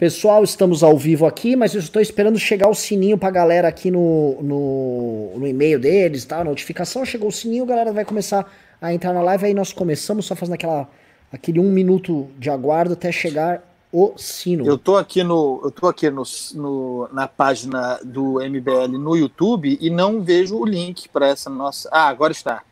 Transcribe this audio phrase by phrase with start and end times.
[0.00, 3.90] Pessoal, estamos ao vivo aqui, mas eu estou esperando chegar o sininho pra galera aqui
[3.90, 6.38] no, no, no e-mail deles, tá?
[6.40, 8.50] A notificação, chegou o sininho, a galera vai começar
[8.80, 10.88] a entrar na live, aí nós começamos só fazendo aquela,
[11.30, 14.66] aquele um minuto de aguardo até chegar o sino.
[14.66, 16.22] Eu tô aqui no, eu tô aqui no,
[16.54, 21.90] no, na página do MBL no YouTube e não vejo o link para essa nossa.
[21.92, 22.62] Ah, agora está.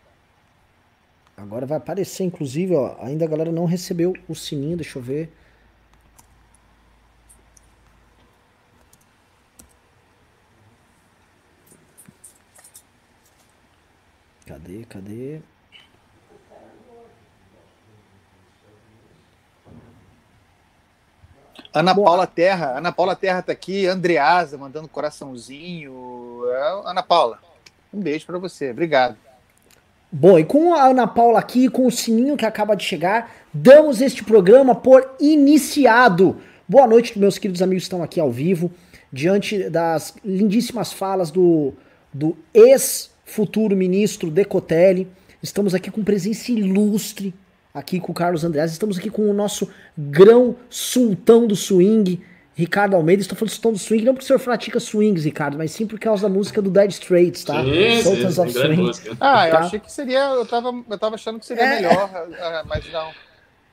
[1.37, 5.31] Agora vai aparecer, inclusive, ó, ainda a galera não recebeu o sininho, deixa eu ver.
[14.49, 15.41] Cadê, cadê?
[21.75, 22.07] Ana Boa.
[22.07, 26.45] Paula Terra, Ana Paula Terra tá aqui, Andreasa mandando coraçãozinho.
[26.47, 27.39] É, Ana Paula,
[27.93, 29.19] um beijo para você, obrigado.
[30.11, 34.01] Bom, e com a Ana Paula aqui, com o sininho que acaba de chegar, damos
[34.01, 36.41] este programa por iniciado.
[36.67, 38.73] Boa noite, meus queridos amigos que estão aqui ao vivo,
[39.13, 41.75] diante das lindíssimas falas do,
[42.15, 42.35] do
[43.29, 45.07] ex-futuro ministro Decotelli.
[45.43, 47.35] Estamos aqui com presença ilustre,
[47.73, 48.73] aqui com o Carlos Andreas.
[48.73, 52.21] Estamos aqui com o nosso grão sultão do swing,
[52.55, 53.21] Ricardo Almeida.
[53.21, 56.01] Estou falando sultão do swing, não porque o senhor pratica swings, Ricardo, mas sim por
[56.01, 57.63] causa da música do Dead Straits, tá?
[57.63, 59.17] Sim, Sultans sim, of Swing.
[59.21, 59.59] Ah, eu tá?
[59.61, 60.31] achei que seria.
[60.31, 61.77] Eu tava, eu tava achando que seria é.
[61.77, 63.28] melhor, ah, mas não.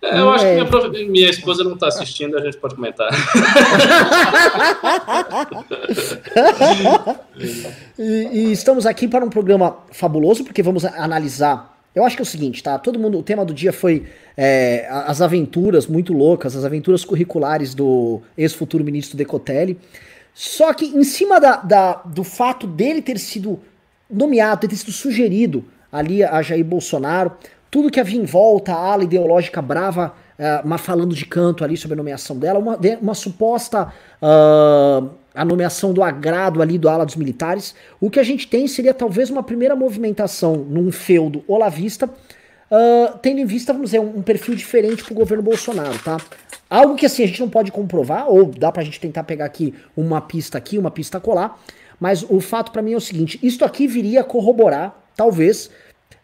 [0.06, 1.08] É, eu acho que minha, é.
[1.08, 3.10] minha esposa não está assistindo, a gente pode comentar.
[7.98, 12.24] e, e, estamos aqui para um programa fabuloso, porque vamos analisar eu acho que é
[12.24, 12.78] o seguinte, tá?
[12.78, 17.74] Todo mundo, o tema do dia foi é, as aventuras muito loucas, as aventuras curriculares
[17.74, 19.80] do ex-futuro ministro Decotelli.
[20.34, 23.62] Só que em cima da, da, do fato dele ter sido
[24.12, 27.32] nomeado, ter sido sugerido ali a Jair Bolsonaro,
[27.76, 31.76] tudo que havia em volta, a ala ideológica brava, uh, mas falando de canto ali
[31.76, 37.06] sobre a nomeação dela, uma, uma suposta uh, a nomeação do agrado ali do ala
[37.06, 37.76] dos militares.
[38.00, 43.42] O que a gente tem seria talvez uma primeira movimentação num feudo olavista, uh, tendo
[43.42, 46.16] em vista, vamos dizer, um, um perfil diferente pro governo Bolsonaro, tá?
[46.70, 49.74] Algo que assim a gente não pode comprovar, ou dá pra gente tentar pegar aqui
[49.98, 51.60] uma pista aqui, uma pista colar,
[52.00, 55.70] mas o fato para mim é o seguinte, isto aqui viria a corroborar, talvez,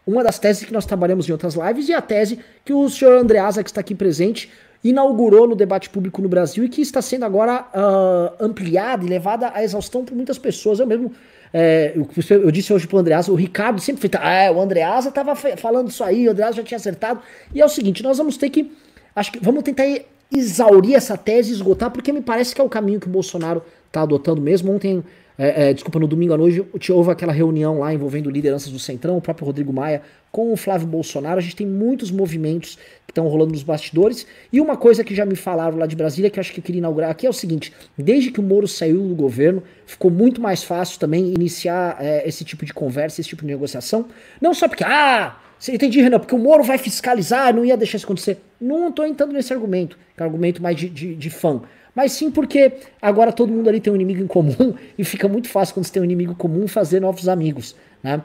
[0.06, 3.18] uma das teses que nós trabalhamos em outras lives e a tese que o senhor
[3.18, 4.50] Andreasa, que está aqui presente,
[4.82, 9.52] inaugurou no debate público no Brasil e que está sendo agora uh, ampliada e levada
[9.54, 10.80] à exaustão por muitas pessoas.
[10.80, 11.12] Eu mesmo,
[11.52, 12.08] é, eu,
[12.38, 16.02] eu, disse hoje pro Andreasa, o Ricardo sempre fez, ah, o Andreasa estava falando isso
[16.02, 17.20] aí, o Andreasa já tinha acertado.
[17.54, 18.72] E é o seguinte, nós vamos ter que,
[19.14, 19.84] acho que vamos tentar
[20.32, 24.02] exaurir essa tese, esgotar, porque me parece que é o caminho que o Bolsonaro está
[24.02, 24.72] adotando mesmo.
[24.72, 25.04] Ontem
[25.42, 29.16] é, é, desculpa, no domingo à noite houve aquela reunião lá envolvendo lideranças do Centrão,
[29.16, 31.38] o próprio Rodrigo Maia com o Flávio Bolsonaro.
[31.38, 34.24] A gente tem muitos movimentos que estão rolando nos bastidores.
[34.52, 36.62] E uma coisa que já me falaram lá de Brasília, que eu acho que eu
[36.62, 40.40] queria inaugurar aqui, é o seguinte: desde que o Moro saiu do governo, ficou muito
[40.40, 44.06] mais fácil também iniciar é, esse tipo de conversa, esse tipo de negociação.
[44.40, 45.36] Não só porque, ah,
[45.68, 48.38] entendi, Renan, porque o Moro vai fiscalizar, não ia deixar isso acontecer.
[48.60, 51.62] Não estou entrando nesse argumento, que é um argumento mais de, de, de fã
[51.94, 55.48] mas sim porque agora todo mundo ali tem um inimigo em comum e fica muito
[55.48, 58.22] fácil quando você tem um inimigo comum fazer novos amigos, né?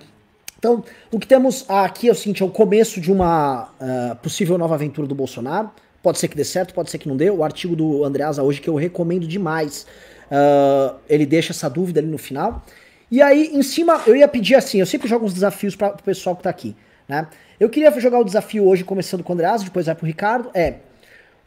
[0.59, 4.57] Então, o que temos aqui é o seguinte, é o começo de uma uh, possível
[4.57, 5.69] nova aventura do Bolsonaro.
[6.01, 7.29] Pode ser que dê certo, pode ser que não dê.
[7.29, 9.85] O artigo do Andreasa hoje que eu recomendo demais,
[10.31, 12.66] uh, ele deixa essa dúvida ali no final.
[13.11, 16.03] E aí, em cima, eu ia pedir assim, eu sempre jogo uns desafios para o
[16.03, 16.75] pessoal que tá aqui,
[17.07, 17.27] né?
[17.59, 20.75] Eu queria jogar o desafio hoje, começando com o Andreasa, depois vai pro Ricardo, é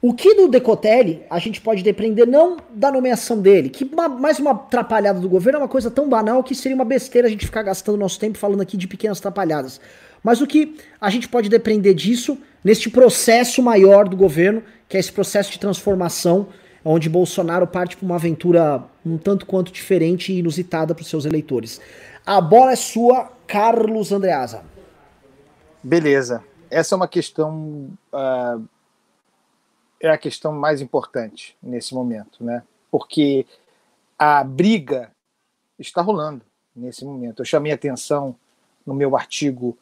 [0.02, 4.38] o que do Decotelli a gente pode depender não da nomeação dele, que uma, mais
[4.38, 7.44] uma atrapalhada do governo é uma coisa tão banal que seria uma besteira a gente
[7.44, 9.78] ficar gastando nosso tempo falando aqui de pequenas atrapalhadas.
[10.22, 15.00] Mas o que a gente pode depender disso neste processo maior do governo, que é
[15.00, 16.48] esse processo de transformação,
[16.82, 21.26] onde Bolsonaro parte para uma aventura um tanto quanto diferente e inusitada para os seus
[21.26, 21.78] eleitores.
[22.24, 24.62] A bola é sua, Carlos Andreasa.
[25.82, 26.42] Beleza.
[26.70, 27.90] Essa é uma questão.
[28.10, 28.79] Uh
[30.00, 32.62] é a questão mais importante nesse momento, né?
[32.90, 33.46] Porque
[34.18, 35.12] a briga
[35.78, 36.42] está rolando
[36.74, 37.40] nesse momento.
[37.40, 38.34] Eu chamei atenção
[38.86, 39.76] no meu artigo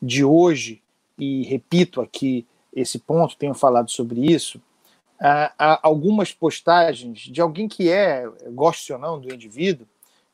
[0.00, 0.82] de hoje
[1.18, 4.60] e repito aqui esse ponto, tenho falado sobre isso.
[5.18, 9.86] Há algumas postagens de alguém que é, goste ou não do indivíduo,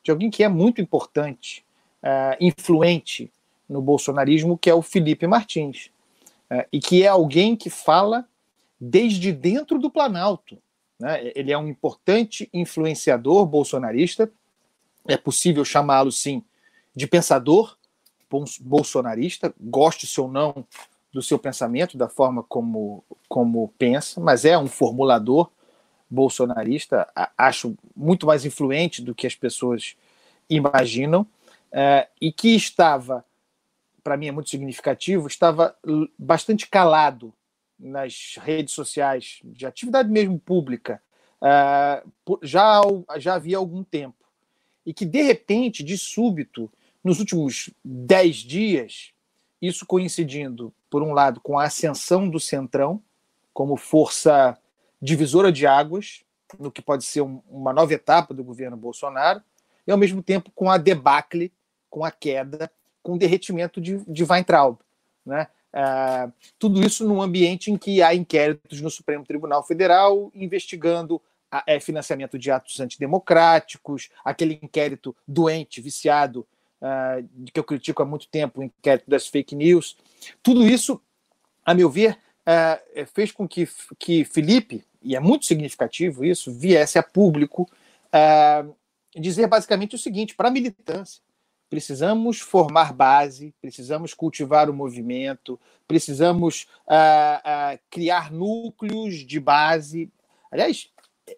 [0.03, 1.63] de alguém que é muito importante,
[2.03, 3.31] uh, influente
[3.69, 5.91] no bolsonarismo, que é o Felipe Martins,
[6.51, 8.27] uh, e que é alguém que fala
[8.81, 10.57] desde dentro do Planalto.
[10.99, 11.31] Né?
[11.35, 14.31] Ele é um importante influenciador bolsonarista,
[15.07, 16.43] é possível chamá-lo, sim,
[16.95, 17.77] de pensador
[18.61, 20.65] bolsonarista, goste-se ou não
[21.13, 25.51] do seu pensamento, da forma como, como pensa, mas é um formulador
[26.09, 27.07] bolsonarista,
[27.37, 29.95] acho muito mais influente do que as pessoas
[30.49, 31.27] imaginam,
[31.71, 33.25] é, e que estava,
[34.03, 35.75] para mim é muito significativo, estava
[36.17, 37.33] bastante calado
[37.81, 41.01] nas redes sociais, de atividade mesmo pública,
[41.43, 42.03] é,
[42.43, 42.81] já,
[43.17, 44.23] já havia algum tempo.
[44.85, 46.71] E que, de repente, de súbito,
[47.03, 49.11] nos últimos dez dias,
[49.61, 53.01] isso coincidindo, por um lado, com a ascensão do Centrão
[53.53, 54.57] como força
[55.01, 56.23] divisora de águas,
[56.59, 59.41] no que pode ser um, uma nova etapa do governo Bolsonaro,
[59.85, 61.51] e ao mesmo tempo com a debacle,
[61.89, 64.77] com a queda, com o derretimento de, de Weintraub.
[65.25, 65.47] Né?
[65.73, 71.63] Uh, tudo isso num ambiente em que há inquéritos no Supremo Tribunal Federal investigando a,
[71.65, 76.45] é, financiamento de atos antidemocráticos, aquele inquérito doente, viciado,
[76.81, 79.97] uh, que eu critico há muito tempo, o inquérito das fake news.
[80.43, 81.01] Tudo isso,
[81.65, 86.99] a meu ver, uh, fez com que, que Felipe, e é muito significativo isso, viesse
[86.99, 87.69] a público
[89.15, 91.21] dizer basicamente o seguinte para a militância:
[91.71, 95.57] precisamos formar base, precisamos cultivar o movimento,
[95.87, 100.11] precisamos uh, uh, criar núcleos de base.
[100.51, 100.89] Aliás,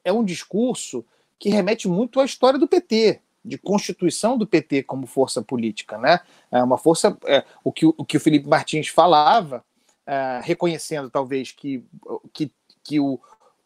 [0.04, 1.06] é um discurso
[1.38, 6.20] que remete muito à história do PT, de constituição do PT como força política, né?
[6.50, 9.64] É uma força, é, o, que, o que o Felipe Martins falava,
[10.08, 11.86] é, reconhecendo talvez que,
[12.34, 12.52] que,
[12.84, 13.20] que o,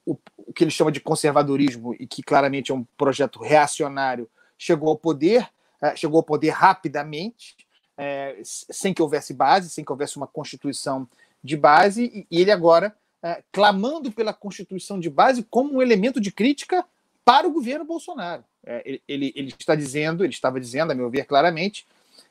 [0.06, 0.18] o,
[0.54, 5.48] que ele chama de conservadorismo e que claramente é um projeto reacionário, chegou ao poder,
[5.96, 7.56] chegou ao poder rapidamente,
[7.98, 11.08] é, sem que houvesse base, sem que houvesse uma constituição
[11.44, 16.32] de base, e, ele agora é, clamando pela constituição de base como um elemento de
[16.32, 16.86] crítica
[17.26, 18.44] para o governo Bolsonaro.
[18.86, 21.86] ele, ele, ele, está dizendo, ele estava dizendo, a meu ver claramente,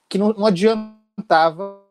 [0.08, 1.82] que não, não adiantava,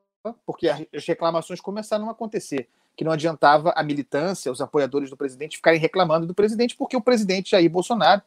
[0.45, 5.57] porque as reclamações começaram a acontecer que não adiantava a militância, os apoiadores do presidente
[5.57, 8.21] ficarem reclamando do presidente, porque o presidente Jair Bolsonaro,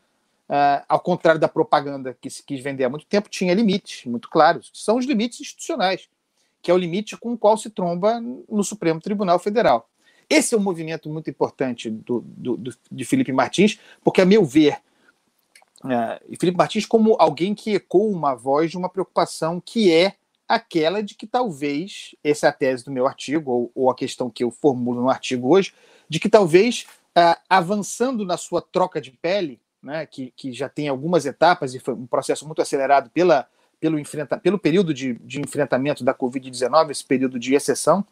[0.48, 4.28] uh, ao contrário da propaganda que se quis vender há muito tempo, tinha limites muito
[4.28, 4.70] claros.
[4.72, 6.08] São os limites institucionais,
[6.62, 9.88] que é o limite com o qual se tromba no Supremo Tribunal Federal.
[10.28, 14.44] Esse é um movimento muito importante do, do, do de Felipe Martins, porque, a meu
[14.44, 14.78] ver,
[15.84, 20.16] uh, Felipe Martins como alguém que ecoa uma voz de uma preocupação que é
[20.46, 24.30] aquela de que talvez, essa é a tese do meu artigo, ou, ou a questão
[24.30, 25.74] que eu formulo no artigo hoje,
[26.08, 26.86] de que talvez,
[27.16, 31.78] uh, avançando na sua troca de pele, né, que, que já tem algumas etapas e
[31.78, 33.46] foi um processo muito acelerado pela,
[33.80, 38.04] pelo, enfrenta, pelo período de, de enfrentamento da Covid-19, esse período de exceção,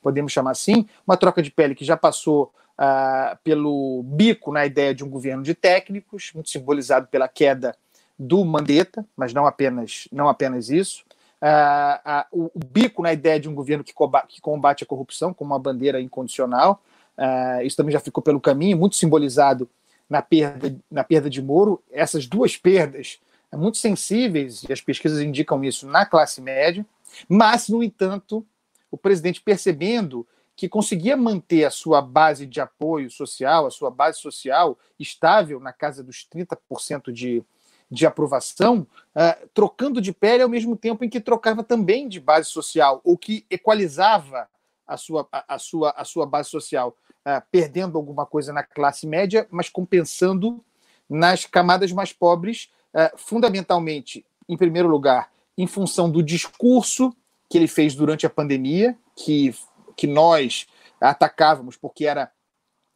[0.00, 4.94] podemos chamar assim, uma troca de pele que já passou uh, pelo bico na ideia
[4.94, 7.76] de um governo de técnicos, muito simbolizado pela queda
[8.18, 11.04] do Mandetta, mas não apenas, não apenas isso,
[11.40, 15.32] uh, o, o, bico na ideia de um governo que combate, que combate a corrupção
[15.32, 16.82] como uma bandeira incondicional.
[17.16, 19.68] Uh, isso também já ficou pelo caminho, muito simbolizado
[20.12, 21.82] na perda, na perda de Moro.
[21.90, 23.18] Essas duas perdas
[23.50, 26.84] é muito sensíveis, e as pesquisas indicam isso na classe média,
[27.26, 28.46] mas, no entanto,
[28.90, 34.18] o presidente percebendo que conseguia manter a sua base de apoio social, a sua base
[34.20, 37.42] social estável na casa dos 30% de,
[37.90, 38.86] de aprovação,
[39.16, 43.16] uh, trocando de pele ao mesmo tempo em que trocava também de base social, ou
[43.16, 44.46] que equalizava
[44.86, 46.94] a sua, a, a sua, a sua base social,
[47.50, 50.62] perdendo alguma coisa na classe média, mas compensando
[51.08, 57.14] nas camadas mais pobres, uh, fundamentalmente, em primeiro lugar, em função do discurso
[57.48, 59.54] que ele fez durante a pandemia, que,
[59.94, 60.66] que nós
[61.00, 62.32] atacávamos porque era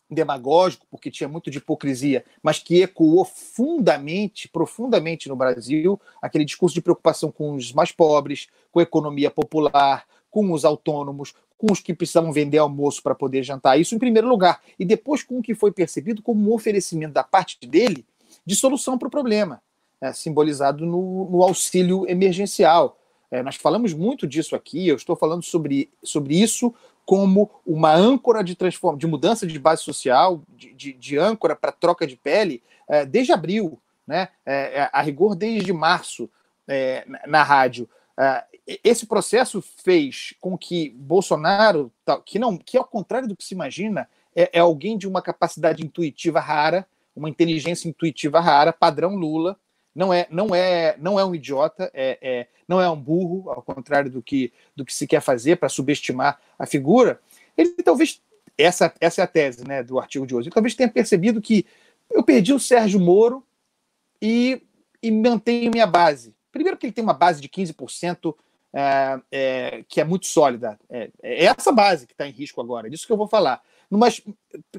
[0.09, 6.75] demagógico, porque tinha muito de hipocrisia, mas que ecoou fundamente, profundamente no Brasil, aquele discurso
[6.75, 11.81] de preocupação com os mais pobres, com a economia popular, com os autônomos, com os
[11.81, 13.81] que precisavam vender almoço para poder jantar.
[13.81, 14.61] Isso em primeiro lugar.
[14.79, 18.05] E depois com o que foi percebido como um oferecimento da parte dele
[18.45, 19.63] de solução para o problema,
[19.99, 22.99] é, simbolizado no, no, auxílio emergencial.
[23.31, 26.75] É, nós falamos muito disso aqui, eu estou falando sobre, sobre isso
[27.07, 28.99] como uma âncora de transform...
[28.99, 33.33] de mudança de base social, de, de, de âncora para troca de pele, é, desde
[33.33, 34.29] abril, né?
[34.45, 36.29] É, é, a rigor desde março
[36.69, 37.89] é, na rádio.
[38.83, 41.93] Esse processo fez com que Bolsonaro,
[42.25, 45.85] que não, que ao contrário do que se imagina, é, é alguém de uma capacidade
[45.85, 49.59] intuitiva rara, uma inteligência intuitiva rara, padrão Lula,
[49.95, 53.63] não é não é não é um idiota, é, é, não é um burro, ao
[53.63, 57.21] contrário do que do que se quer fazer para subestimar a figura.
[57.57, 58.21] Ele talvez
[58.59, 60.49] essa essa é a tese, né, do artigo de hoje.
[60.49, 61.65] Ele talvez tenha percebido que
[62.11, 63.45] eu perdi o Sérgio Moro
[64.21, 64.63] e,
[65.03, 66.35] e mantenho minha base.
[66.53, 68.35] Primeiro que ele tem uma base de 15%
[68.79, 70.79] é, é, que é muito sólida.
[70.91, 73.63] É, é essa base que está em risco agora, é disso que eu vou falar.
[73.91, 74.21] Numas,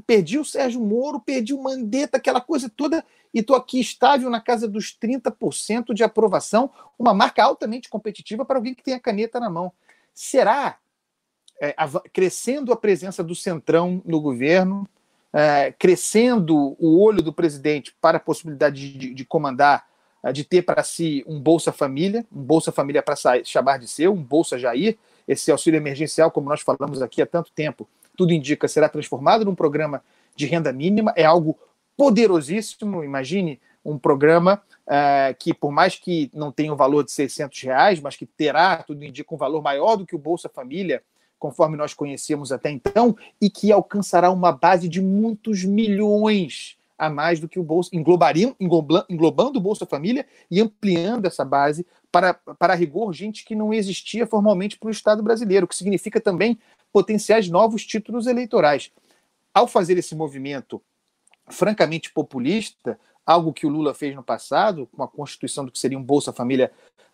[0.05, 4.39] perdi o Sérgio Moro, perdi o Mandetta, aquela coisa toda, e estou aqui estável na
[4.39, 9.39] casa dos 30% de aprovação, uma marca altamente competitiva para alguém que tem a caneta
[9.39, 9.73] na mão.
[10.13, 10.77] Será,
[11.59, 11.73] é,
[12.13, 14.87] crescendo a presença do Centrão no governo,
[15.33, 19.87] é, crescendo o olho do presidente para a possibilidade de, de comandar,
[20.33, 24.21] de ter para si um Bolsa Família, um Bolsa Família para chamar de seu, um
[24.21, 24.97] Bolsa Jair,
[25.27, 29.55] esse auxílio emergencial, como nós falamos aqui há tanto tempo, tudo indica, será transformado num
[29.55, 30.03] programa
[30.35, 31.57] de renda mínima, é algo
[31.95, 37.11] poderosíssimo, imagine um programa uh, que, por mais que não tenha o um valor de
[37.11, 41.01] 600 reais, mas que terá, tudo indica, um valor maior do que o Bolsa Família,
[41.39, 47.39] conforme nós conhecíamos até então, e que alcançará uma base de muitos milhões a mais
[47.39, 52.73] do que o Bolsa, englobariam, englobando o Bolsa Família e ampliando essa base para, para
[52.73, 56.57] rigor, gente que não existia formalmente para o Estado brasileiro, o que significa também
[56.91, 58.91] potenciais novos títulos eleitorais.
[59.53, 60.81] Ao fazer esse movimento
[61.49, 65.97] francamente populista, algo que o Lula fez no passado, com a constituição do que seria
[65.97, 66.71] um Bolsa Família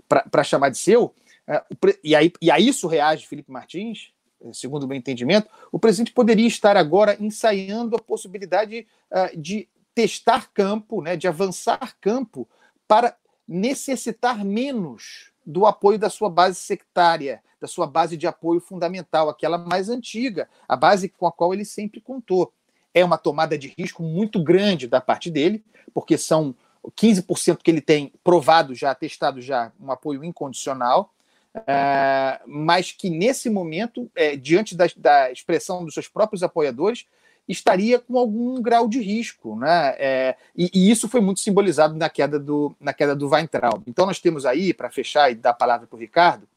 [0.07, 1.13] para chamar de seu,
[1.47, 1.63] é,
[2.03, 6.13] e, aí, e a isso reage Felipe Martins, é, segundo o meu entendimento, o presidente
[6.13, 12.47] poderia estar agora ensaiando a possibilidade uh, de testar campo, né, de avançar campo
[12.87, 13.15] para
[13.47, 19.57] necessitar menos do apoio da sua base sectária, da sua base de apoio fundamental, aquela
[19.57, 22.51] mais antiga, a base com a qual ele sempre contou.
[22.93, 26.55] É uma tomada de risco muito grande da parte dele, porque são
[26.91, 31.13] 15% que ele tem provado já, testado já, um apoio incondicional,
[31.67, 37.05] é, mas que nesse momento, é, diante da, da, expressão dos seus próprios apoiadores,
[37.47, 39.95] estaria com algum grau de risco, né?
[39.97, 43.83] É, e, e, isso foi muito simbolizado na queda do na queda do Weintraub.
[43.85, 46.47] Então nós temos aí, para fechar e dar a palavra para o Ricardo,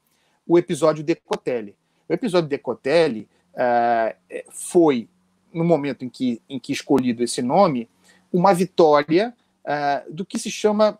[0.46, 1.74] o episódio Decotelli.
[2.08, 4.16] O episódio Decotelli é,
[4.50, 5.08] foi
[5.52, 7.88] no momento em que em que escolhido esse nome
[8.32, 10.98] uma vitória é, do que se chama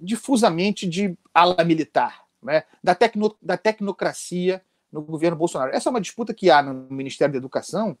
[0.00, 2.64] difusamente de ala militar, né?
[2.82, 5.72] da, tecno, da tecnocracia no governo Bolsonaro.
[5.72, 7.96] Essa é uma disputa que há no Ministério da Educação uh,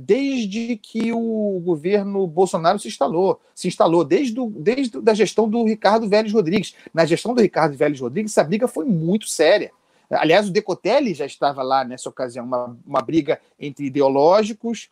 [0.00, 5.64] desde que o governo Bolsonaro se instalou, se instalou desde, o, desde a gestão do
[5.64, 6.74] Ricardo Vélez Rodrigues.
[6.94, 9.72] Na gestão do Ricardo Vélez Rodrigues, essa briga foi muito séria.
[10.10, 14.88] Aliás, o Decotelli já estava lá nessa ocasião, uma, uma briga entre ideológicos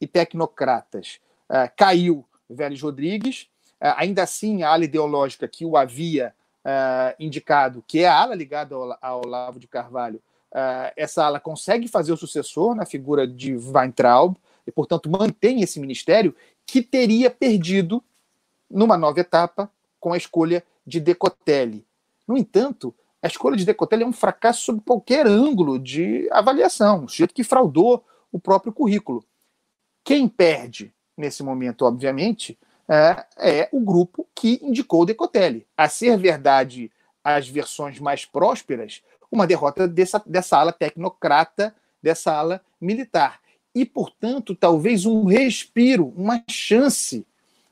[0.00, 1.20] e tecnocratas.
[1.48, 3.42] Uh, caiu Vélez Rodrigues,
[3.80, 8.34] uh, ainda assim, a ala ideológica que o havia uh, indicado, que é a ala
[8.34, 10.20] ligada ao, ao Olavo de Carvalho,
[10.56, 14.36] uh, essa ala consegue fazer o sucessor na figura de Weintraub,
[14.66, 16.34] e, portanto, mantém esse ministério
[16.66, 18.02] que teria perdido
[18.68, 19.70] numa nova etapa
[20.00, 21.86] com a escolha de Decotelli.
[22.26, 27.08] No entanto, a escolha de Decotelli é um fracasso sob qualquer ângulo de avaliação, um
[27.08, 29.24] sujeito que fraudou o próprio currículo.
[30.02, 32.58] Quem perde nesse momento, obviamente,
[32.88, 35.64] é, é o grupo que indicou Decotelli.
[35.76, 36.90] A ser verdade
[37.22, 43.40] as versões mais prósperas, uma derrota dessa, dessa ala tecnocrata, dessa ala militar.
[43.74, 47.26] E, portanto, talvez um respiro, uma chance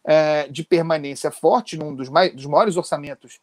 [0.05, 3.41] é, de permanência forte num dos, mais, dos maiores orçamentos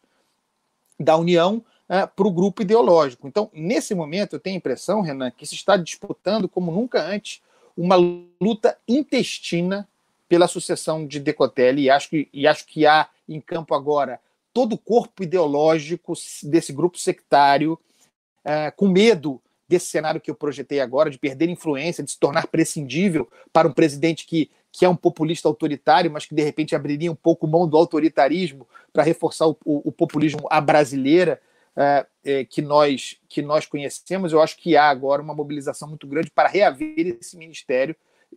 [0.98, 3.26] da União é, para o grupo ideológico.
[3.26, 7.42] Então, nesse momento, eu tenho a impressão, Renan, que se está disputando, como nunca antes,
[7.76, 7.96] uma
[8.40, 9.88] luta intestina
[10.28, 14.20] pela sucessão de Decotelli e acho que, e acho que há em campo agora
[14.52, 17.78] todo o corpo ideológico desse grupo sectário,
[18.44, 22.46] é, com medo desse cenário que eu projetei agora, de perder influência, de se tornar
[22.46, 27.10] prescindível para um presidente que, que é um populista autoritário, mas que de repente abriria
[27.10, 31.40] um pouco mão do autoritarismo para reforçar o, o, o, populismo à brasileira
[31.74, 34.32] é, é, que, nós, que nós conhecemos.
[34.32, 37.96] Eu acho que há agora uma mobilização muito grande para reaver esse ministério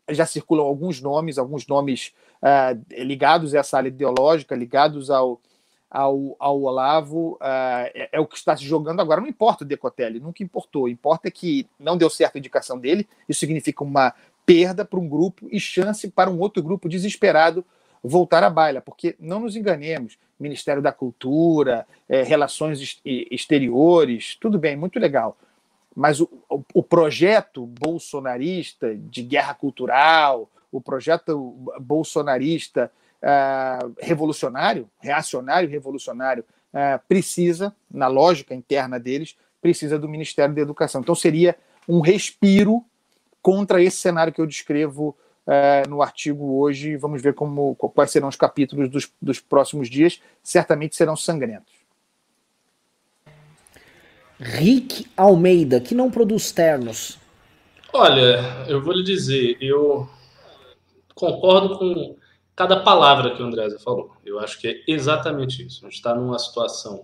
[0.09, 2.13] já circulam alguns nomes, alguns nomes
[2.91, 5.41] ligados a essa área ideológica, ligados ao,
[5.89, 7.37] ao, ao Olavo, uh,
[7.93, 9.21] é, é, o que está se jogando agora.
[9.21, 10.89] Não importa o Decotelli, nunca importou.
[10.89, 14.13] Importa que não deu certo a indicação dele, isso significa uma
[14.45, 17.65] perda para um grupo e chance para um outro grupo desesperado
[18.03, 24.75] voltar à baila, porque não nos enganemos, Ministério da Cultura, é, Relações Exteriores, tudo bem,
[24.75, 25.35] muito legal
[25.95, 26.29] mas o,
[26.73, 36.43] o, projeto bolsonarista de guerra cultural, o projeto bolsonarista uh, revolucionário, reacionário revolucionário,
[36.73, 41.01] uh, precisa, na lógica interna deles, precisa do Ministério da Educação.
[41.01, 41.55] Então seria
[41.87, 42.83] um respiro
[43.41, 46.97] contra esse cenário que eu descrevo uh, no artigo hoje.
[46.97, 50.21] Vamos ver como, quais serão os capítulos dos, dos próximos dias.
[50.43, 51.73] Certamente serão sangrentos.
[54.39, 57.17] Rick Almeida, que não produz ternos.
[57.93, 60.09] Olha, eu vou lhe dizer, eu
[61.13, 62.17] concordo com
[62.55, 64.11] cada palavra que o Andréza falou.
[64.25, 65.85] Eu acho que é exatamente isso.
[65.85, 67.03] A gente está numa situação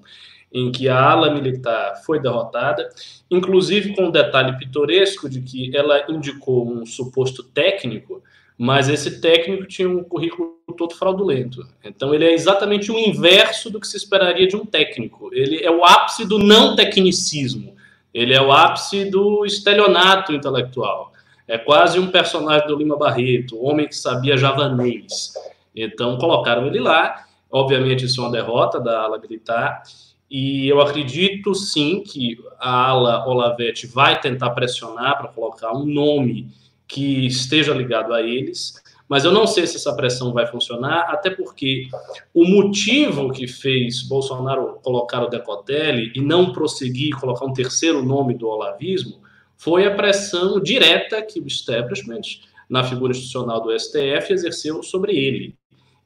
[0.53, 2.89] em que a ala militar foi derrotada,
[3.29, 8.21] inclusive com o um detalhe pitoresco de que ela indicou um suposto técnico,
[8.57, 11.65] mas esse técnico tinha um currículo todo fraudulento.
[11.83, 15.29] Então ele é exatamente o inverso do que se esperaria de um técnico.
[15.33, 17.75] Ele é o ápice do não tecnicismo.
[18.13, 21.10] Ele é o ápice do estelionato intelectual.
[21.51, 25.33] É quase um personagem do Lima Barreto, homem que sabia javanês.
[25.75, 27.25] Então colocaram ele lá.
[27.51, 29.83] Obviamente isso é uma derrota da ala militar.
[30.29, 36.47] E eu acredito sim que a ala Olavete vai tentar pressionar para colocar um nome
[36.87, 41.29] que esteja ligado a eles, mas eu não sei se essa pressão vai funcionar, até
[41.29, 41.89] porque
[42.33, 48.35] o motivo que fez Bolsonaro colocar o Decotelli e não prosseguir colocar um terceiro nome
[48.35, 49.19] do olavismo
[49.61, 52.21] foi a pressão direta que o establishment,
[52.67, 55.55] na figura institucional do STF, exerceu sobre ele.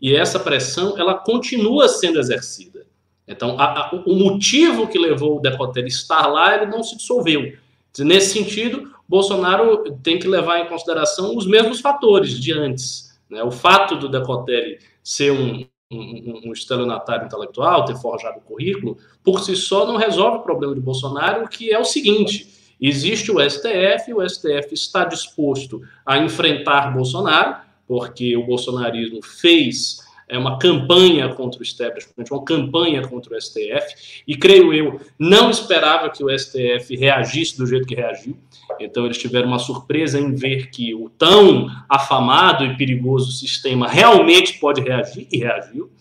[0.01, 2.85] E essa pressão, ela continua sendo exercida.
[3.25, 7.53] Então, a, a, o motivo que levou o Decotelli estar lá, ele não se dissolveu.
[7.99, 13.17] Nesse sentido, Bolsonaro tem que levar em consideração os mesmos fatores de antes.
[13.29, 13.41] Né?
[13.41, 19.39] O fato do Decotelli ser um, um, um estelionatário intelectual, ter forjado o currículo, por
[19.39, 24.13] si só não resolve o problema de Bolsonaro, que é o seguinte: existe o STF,
[24.13, 31.59] o STF está disposto a enfrentar Bolsonaro, porque o bolsonarismo fez é uma campanha contra
[31.59, 36.95] o establishment, uma campanha contra o STF, e creio eu, não esperava que o STF
[36.95, 38.35] reagisse do jeito que reagiu,
[38.79, 44.57] então eles tiveram uma surpresa em ver que o tão afamado e perigoso sistema realmente
[44.59, 45.91] pode reagir, e reagiu,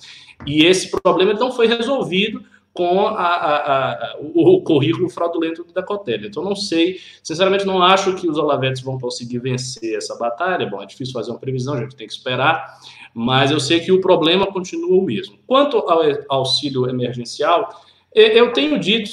[0.47, 2.43] e esse problema não foi resolvido
[2.75, 6.27] com a, a, a, o, currículo fraudulento do Decotelli.
[6.27, 10.67] Então, não sei, sinceramente, não acho que os Olavetes vão conseguir vencer essa batalha.
[10.67, 12.81] Bom, é difícil fazer uma previsão, a gente tem que esperar,
[13.15, 15.39] mas eu sei que o problema continua o mesmo.
[15.47, 17.81] Quanto ao auxílio emergencial,
[18.13, 19.09] eu tenho dito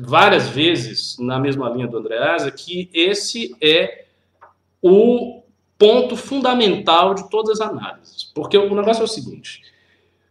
[0.00, 4.04] várias vezes, na mesma linha do Andreasa, que esse é
[4.80, 5.42] o
[5.76, 8.30] ponto fundamental de todas as análises.
[8.34, 9.62] Porque o negócio é o seguinte: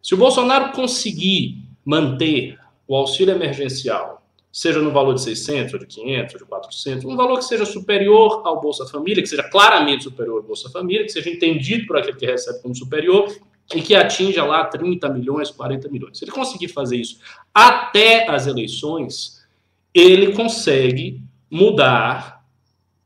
[0.01, 2.58] se o Bolsonaro conseguir manter
[2.89, 7.15] o auxílio emergencial, seja no valor de 600, ou de 500, ou de 400, um
[7.15, 11.11] valor que seja superior ao Bolsa Família, que seja claramente superior ao Bolsa Família, que
[11.11, 13.31] seja entendido por aquele que recebe como superior
[13.75, 16.17] e que atinja lá 30 milhões, 40 milhões.
[16.17, 17.19] Se ele conseguir fazer isso
[17.53, 19.45] até as eleições,
[19.93, 22.43] ele consegue mudar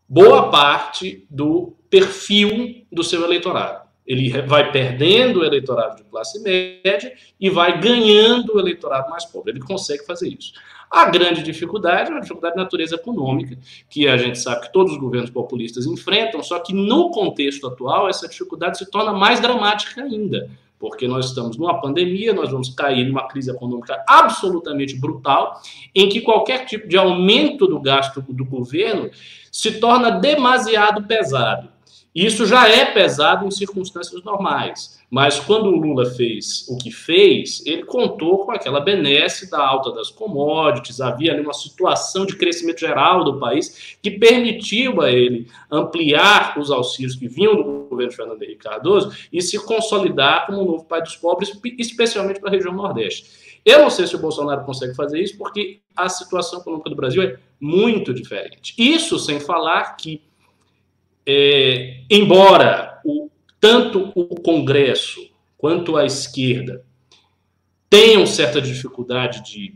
[0.07, 3.82] boa parte do perfil do seu eleitorado.
[4.05, 9.53] Ele vai perdendo o eleitorado de classe média e vai ganhando o eleitorado mais pobre.
[9.53, 10.53] Ele consegue fazer isso.
[10.93, 13.57] A grande dificuldade é uma dificuldade de natureza econômica,
[13.89, 18.07] que a gente sabe que todos os governos populistas enfrentam, só que no contexto atual
[18.07, 23.07] essa dificuldade se torna mais dramática ainda, porque nós estamos numa pandemia, nós vamos cair
[23.07, 25.59] numa crise econômica absolutamente brutal,
[25.95, 29.09] em que qualquer tipo de aumento do gasto do governo
[29.51, 31.72] se torna demasiado pesado.
[32.13, 37.63] Isso já é pesado em circunstâncias normais, mas quando o Lula fez o que fez,
[37.65, 42.79] ele contou com aquela benesse da alta das commodities, havia ali uma situação de crescimento
[42.79, 48.43] geral do país que permitiu a ele ampliar os auxílios que vinham do governo Fernando
[48.43, 52.73] Henrique Cardoso e se consolidar como um novo pai dos pobres, especialmente para a região
[52.73, 53.59] Nordeste.
[53.65, 57.23] Eu não sei se o Bolsonaro consegue fazer isso, porque a situação econômica do Brasil
[57.23, 58.73] é muito diferente.
[58.77, 60.21] Isso sem falar que
[61.25, 66.83] é, embora o, tanto o Congresso quanto a esquerda
[67.89, 69.75] tenham certa dificuldade de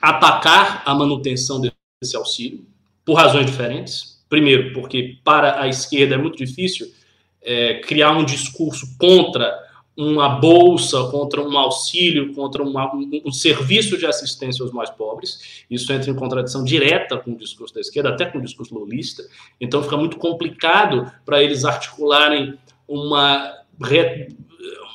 [0.00, 2.66] atacar a manutenção desse auxílio,
[3.04, 4.22] por razões diferentes.
[4.28, 6.92] Primeiro, porque para a esquerda é muito difícil
[7.40, 9.56] é, criar um discurso contra
[9.96, 15.64] uma bolsa, contra um auxílio, contra uma, um, um, serviço de assistência aos mais pobres.
[15.70, 19.22] Isso entra em contradição direta com o discurso da esquerda, até com o discurso lulista.
[19.60, 23.52] Então fica muito complicado para eles articularem uma,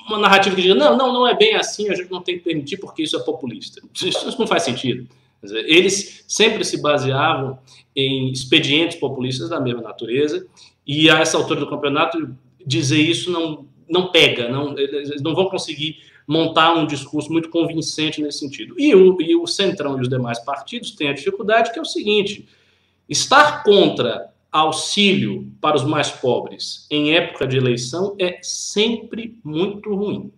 [0.07, 2.43] uma narrativa que diga: não, não, não é bem assim, a gente não tem que
[2.43, 3.81] permitir porque isso é populista.
[3.93, 5.07] Isso não faz sentido.
[5.43, 7.59] Eles sempre se baseavam
[7.95, 10.47] em expedientes populistas da mesma natureza,
[10.85, 15.49] e a essa altura do campeonato, dizer isso não não pega, não, eles não vão
[15.49, 15.97] conseguir
[16.27, 18.75] montar um discurso muito convincente nesse sentido.
[18.77, 21.85] E o, e o Centrão e os demais partidos têm a dificuldade que é o
[21.85, 22.47] seguinte:
[23.07, 30.31] estar contra auxílio para os mais pobres em época de eleição é sempre muito ruim.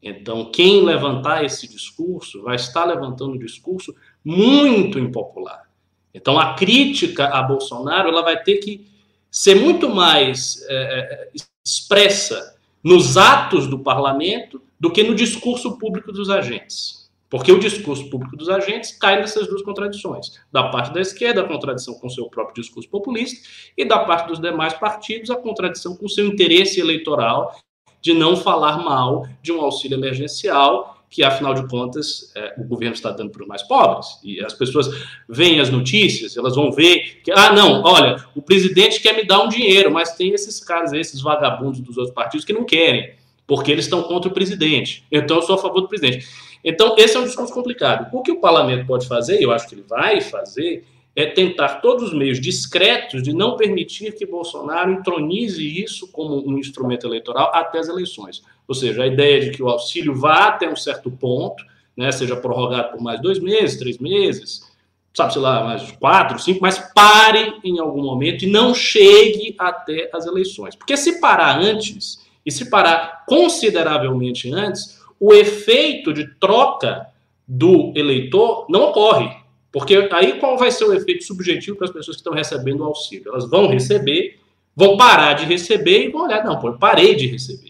[0.00, 5.68] Então, quem levantar esse discurso vai estar levantando um discurso muito impopular.
[6.14, 8.86] Então, a crítica a Bolsonaro ela vai ter que
[9.30, 11.30] ser muito mais é,
[11.64, 12.56] expressa
[12.88, 17.06] nos atos do parlamento do que no discurso público dos agentes.
[17.28, 20.40] Porque o discurso público dos agentes cai nessas duas contradições.
[20.50, 23.46] Da parte da esquerda, a contradição com seu próprio discurso populista,
[23.76, 27.54] e da parte dos demais partidos, a contradição com seu interesse eleitoral
[28.00, 32.94] de não falar mal de um auxílio emergencial que, afinal de contas, é, o governo
[32.94, 34.18] está dando para os mais pobres.
[34.22, 34.88] E as pessoas
[35.28, 39.42] veem as notícias, elas vão ver que, ah, não, olha, o presidente quer me dar
[39.42, 43.14] um dinheiro, mas tem esses caras, esses vagabundos dos outros partidos que não querem,
[43.46, 45.04] porque eles estão contra o presidente.
[45.10, 46.26] Então, eu sou a favor do presidente.
[46.62, 48.08] Então, esse é um discurso complicado.
[48.12, 50.84] O que o parlamento pode fazer, e eu acho que ele vai fazer,
[51.16, 56.58] é tentar todos os meios discretos de não permitir que Bolsonaro entronize isso como um
[56.58, 58.42] instrumento eleitoral até as eleições.
[58.68, 61.64] Ou seja, a ideia de que o auxílio vá até um certo ponto,
[61.96, 64.68] né, seja prorrogado por mais dois meses, três meses,
[65.14, 70.10] sabe, sei lá, mais quatro, cinco, mas pare em algum momento e não chegue até
[70.12, 70.76] as eleições.
[70.76, 77.08] Porque se parar antes, e se parar consideravelmente antes, o efeito de troca
[77.46, 79.36] do eleitor não ocorre.
[79.72, 82.84] Porque aí qual vai ser o efeito subjetivo para as pessoas que estão recebendo o
[82.84, 83.28] auxílio?
[83.28, 84.38] Elas vão receber,
[84.74, 87.67] vão parar de receber e vão olhar, não, pô, eu parei de receber.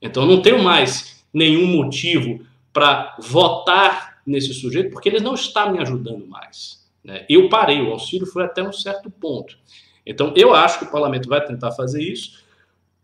[0.00, 5.78] Então não tenho mais nenhum motivo para votar nesse sujeito, porque ele não está me
[5.78, 6.86] ajudando mais.
[7.02, 7.24] Né?
[7.28, 9.56] Eu parei, o auxílio foi até um certo ponto.
[10.04, 12.44] Então eu acho que o parlamento vai tentar fazer isso,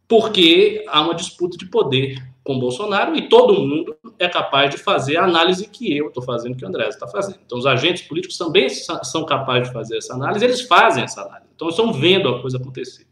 [0.09, 5.16] porque há uma disputa de poder com Bolsonaro e todo mundo é capaz de fazer
[5.16, 7.38] a análise que eu estou fazendo, que o André está fazendo.
[7.44, 11.50] Então, os agentes políticos também são capazes de fazer essa análise, eles fazem essa análise.
[11.55, 13.07] Então, estão vendo a coisa acontecer.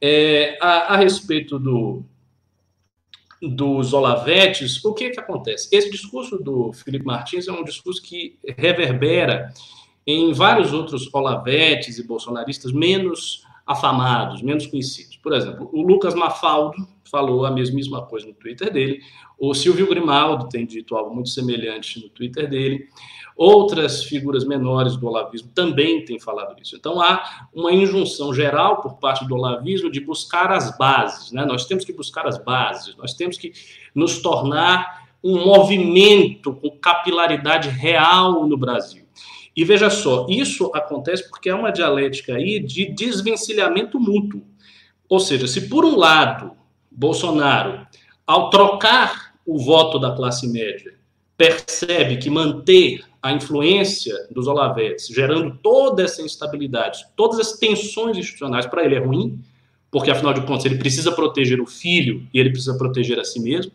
[0.00, 2.04] É, a, a, respeito do,
[3.40, 5.68] dos Olavetes, o que, que acontece?
[5.70, 9.52] Esse discurso do Felipe Martins é um discurso que reverbera
[10.06, 15.16] em vários outros Olavetes e bolsonaristas menos afamados, menos conhecidos.
[15.18, 19.00] Por exemplo, o Lucas Mafaldo falou a mesmíssima coisa no Twitter dele,
[19.38, 22.88] o Silvio Grimaldo tem dito algo muito semelhante no Twitter dele,
[23.38, 26.74] outras figuras menores do olavismo também têm falado isso.
[26.74, 31.44] Então há uma injunção geral por parte do olavismo de buscar as bases, né?
[31.46, 33.52] Nós temos que buscar as bases, nós temos que
[33.94, 39.04] nos tornar um movimento com capilaridade real no Brasil.
[39.54, 44.42] E veja só, isso acontece porque é uma dialética aí de desvencilhamento mútuo.
[45.08, 46.52] Ou seja, se por um lado
[46.90, 47.86] Bolsonaro,
[48.26, 50.94] ao trocar o voto da classe média,
[51.36, 58.66] percebe que manter a influência dos Olavetes, gerando toda essa instabilidade, todas as tensões institucionais,
[58.66, 59.40] para ele é ruim,
[59.90, 63.40] porque afinal de contas ele precisa proteger o filho e ele precisa proteger a si
[63.40, 63.72] mesmo,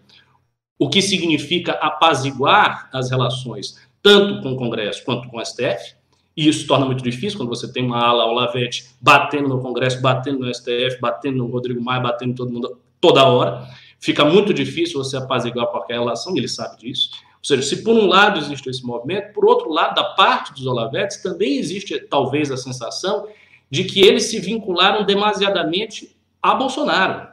[0.79, 5.95] o que significa apaziguar as relações tanto com o Congresso quanto com o STF,
[6.36, 10.39] e isso torna muito difícil quando você tem uma ala Olavete batendo no Congresso, batendo
[10.39, 13.67] no STF, batendo no Rodrigo Maia, batendo todo mundo toda hora.
[13.99, 17.12] Fica muito difícil você apaziguar qualquer relação, e ele sabe disso.
[17.43, 20.65] Ou seja, se por um lado existe esse movimento, por outro lado, da parte dos
[20.65, 23.27] Olavetes, também existe talvez a sensação
[23.69, 27.27] de que eles se vincularam demasiadamente a Bolsonaro.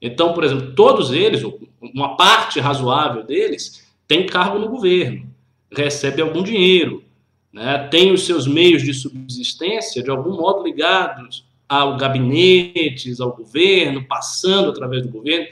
[0.00, 1.42] Então, por exemplo, todos eles,
[1.80, 5.32] uma parte razoável deles, tem cargo no governo
[5.74, 7.02] recebe algum dinheiro,
[7.52, 7.88] né?
[7.90, 14.70] tem os seus meios de subsistência de algum modo ligados ao gabinetes, ao governo, passando
[14.70, 15.46] através do governo.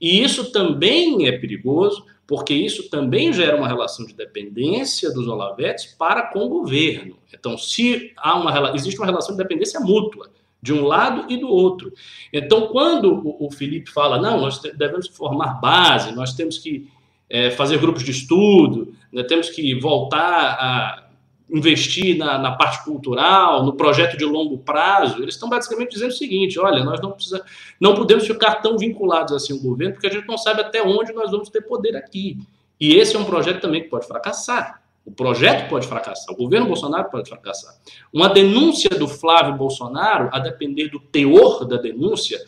[0.00, 5.86] E isso também é perigoso, porque isso também gera uma relação de dependência dos Olavetes
[5.86, 7.16] para com o governo.
[7.32, 11.48] Então, se há uma existe uma relação de dependência mútua de um lado e do
[11.48, 11.90] outro.
[12.30, 16.90] Então, quando o, Felipe fala, não, nós devemos formar base, nós temos que
[17.30, 21.07] é, fazer grupos de estudo, né, temos que voltar a
[21.50, 26.16] investir na, na, parte cultural, no projeto de longo prazo, eles estão basicamente dizendo o
[26.16, 27.44] seguinte: olha, nós não, precisa,
[27.80, 31.12] não podemos ficar tão vinculados assim ao governo, porque a gente não sabe até onde
[31.12, 32.38] nós vamos ter poder aqui.
[32.80, 34.82] E esse é um projeto também que pode fracassar.
[35.04, 37.74] O projeto pode fracassar, o governo Bolsonaro pode fracassar.
[38.12, 42.38] Uma denúncia do Flávio Bolsonaro, a depender do teor da denúncia,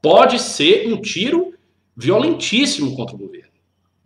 [0.00, 1.52] pode ser um tiro
[1.96, 3.50] violentíssimo contra o governo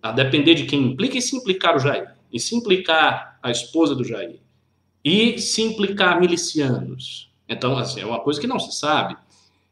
[0.04, 3.94] a depender de quem implica, e se implicar o Jair, e se implicar a esposa
[3.94, 4.40] do Jair,
[5.04, 7.30] e se implicar milicianos.
[7.48, 9.16] Então, assim, é uma coisa que não se sabe.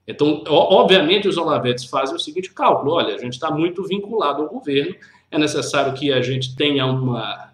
[0.07, 4.49] Então, obviamente, os Olavetes fazem o seguinte cálculo: olha, a gente está muito vinculado ao
[4.49, 4.95] governo,
[5.31, 7.53] é necessário que a gente tenha uma,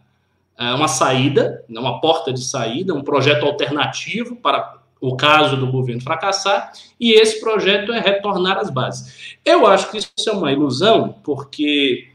[0.58, 5.70] é, uma saída, né, uma porta de saída, um projeto alternativo para o caso do
[5.70, 9.38] governo fracassar, e esse projeto é retornar às bases.
[9.44, 12.08] Eu acho que isso é uma ilusão, porque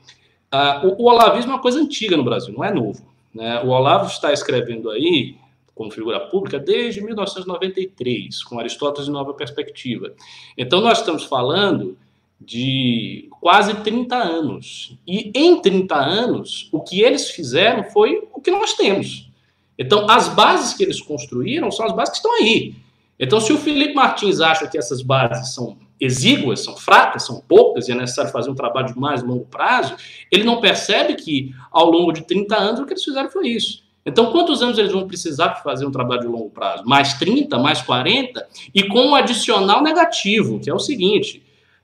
[0.54, 3.04] Uh, o, o, olavismo é uma coisa antiga no Brasil, não é novo.
[3.34, 3.60] Né?
[3.62, 5.36] O Olavo está escrevendo aí,
[5.74, 10.14] como figura pública desde 1993, com Aristóteles e Nova Perspectiva.
[10.56, 11.98] Então, nós estamos falando
[12.40, 14.96] de quase 30 anos.
[15.08, 19.32] E em 30 anos, o que eles fizeram foi o que nós temos.
[19.78, 22.76] Então, as bases que eles construíram são as bases que estão aí.
[23.20, 27.88] Então, se o Felipe Martins acha que essas bases são exíguas, são fracas, são poucas,
[27.88, 29.96] e é necessário fazer um trabalho de mais longo prazo,
[30.32, 33.84] ele não percebe que, ao longo de 30 anos, o que eles fizeram foi isso.
[34.06, 36.84] Então, quantos anos eles vão precisar para fazer um trabalho de longo prazo?
[36.86, 38.46] Mais 30, mais 40?
[38.74, 41.42] E com um adicional negativo, que é o seguinte: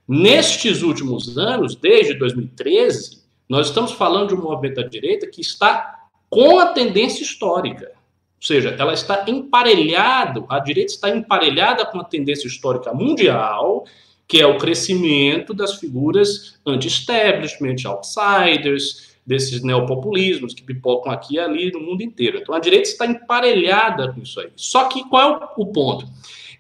[0.08, 6.08] nestes últimos anos, desde 2013, nós estamos falando de um movimento da direita que está
[6.30, 7.92] com a tendência histórica.
[8.40, 13.84] Ou seja, ela está emparelhada, a direita está emparelhada com a tendência histórica mundial,
[14.26, 21.72] que é o crescimento das figuras anti-establishment, outsiders, desses neopopulismos que pipocam aqui e ali
[21.72, 22.40] no mundo inteiro.
[22.40, 24.50] Então a direita está emparelhada com isso aí.
[24.56, 26.08] Só que qual é o ponto?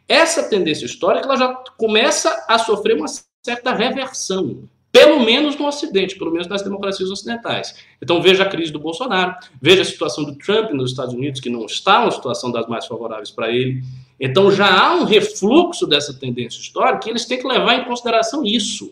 [0.08, 3.08] Essa tendência histórica ela já começa a sofrer uma
[3.42, 7.76] certa reversão pelo menos no Ocidente, pelo menos nas democracias ocidentais.
[8.02, 11.50] Então veja a crise do Bolsonaro, veja a situação do Trump nos Estados Unidos, que
[11.50, 13.84] não está uma situação das mais favoráveis para ele.
[14.20, 18.44] Então já há um refluxo dessa tendência histórica e eles têm que levar em consideração
[18.44, 18.92] isso.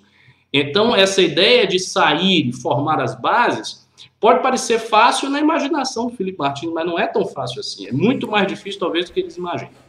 [0.53, 3.87] Então essa ideia de sair e formar as bases
[4.19, 7.87] pode parecer fácil na imaginação do Felipe Martins, mas não é tão fácil assim.
[7.87, 9.86] É muito mais difícil talvez do que eles imaginam.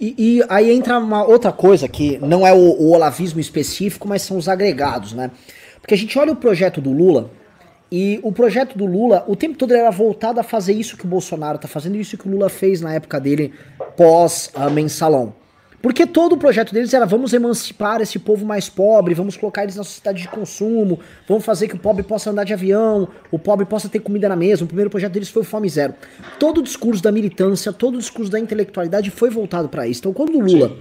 [0.00, 4.22] E, e, aí entra uma outra coisa que não é o, o, olavismo específico, mas
[4.22, 5.30] são os agregados, né?
[5.80, 7.30] Porque a gente olha o projeto do Lula
[7.90, 11.04] e o projeto do Lula, o tempo todo ele era voltado a fazer isso que
[11.04, 13.52] o Bolsonaro tá fazendo, isso que o Lula fez na época dele
[13.96, 15.34] pós uh, mensalão.
[15.84, 19.76] Porque todo o projeto deles era vamos emancipar esse povo mais pobre, vamos colocar eles
[19.76, 23.66] na sociedade de consumo, vamos fazer que o pobre possa andar de avião, o pobre
[23.66, 24.64] possa ter comida na mesa.
[24.64, 25.92] O primeiro projeto deles foi o Fome Zero.
[26.40, 30.00] Todo o discurso da militância, todo o discurso da intelectualidade foi voltado para isso.
[30.00, 30.74] Então quando o Lula,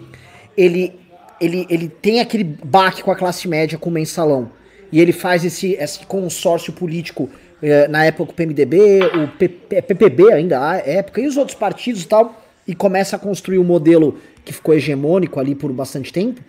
[0.56, 0.98] ele,
[1.42, 4.52] ele, ele tem aquele baque com a classe média, com o mensalão,
[4.90, 7.30] e ele faz esse, esse consórcio político
[7.62, 12.08] eh, na época o PMDB, o PPB ainda, a época, e os outros partidos e
[12.08, 16.42] tal, e começa a construir o um modelo que ficou hegemônico ali por bastante tempo,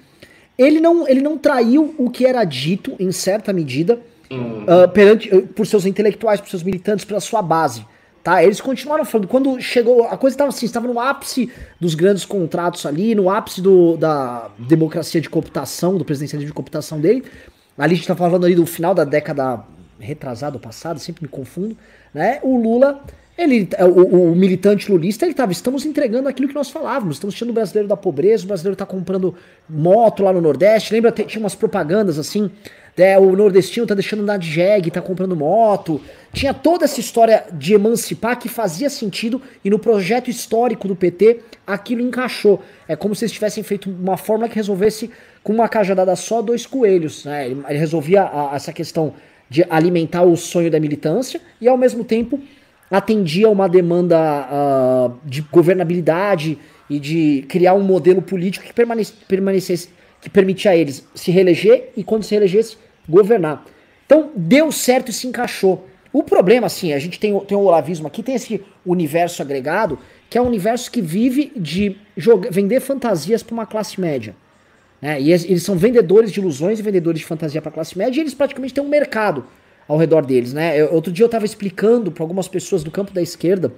[0.57, 5.47] ele não, ele não traiu o que era dito, em certa medida, uh, perante, uh,
[5.47, 7.85] por seus intelectuais, por seus militantes, pela sua base.
[8.23, 8.43] Tá?
[8.43, 9.29] Eles continuaram falando.
[9.29, 10.05] Quando chegou.
[10.05, 14.49] A coisa estava assim, estava no ápice dos grandes contratos ali, no ápice do, da
[14.59, 17.23] democracia de cooptação, do presidencialismo de cooptação dele.
[17.77, 19.63] Ali a gente está falando ali do final da década
[19.99, 21.77] retrasada, passada, sempre me confundo.
[22.15, 22.39] Né?
[22.43, 23.03] O Lula
[23.37, 27.35] ele, é, o, o, militante lulista, ele estava, estamos entregando aquilo que nós falávamos, estamos
[27.35, 29.35] tirando o brasileiro da pobreza, o brasileiro está comprando
[29.69, 32.51] moto lá no Nordeste, lembra, tinha umas propagandas assim,
[32.97, 36.01] né, o nordestino tá deixando andar de jegue, tá comprando moto,
[36.33, 41.41] tinha toda essa história de emancipar que fazia sentido e no projeto histórico do PT
[41.67, 42.63] aquilo encaixou.
[42.87, 45.11] É como se eles tivessem feito uma fórmula que resolvesse
[45.43, 49.13] com uma cajadada só dois coelhos, né, ele, ele resolvia a, essa questão
[49.51, 52.41] de alimentar o sonho da militância e ao mesmo tempo
[52.91, 59.89] atendia a uma demanda uh, de governabilidade e de criar um modelo político que permanecesse,
[60.21, 62.77] que permitia a eles se reeleger e quando se reelegesse,
[63.09, 63.65] governar.
[64.07, 65.89] Então deu certo e se encaixou.
[66.13, 69.99] O problema, assim, a gente tem, tem o olavismo aqui, tem esse universo agregado,
[70.31, 74.37] que é um universo que vive de jogar, vender fantasias para uma classe média.
[75.03, 75.21] Né?
[75.21, 78.23] E eles são vendedores de ilusões e vendedores de fantasia para a classe média, e
[78.23, 79.45] eles praticamente têm um mercado
[79.89, 80.81] ao redor deles, né?
[80.81, 83.73] Eu, outro dia eu estava explicando para algumas pessoas do campo da esquerda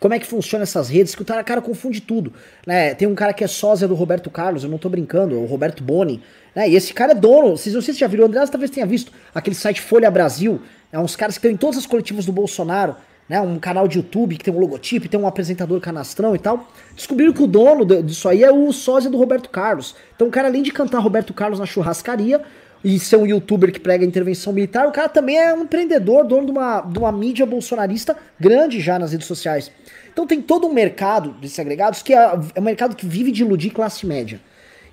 [0.00, 2.32] como é que funciona essas redes, que o cara, cara confunde tudo,
[2.66, 2.94] né?
[2.94, 5.44] Tem um cara que é sósia do Roberto Carlos, eu não tô brincando, é o
[5.44, 6.22] Roberto Boni,
[6.54, 6.68] né?
[6.68, 8.86] E esse cara é dono, vocês não sei se já viram, o André talvez tenha
[8.86, 10.62] visto aquele site Folha Brasil,
[10.92, 12.94] é uns caras que estão em todas as coletivas do Bolsonaro,
[13.28, 13.40] né?
[13.40, 16.66] Um canal de YouTube que tem um logotipo, tem um apresentador canastrão e tal.
[16.94, 19.94] Descobriram que o dono disso aí é o sósia do Roberto Carlos.
[20.16, 22.40] Então o cara, além de cantar Roberto Carlos na churrascaria,
[22.82, 26.46] e ser um youtuber que prega intervenção militar, o cara também é um empreendedor, dono
[26.46, 29.70] de uma, de uma mídia bolsonarista grande já nas redes sociais.
[30.12, 32.18] Então tem todo um mercado desses agregados que é,
[32.54, 34.40] é um mercado que vive de iludir classe média.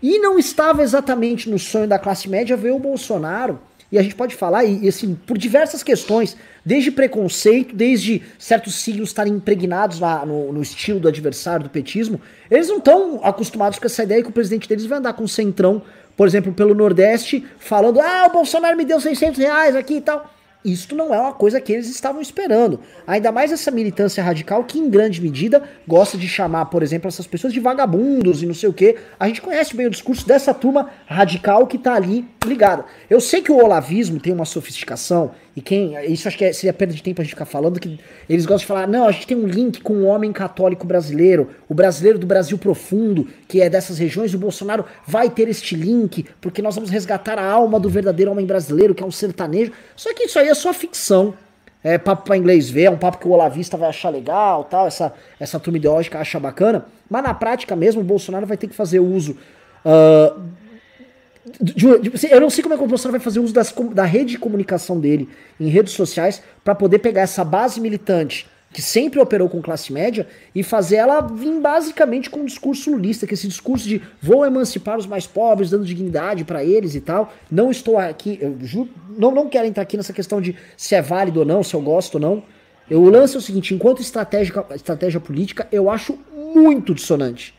[0.02, 3.60] E não estava exatamente no sonho da classe média ver o Bolsonaro,
[3.92, 9.10] e a gente pode falar, e, assim, por diversas questões, desde preconceito, desde certos siglos
[9.10, 12.20] estarem impregnados no, no estilo do adversário do petismo,
[12.50, 15.28] eles não estão acostumados com essa ideia que o presidente deles vai andar com um
[15.28, 15.82] centrão
[16.16, 20.32] por exemplo, pelo Nordeste, falando: ah, o Bolsonaro me deu 600 reais aqui e tal.
[20.66, 22.80] Isto não é uma coisa que eles estavam esperando.
[23.06, 27.28] Ainda mais essa militância radical que, em grande medida, gosta de chamar, por exemplo, essas
[27.28, 28.96] pessoas de vagabundos e não sei o que.
[29.20, 32.84] A gente conhece bem o discurso dessa turma radical que tá ali ligada.
[33.08, 35.96] Eu sei que o olavismo tem uma sofisticação, e quem.
[36.12, 38.60] Isso acho que é, seria perda de tempo a gente ficar falando, que eles gostam
[38.60, 42.20] de falar, não, a gente tem um link com o homem católico brasileiro, o brasileiro
[42.20, 46.76] do Brasil profundo, que é dessas regiões, o Bolsonaro vai ter este link, porque nós
[46.76, 49.72] vamos resgatar a alma do verdadeiro homem brasileiro, que é um sertanejo.
[49.96, 51.34] Só que isso aí é só ficção.
[51.82, 54.88] É papo pra inglês ver, é um papo que o Olavista vai achar legal, tal,
[54.88, 58.74] essa, essa turma ideológica acha bacana, mas na prática mesmo o Bolsonaro vai ter que
[58.74, 59.38] fazer uso
[59.86, 60.42] uh,
[61.62, 64.04] de, de, eu não sei como é que o Bolsonaro vai fazer uso das, da
[64.04, 65.30] rede de comunicação dele
[65.60, 70.28] em redes sociais para poder pegar essa base militante que sempre operou com classe média
[70.54, 74.98] e fazer ela vir basicamente com um discurso lulista, que esse discurso de vou emancipar
[74.98, 77.34] os mais pobres, dando dignidade para eles e tal.
[77.50, 81.02] Não estou aqui, eu juro, não, não quero entrar aqui nessa questão de se é
[81.02, 82.44] válido ou não, se eu gosto ou não.
[82.90, 86.20] Eu, lance é o seguinte, enquanto estratégia, estratégia política, eu acho
[86.54, 87.56] muito dissonante.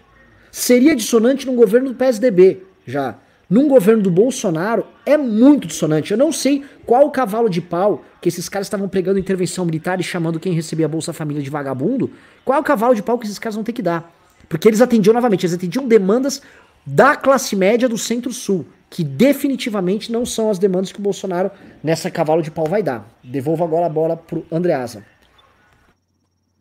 [0.53, 3.17] Seria dissonante num governo do PSDB, já.
[3.49, 6.11] Num governo do Bolsonaro é muito dissonante.
[6.11, 10.01] Eu não sei qual o cavalo de pau que esses caras estavam pregando intervenção militar
[10.01, 12.11] e chamando quem recebia a Bolsa Família de vagabundo.
[12.45, 14.13] Qual é o cavalo de pau que esses caras vão ter que dar?
[14.49, 16.43] Porque eles atendiam novamente, eles atendiam demandas
[16.85, 21.51] da classe média do Centro-Sul, que definitivamente não são as demandas que o Bolsonaro
[21.83, 23.09] nessa cavalo de pau vai dar.
[23.23, 25.05] Devolvo agora a bola pro Andreasa.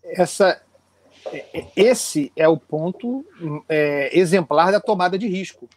[0.03, 0.61] Essa,
[1.75, 3.25] esse é o ponto
[3.67, 5.67] é, exemplar da tomada de risco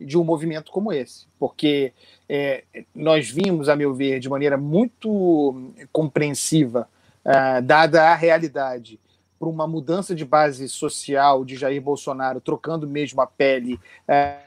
[0.00, 1.92] de um movimento como esse, porque
[2.28, 6.88] é, nós vimos, a meu ver, de maneira muito compreensiva,
[7.24, 9.00] uh, dada a realidade,
[9.38, 14.40] para uma mudança de base social de Jair Bolsonaro, trocando mesmo a pele uh,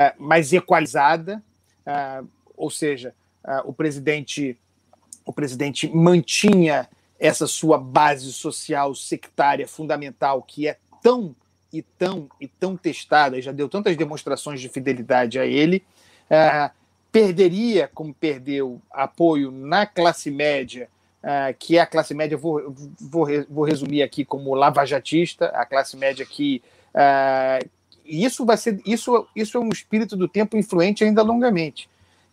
[0.00, 1.42] uh, mais equalizada,
[2.56, 3.12] ou seja,
[3.64, 4.56] o presidente
[5.24, 11.34] o presidente mantinha essa sua base social sectária fundamental que é tão
[11.72, 15.82] e tão e tão testada, já deu tantas demonstrações de fidelidade a ele,
[16.30, 16.70] uh,
[17.12, 20.88] perderia, como perdeu, apoio na classe média,
[21.22, 25.96] uh, que é a classe média, vou, vou, vou resumir aqui como lavajatista, a classe
[25.96, 26.62] média que.
[26.94, 27.68] Uh,
[28.04, 31.88] isso vai ser isso, isso é um espírito do tempo influente ainda longamente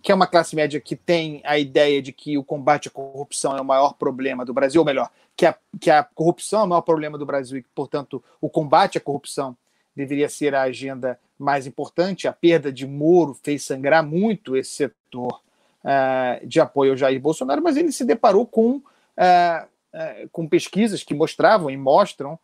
[0.08, 3.58] que é uma classe média que tem a ideia de que o combate à corrupção
[3.58, 6.68] é o maior problema do Brasil, ou melhor, que a, que a corrupção é o
[6.68, 9.58] maior problema do Brasil e que, portanto, o combate à corrupção
[9.94, 12.26] deveria ser a agenda mais importante.
[12.26, 15.42] A perda de Moro fez sangrar muito esse setor
[15.84, 21.04] uh, de apoio ao Jair Bolsonaro, mas ele se deparou com, uh, uh, com pesquisas
[21.04, 22.40] que mostravam e mostram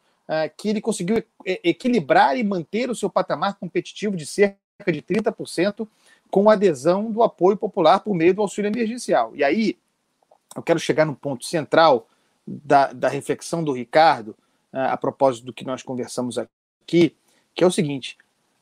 [0.58, 5.86] que ele conseguiu equilibrar e manter o seu patamar competitivo de cerca de 30%
[6.34, 9.36] com adesão do apoio popular por meio do auxílio emergencial.
[9.36, 9.78] E aí,
[10.56, 12.10] eu quero chegar no ponto central
[12.43, 14.30] da, da reflexão do Ricardo,
[14.74, 17.15] uh, a propósito do que nós conversamos aqui,
[17.54, 18.17] que é o seguinte: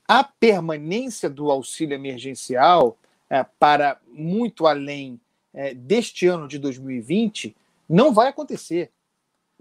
[0.06, 2.98] a permanência do auxílio emergencial
[3.32, 5.18] uh, para muito além
[5.54, 7.56] uh, deste ano de 2020
[7.88, 8.92] não vai acontecer,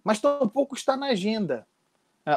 [0.02, 1.64] mas tampouco está na agenda.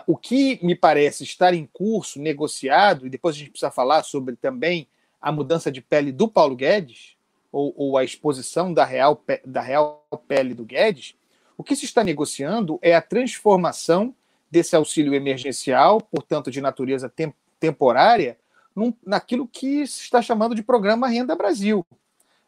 [0.05, 4.35] o que me parece estar em curso, negociado, e depois a gente precisa falar sobre
[4.35, 4.87] também
[5.23, 7.15] a mudança de pele do Paulo Guedes,
[7.49, 11.15] ou, ou, a exposição da real, da real pele do Guedes,
[11.57, 14.13] o que se está negociando é a transformação
[14.51, 18.37] desse auxílio emergencial, portanto, de natureza tem, temporária,
[18.75, 21.85] num, naquilo que se está chamando de Programa Renda Brasil.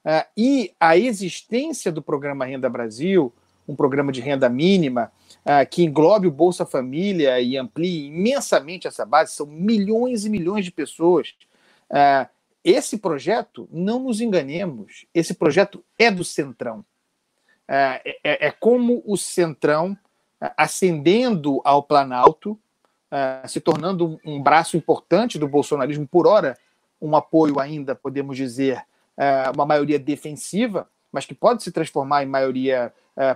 [0.03, 3.33] Uh, e a existência do Programa Renda Brasil,
[3.67, 5.11] um programa de renda mínima,
[5.45, 10.65] uh, que englobe o Bolsa Família e amplie imensamente essa base, são milhões e milhões
[10.65, 11.35] de pessoas.
[11.89, 12.35] Uh,
[12.65, 16.84] esse projeto, não nos enganemos, esse projeto é do Centrão.
[17.67, 19.95] É, é, é como o Centrão,
[20.41, 22.60] é, ascendendo ao Planalto,
[23.12, 26.58] é, se tornando um braço importante do bolsonarismo, por hora,
[26.99, 28.84] um apoio ainda, podemos dizer,
[29.15, 32.91] é, uma maioria defensiva, mas que pode se transformar em maioria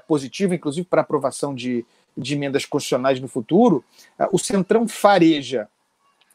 [0.06, 1.86] positiva, inclusive para aprovação de,
[2.18, 3.82] de emendas constitucionais no futuro.
[4.30, 5.70] O Centrão fareja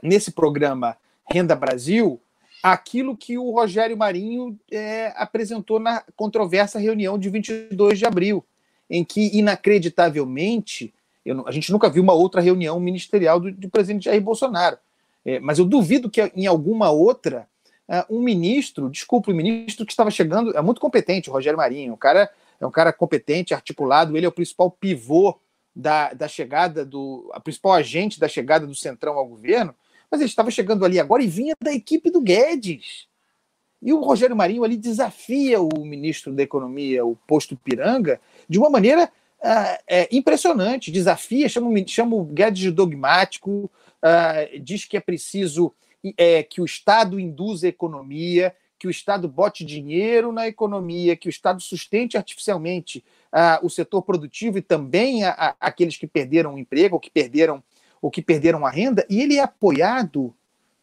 [0.02, 0.96] nesse programa
[1.30, 2.18] Renda Brasil
[2.64, 8.42] aquilo que o Rogério Marinho é, apresentou na controversa reunião de 22 de abril,
[8.88, 10.94] em que, inacreditavelmente,
[11.27, 14.79] eu, a gente nunca viu uma outra reunião ministerial do, do presidente Jair Bolsonaro.
[15.27, 17.46] É, mas eu duvido que em alguma outra
[17.87, 21.58] uh, um ministro, desculpe, o um ministro que estava chegando, é muito competente, o Rogério
[21.58, 25.38] Marinho, um cara, é um cara competente, articulado, ele é o principal pivô
[25.77, 27.31] da, da chegada do.
[27.35, 29.75] a principal agente da chegada do Centrão ao governo
[30.15, 33.08] mas ele estava chegando ali agora e vinha da equipe do Guedes.
[33.83, 38.71] E o Rogério Marinho ali desafia o ministro da Economia, o posto Piranga, de uma
[38.71, 39.10] maneira
[39.40, 40.92] uh, é, impressionante.
[40.92, 43.69] Desafia, chama, chama o Guedes de dogmático,
[44.02, 45.75] uh, diz que é preciso
[46.17, 51.29] é, que o Estado induza a economia, que o Estado bote dinheiro na economia, que
[51.29, 56.54] o Estado sustente artificialmente uh, o setor produtivo e também a, a, aqueles que perderam
[56.54, 57.62] o emprego, ou que perderam,
[58.05, 60.35] ou que perderam a renda, e ele é apoiado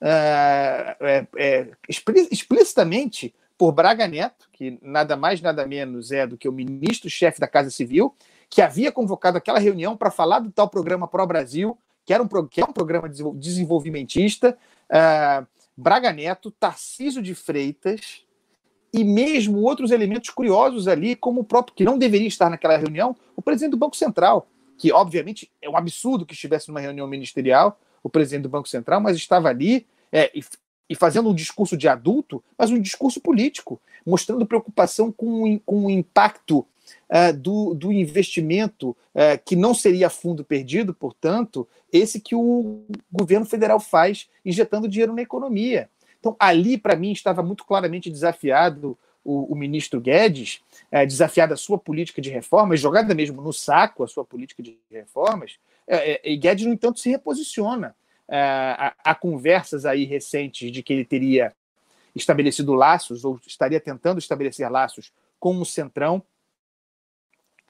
[0.01, 6.49] é, é, é explicitamente por Braga Neto, que nada mais, nada menos é do que
[6.49, 8.15] o ministro-chefe da Casa Civil,
[8.49, 12.27] que havia convocado aquela reunião para falar do tal programa Pro Brasil, que, era um,
[12.47, 14.57] que é um programa desenvolvimentista.
[14.89, 15.45] Uh,
[15.77, 18.25] Braga Neto, Tarciso de Freitas
[18.91, 23.15] e mesmo outros elementos curiosos ali, como o próprio, que não deveria estar naquela reunião,
[23.35, 24.47] o presidente do Banco Central,
[24.81, 28.99] que obviamente é um absurdo que estivesse numa reunião ministerial, o presidente do Banco Central,
[28.99, 30.43] mas estava ali é, e,
[30.89, 35.89] e, fazendo um discurso de adulto, mas um discurso político, mostrando preocupação com, com o
[35.91, 36.65] impacto
[37.11, 43.45] uh, do, do investimento uh, que não seria fundo perdido, portanto, esse que o governo
[43.45, 45.91] federal faz, injetando dinheiro na economia.
[46.19, 50.61] Então, ali, para mim, estava muito claramente desafiado o, o ministro Guedes,
[50.91, 54.79] é, desafiada a sua política de reformas, jogada mesmo no saco a sua política de
[54.89, 55.57] reformas,
[55.87, 57.95] é, é, e Guedes, no entanto, se reposiciona.
[58.27, 61.53] É, há, conversas aí recentes de que ele teria
[62.15, 66.23] estabelecido laços, ou estaria tentando estabelecer laços com o Centrão,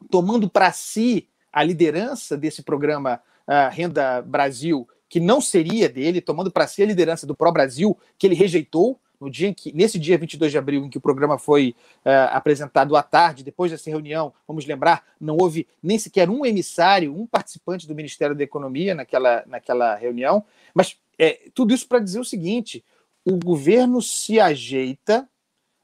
[0.10, 6.52] tomando para si a liderança desse programa uh, Renda Brasil, que não seria dele, tomando
[6.52, 10.00] para si a liderança do Pro Brasil, que ele rejeitou, no dia em que, nesse
[10.00, 13.88] dia 22 de abril, em que o programa foi uh, apresentado à tarde, depois dessa
[13.88, 18.96] reunião, vamos lembrar, não houve nem sequer um emissário, um participante do Ministério da Economia
[18.96, 20.44] naquela, naquela reunião.
[20.74, 22.84] Mas é, tudo isso para dizer o seguinte:
[23.24, 25.30] o governo se ajeita,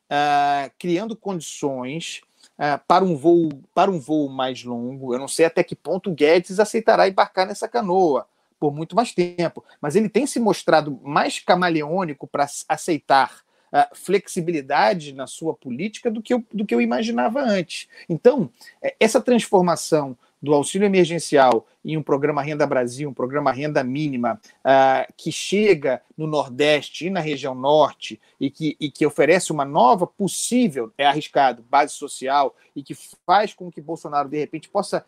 [0.05, 2.21] uh, criando condições
[2.57, 5.13] uh, para, um voo, para um voo mais longo.
[5.13, 8.27] Eu não sei até que ponto o Guedes aceitará embarcar nessa canoa
[8.59, 9.63] por muito mais tempo.
[9.81, 13.41] Mas ele tem se mostrado mais camaleônico para aceitar
[13.71, 17.87] uh, flexibilidade na sua política do que, eu, do que eu imaginava antes.
[18.09, 18.49] Então,
[18.81, 24.39] é, essa transformação do auxílio emergencial em um programa Renda Brasil, um programa Renda Mínima,
[24.59, 29.65] uh, que chega no Nordeste e na região Norte e que, e que oferece uma
[29.65, 32.95] nova possível, é arriscado, base social e que
[33.25, 35.03] faz com que Bolsonaro, de repente, possa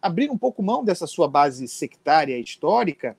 [0.00, 3.16] abrir um pouco mão dessa sua base sectária histórica,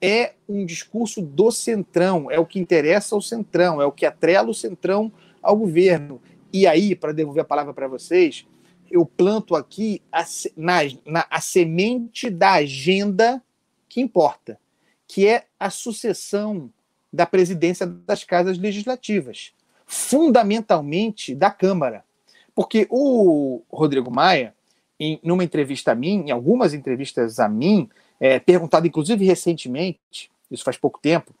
[0.00, 4.50] é um discurso do centrão, é o que interessa ao centrão, é o que atrela
[4.50, 5.10] o centrão
[5.42, 6.20] ao governo.
[6.52, 8.46] E aí, para devolver a palavra para vocês,
[8.90, 10.24] eu planto aqui a,
[10.56, 13.42] na, na, a semente da agenda
[13.88, 14.60] que importa,
[15.06, 16.70] que é a sucessão
[17.12, 19.52] da presidência das casas legislativas,
[19.86, 22.04] fundamentalmente da Câmara.
[22.54, 24.54] Porque o Rodrigo Maia,
[24.98, 27.88] em numa entrevista a mim, em algumas entrevistas a mim,
[28.18, 31.32] é, perguntado inclusive recentemente, isso faz pouco tempo,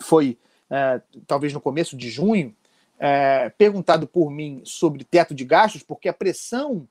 [0.00, 0.38] foi
[0.70, 2.54] é, talvez no começo de junho,
[2.98, 6.86] é, perguntado por mim sobre teto de gastos, porque a pressão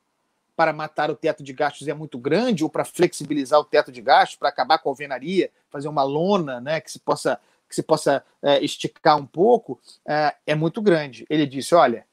[0.56, 4.02] para matar o teto de gastos é muito grande, ou para flexibilizar o teto de
[4.02, 7.38] gastos, para acabar com a alvenaria, fazer uma lona né, que se possa,
[7.68, 11.24] que se possa é, esticar um pouco, é, é muito grande.
[11.30, 12.04] Ele disse: olha,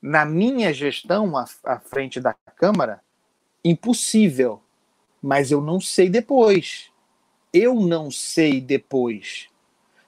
[0.00, 3.02] na minha gestão à, à frente da Câmara,
[3.64, 4.60] impossível.
[5.22, 6.90] Mas eu não sei depois.
[7.52, 9.48] Eu não sei depois.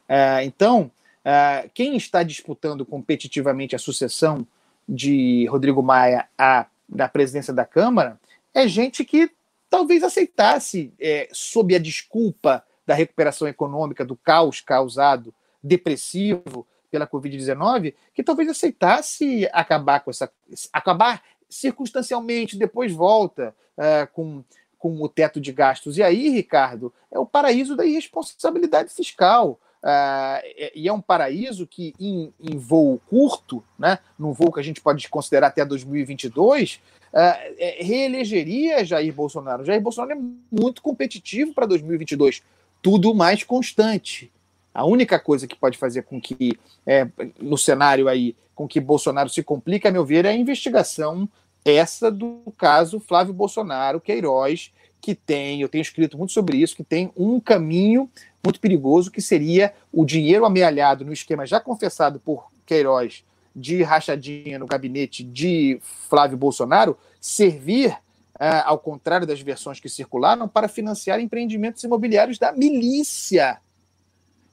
[0.09, 0.91] É, então,
[1.25, 4.47] é, quem está disputando competitivamente a sucessão
[4.89, 8.21] de Rodrigo Maia à da presidência da Câmara
[8.53, 9.31] é gente que
[9.71, 15.33] talvez aceitasse, é, sob a desculpa da recuperação econômica, do caos causado,
[15.63, 20.31] depressivo pela Covid-19, que talvez aceitasse acabar com essa.
[20.73, 21.23] acabar
[21.53, 24.43] circunstancialmente, depois volta uh, com,
[24.79, 25.99] com o teto de gastos.
[25.99, 29.61] E aí, Ricardo, é o paraíso da irresponsabilidade fiscal.
[29.83, 34.63] Uh, e é um paraíso que, em, em, voo curto, né, num voo que a
[34.63, 36.81] gente pode considerar até 2022,
[37.13, 37.19] uh,
[37.59, 39.65] é, reelegeria Jair Bolsonaro.
[39.65, 40.23] Jair Bolsonaro é
[40.53, 42.43] muito competitivo para 2022,
[42.81, 44.31] tudo mais constante.
[44.75, 47.07] A única coisa que pode fazer com que, é,
[47.41, 51.29] no cenário aí, com que Bolsonaro se complique, a meu ver, é a investigação
[51.65, 56.85] essa do caso Flávio Bolsonaro Queiroz, que tem, eu tenho escrito muito sobre isso, que
[56.85, 58.09] tem um caminho
[58.45, 64.59] muito perigoso que seria o dinheiro amealhado no esquema já confessado por Queiroz de rachadinha
[64.59, 67.97] no gabinete de Flávio Bolsonaro servir,
[68.39, 73.59] é, ao contrário das versões que circularam, para financiar empreendimentos imobiliários da milícia.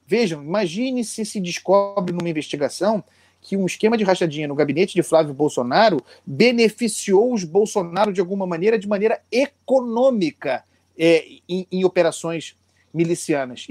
[0.06, 3.02] Vejam, imagine se se descobre numa investigação
[3.40, 8.46] que um esquema de rachadinha no gabinete de Flávio Bolsonaro beneficiou os Bolsonaro de alguma
[8.46, 10.64] maneira, de maneira econômica,
[10.98, 12.54] é, em, em, operações
[12.92, 13.66] milicianas.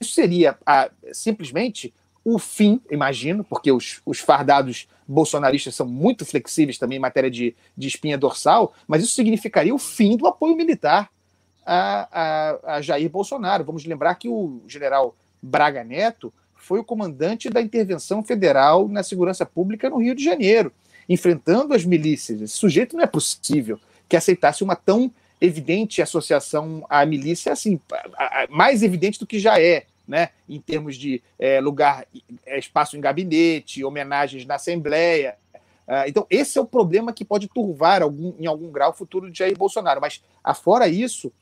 [0.00, 1.92] Isso seria a, simplesmente
[2.24, 7.56] o fim, imagino, porque os, os fardados bolsonaristas são muito flexíveis também em matéria de,
[7.76, 11.10] de espinha dorsal, mas isso significaria o fim do apoio militar
[11.64, 13.64] a, a, a Jair Bolsonaro.
[13.64, 16.32] Vamos lembrar que o general Braga Neto
[16.62, 20.72] foi o comandante da intervenção federal na segurança pública no Rio de Janeiro,
[21.08, 22.40] enfrentando as milícias.
[22.40, 25.10] Esse sujeito não é possível que aceitasse uma tão
[25.40, 27.80] evidente associação à milícia, assim,
[28.48, 32.06] mais evidente do que já é, né, em termos de é, lugar,
[32.46, 35.34] é, espaço em gabinete, homenagens na Assembleia.
[35.88, 39.28] Uh, então, esse é o problema que pode turvar algum, em algum grau o futuro
[39.30, 40.00] de Jair Bolsonaro.
[40.00, 41.32] Mas, afora isso,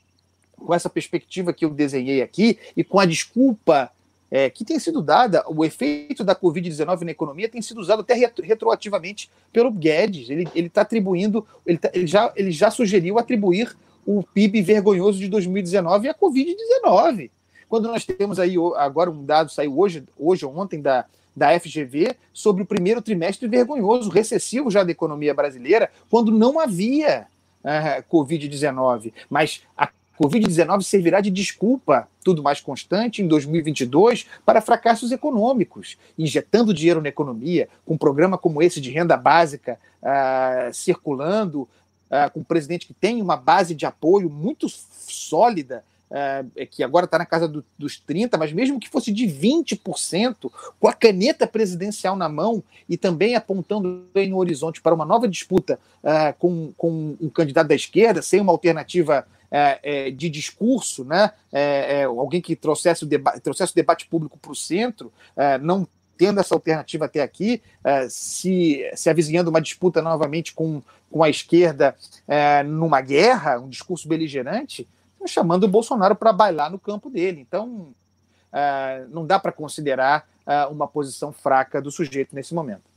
[0.57, 3.91] com essa perspectiva que eu desenhei aqui e com a desculpa
[4.31, 8.15] é, que tem sido dada, o efeito da Covid-19 na economia tem sido usado até
[8.15, 10.31] retroativamente pelo Guedes.
[10.31, 13.77] Ele está atribuindo, ele, tá, ele, já, ele já sugeriu atribuir
[14.07, 17.31] o PIB vergonhoso de 2019 à Covid-19.
[17.69, 21.05] Quando nós temos aí, agora um dado saiu hoje, hoje ou ontem da,
[21.37, 27.27] da FGV sobre o primeiro trimestre vergonhoso, recessivo já da economia brasileira, quando não havia
[27.65, 29.13] uh, Covid-19.
[29.29, 29.89] Mas a
[30.21, 37.09] Covid-19 servirá de desculpa, tudo mais constante, em 2022, para fracassos econômicos, injetando dinheiro na
[37.09, 42.87] economia, com um programa como esse de renda básica uh, circulando, uh, com um presidente
[42.87, 47.65] que tem uma base de apoio muito sólida, uh, que agora está na casa do,
[47.79, 52.99] dos 30%, mas mesmo que fosse de 20%, com a caneta presidencial na mão e
[52.99, 55.79] também apontando no horizonte para uma nova disputa
[56.39, 61.33] com, com um candidato da esquerda, sem uma alternativa é, é, de discurso, né?
[61.53, 65.13] É, é alguém que trouxesse o, deba trouxesse o debate público para o centro,
[65.61, 65.87] não
[66.17, 67.63] tendo essa alternativa até aqui,
[68.11, 71.97] se, se avizinhando uma disputa novamente com, com a esquerda
[72.67, 74.87] numa guerra, um discurso beligerante,
[75.27, 77.41] chamando o Bolsonaro para bailar no campo dele.
[77.41, 77.89] Então,
[79.09, 80.29] não dá para considerar
[80.71, 82.91] uma posição fraca do sujeito nesse momento.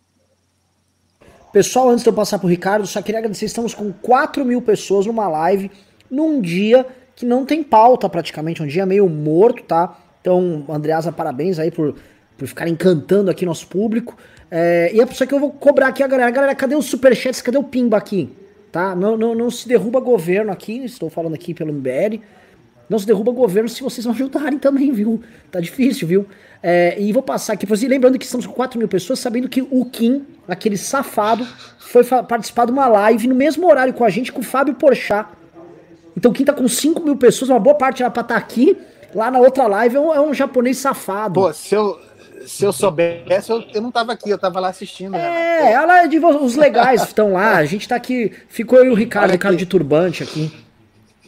[1.53, 3.45] Pessoal, antes de eu passar para o Ricardo, só queria agradecer.
[3.45, 5.69] Estamos com 4 mil pessoas numa live
[6.13, 6.85] num dia
[7.15, 9.97] que não tem pauta praticamente, um dia meio morto, tá?
[10.21, 11.95] Então, Andreasa, parabéns aí por,
[12.37, 14.15] por ficar encantando aqui nosso público.
[14.49, 16.29] É, e é por isso que eu vou cobrar aqui a galera.
[16.29, 17.41] Galera, cadê os superchats?
[17.41, 18.29] Cadê o Pimba aqui?
[18.71, 18.95] Tá?
[18.95, 22.21] Não, não, não se derruba governo aqui, estou falando aqui pelo MBL.
[22.87, 25.21] Não se derruba governo se vocês não ajudarem também, viu?
[25.51, 26.27] Tá difícil, viu?
[26.61, 29.85] É, e vou passar aqui, lembrando que estamos com 4 mil pessoas, sabendo que o
[29.85, 31.45] Kim, aquele safado,
[31.79, 35.27] foi participar de uma live no mesmo horário com a gente, com o Fábio Porchat,
[36.15, 38.77] então quem tá com 5 mil pessoas, uma boa parte era pra estar tá aqui,
[39.13, 41.35] lá na outra live é um, é um, japonês safado.
[41.35, 41.99] Pô, se eu,
[42.45, 45.15] se eu soubesse, eu, eu não tava aqui, eu tava lá assistindo.
[45.15, 48.89] É, ela é de os legais estão lá, a gente tá aqui, ficou eu e
[48.89, 49.63] o Ricardo, Olha Ricardo aqui.
[49.63, 50.51] de turbante aqui.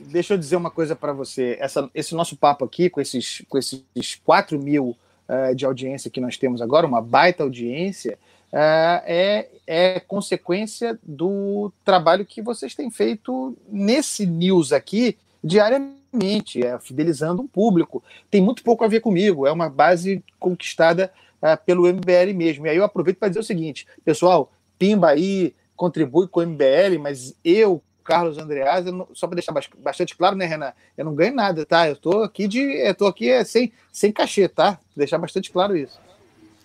[0.07, 3.57] Deixa eu dizer uma coisa para você, Essa, esse nosso papo aqui, com esses, com
[3.57, 4.95] esses 4 mil
[5.27, 8.17] uh, de audiência que nós temos agora, uma baita audiência,
[8.57, 17.41] é, é consequência do trabalho que vocês têm feito nesse news aqui diariamente, é, fidelizando
[17.41, 18.03] um público.
[18.31, 22.65] Tem muito pouco a ver comigo, é uma base conquistada uh, pelo MBL mesmo.
[22.65, 26.97] E aí eu aproveito para dizer o seguinte, pessoal, Pimba aí contribui com o MBL,
[26.99, 30.73] mas eu, Carlos Andreas, só para deixar bastante claro, né, Renan?
[30.97, 31.87] Eu não ganho nada, tá?
[31.87, 32.59] Eu estou aqui de.
[32.59, 34.79] Eu tô aqui é, sem, sem cachê, tá?
[34.95, 35.99] Deixar bastante claro isso.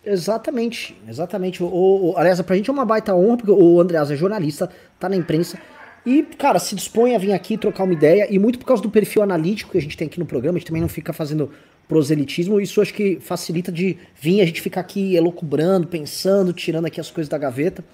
[0.05, 1.63] Exatamente, exatamente.
[1.63, 5.09] O, o, aliás, pra gente é uma baita honra, porque o Andreas é jornalista, tá
[5.09, 5.59] na imprensa.
[6.05, 8.91] E, cara, se dispõe a vir aqui trocar uma ideia, e muito por causa do
[8.91, 11.51] perfil analítico que a gente tem aqui no programa, a gente também não fica fazendo
[11.87, 17.01] proselitismo, isso acho que facilita de vir a gente ficar aqui elocubrando, pensando, tirando aqui
[17.01, 17.85] as coisas da gaveta.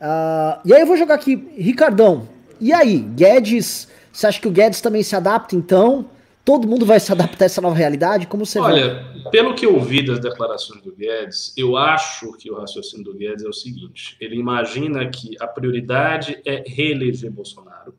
[0.00, 2.28] Uh, e aí eu vou jogar aqui, Ricardão,
[2.60, 6.06] e aí, Guedes, você acha que o Guedes também se adapta então?
[6.48, 8.26] Todo mundo vai se adaptar a essa nova realidade?
[8.26, 9.30] Como você Olha, vê?
[9.30, 13.44] pelo que eu vi das declarações do Guedes, eu acho que o raciocínio do Guedes
[13.44, 17.94] é o seguinte: ele imagina que a prioridade é reeleger Bolsonaro,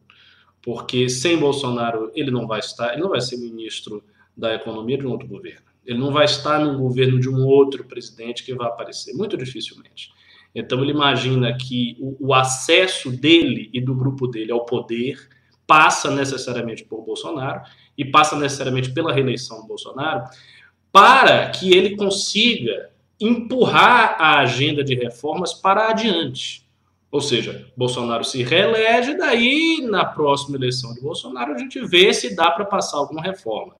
[0.63, 4.03] porque sem Bolsonaro ele não vai estar, ele não vai ser ministro
[4.35, 5.67] da economia de um outro governo.
[5.85, 10.11] Ele não vai estar no governo de um outro presidente que vai aparecer, muito dificilmente.
[10.55, 15.19] Então ele imagina que o, o acesso dele e do grupo dele ao poder
[15.67, 17.61] passa necessariamente por Bolsonaro
[17.99, 20.23] e passa necessariamente pela reeleição do Bolsonaro,
[20.89, 22.89] para que ele consiga
[23.19, 26.65] empurrar a agenda de reformas para adiante.
[27.11, 32.33] Ou seja, Bolsonaro se reelege, daí na próxima eleição de Bolsonaro a gente vê se
[32.33, 33.75] dá para passar alguma reforma.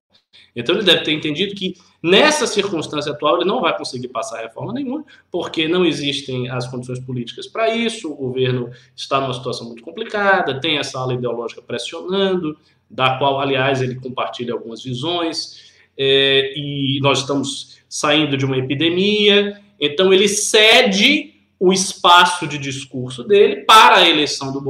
[0.54, 4.74] Então ele deve ter entendido que nessa circunstância atual ele não vai conseguir passar reforma
[4.74, 9.82] nenhuma, porque não existem as condições políticas para isso, o governo está numa situação muito
[9.82, 12.58] complicada, tem essa ala ideológica pressionando,
[12.90, 19.60] da qual, aliás, ele compartilha algumas visões, é, e nós estamos saindo de uma epidemia,
[19.78, 24.60] então ele cede o espaço de discurso dele para a eleição do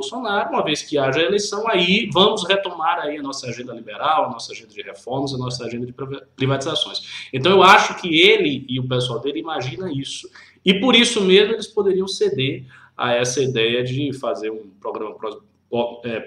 [0.00, 4.30] Bolsonaro, uma vez que haja eleição, aí vamos retomar aí a nossa agenda liberal, a
[4.30, 5.94] nossa agenda de reformas, a nossa agenda de
[6.34, 7.28] privatizações.
[7.32, 10.28] Então eu acho que ele e o pessoal dele imagina isso.
[10.64, 12.64] E por isso mesmo eles poderiam ceder
[12.96, 15.14] a essa ideia de fazer um programa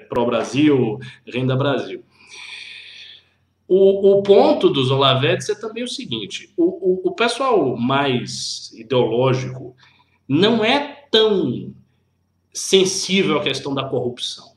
[0.09, 2.03] pró-Brasil, é, Renda Brasil.
[3.67, 9.75] O, o, ponto dos Olavetes é também o seguinte: o, o, o pessoal mais ideológico
[10.27, 11.73] não é tão
[12.53, 14.53] sensível à questão da corrupção.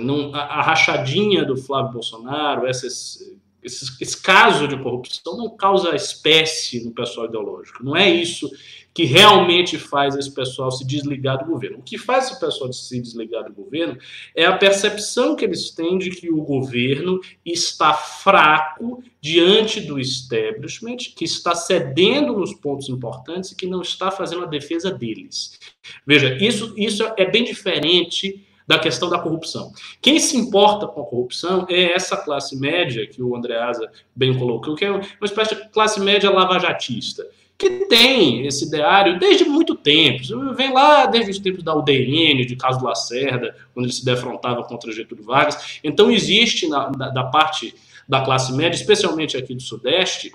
[0.00, 3.18] Não, a, rachadinha do Flávio Bolsonaro, essas,
[3.62, 7.84] esse, esse caso de corrupção não causa espécie no pessoal ideológico.
[7.84, 8.48] Não é isso
[8.94, 11.78] que realmente faz esse pessoal se desligar do governo.
[11.78, 13.98] O que faz esse pessoal se desligar do governo
[14.36, 20.98] é a percepção que eles têm de que o governo está fraco diante do establishment,
[21.16, 25.58] que está cedendo nos pontos importantes e que não está fazendo a defesa deles.
[26.06, 29.72] Veja, isso, isso é bem diferente da questão da corrupção.
[30.00, 34.74] Quem se importa com a corrupção é essa classe média que o Andreasa bem colocou,
[34.74, 37.26] que é uma espécie de classe média lavajatista
[37.56, 40.22] que tem esse ideário desde muito tempo.
[40.54, 44.92] Vem lá desde os tempos da UDN, de Caso Lacerda, quando ele se defrontava contra
[44.92, 45.78] Getúlio Vargas.
[45.82, 47.74] Então, existe na, da, da parte
[48.08, 50.32] da classe média, especialmente aqui do Sudeste,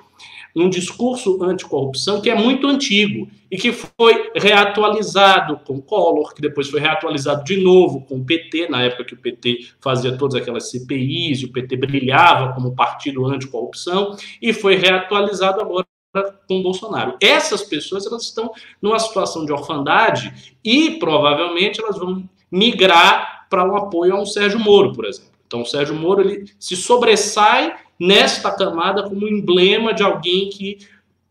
[0.55, 6.69] um discurso anticorrupção que é muito antigo e que foi reatualizado com Collor, que depois
[6.69, 10.69] foi reatualizado de novo com o PT, na época que o PT fazia todas aquelas
[10.69, 15.85] CPIs, o PT brilhava como partido anticorrupção, e foi reatualizado agora
[16.47, 17.17] com Bolsonaro.
[17.21, 18.51] Essas pessoas elas estão
[18.81, 24.59] numa situação de orfandade e provavelmente elas vão migrar para um apoio a um Sérgio
[24.59, 25.29] Moro, por exemplo.
[25.45, 30.79] Então, o Sérgio Moro ele se sobressai nesta camada como emblema de alguém que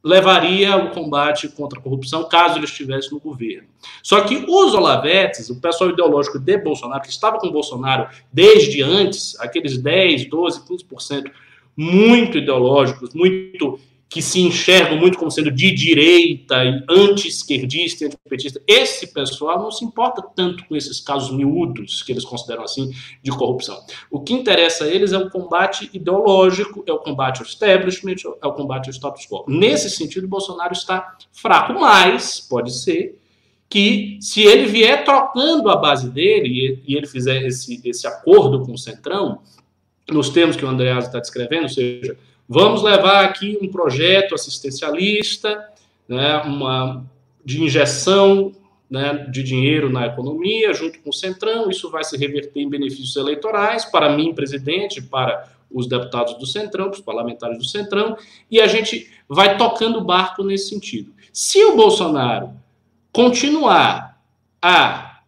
[0.02, 3.68] levaria o combate contra a corrupção caso ele estivesse no governo.
[4.02, 9.38] Só que os Olavetes, o pessoal ideológico de Bolsonaro, que estava com Bolsonaro desde antes,
[9.40, 11.30] aqueles 10, 12, 15%
[11.76, 13.78] muito ideológicos, muito
[14.08, 19.70] que se enxergam muito como sendo de direita, e anti-esquerdista e antipetista, esse pessoal não
[19.70, 22.90] se importa tanto com esses casos miúdos, que eles consideram assim,
[23.22, 23.78] de corrupção.
[24.10, 28.46] O que interessa a eles é o combate ideológico, é o combate ao establishment, é
[28.46, 29.44] o combate ao status quo.
[29.46, 33.18] Nesse sentido, Bolsonaro está fraco, mas pode ser
[33.68, 38.72] que se ele vier trocando a base dele e ele fizer esse, esse acordo com
[38.72, 39.40] o Centrão,
[40.10, 42.16] nos termos que o Andreas está descrevendo, ou seja,
[42.48, 45.68] Vamos levar aqui um projeto assistencialista,
[46.08, 47.04] né, uma,
[47.44, 48.52] de injeção
[48.90, 51.68] né, de dinheiro na economia, junto com o Centrão.
[51.68, 56.86] Isso vai se reverter em benefícios eleitorais para mim, presidente, para os deputados do Centrão,
[56.86, 58.16] para os parlamentares do Centrão,
[58.50, 61.12] e a gente vai tocando o barco nesse sentido.
[61.30, 62.52] Se o Bolsonaro
[63.12, 64.18] continuar
[64.62, 65.20] a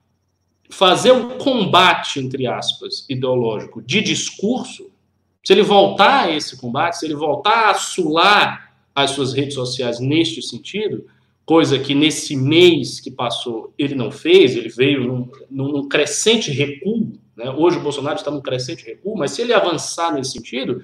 [0.70, 4.89] fazer um combate, entre aspas, ideológico de discurso,
[5.42, 9.98] se ele voltar a esse combate, se ele voltar a assular as suas redes sociais
[9.98, 11.06] neste sentido,
[11.46, 17.12] coisa que nesse mês que passou ele não fez, ele veio num, num crescente recuo,
[17.36, 17.50] né?
[17.50, 20.82] hoje o Bolsonaro está num crescente recuo, mas se ele avançar nesse sentido,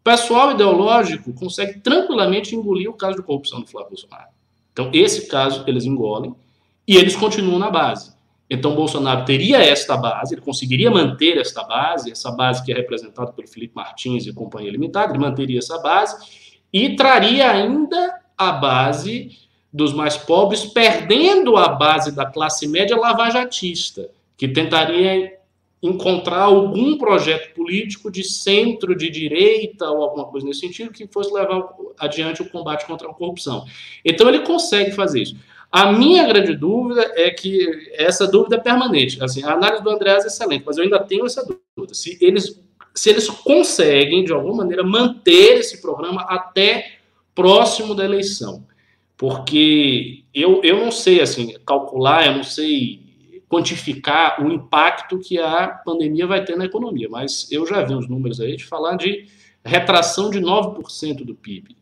[0.00, 4.28] o pessoal ideológico consegue tranquilamente engolir o caso de corrupção do Flávio Bolsonaro.
[4.72, 6.34] Então, esse caso eles engolem
[6.86, 8.13] e eles continuam na base.
[8.48, 13.32] Então, Bolsonaro teria esta base, ele conseguiria manter esta base, essa base que é representada
[13.32, 16.16] pelo Felipe Martins e Companhia Limitada, ele manteria essa base
[16.72, 19.38] e traria ainda a base
[19.72, 25.38] dos mais pobres, perdendo a base da classe média lavajatista, que tentaria
[25.82, 31.32] encontrar algum projeto político de centro, de direita ou alguma coisa nesse sentido que fosse
[31.32, 31.68] levar
[31.98, 33.66] adiante o combate contra a corrupção.
[34.04, 35.36] Então ele consegue fazer isso.
[35.74, 39.20] A minha grande dúvida é que essa dúvida é permanente.
[39.20, 41.92] Assim, a análise do André é excelente, mas eu ainda tenho essa dúvida.
[41.92, 42.62] Se eles,
[42.94, 46.92] se eles conseguem, de alguma maneira, manter esse programa até
[47.34, 48.64] próximo da eleição.
[49.16, 55.66] Porque eu, eu não sei assim calcular, eu não sei quantificar o impacto que a
[55.66, 59.26] pandemia vai ter na economia, mas eu já vi os números aí de falar de
[59.64, 61.76] retração de 9% do PIB,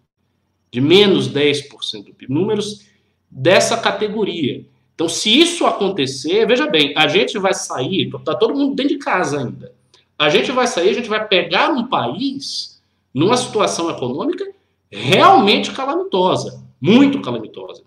[0.70, 2.32] de menos 10% do PIB.
[2.32, 2.90] Números
[3.32, 4.64] dessa categoria.
[4.94, 8.98] Então, se isso acontecer, veja bem, a gente vai sair, está todo mundo dentro de
[8.98, 9.72] casa ainda.
[10.18, 12.80] A gente vai sair, a gente vai pegar um país
[13.12, 14.46] numa situação econômica
[14.90, 17.82] realmente calamitosa, muito calamitosa.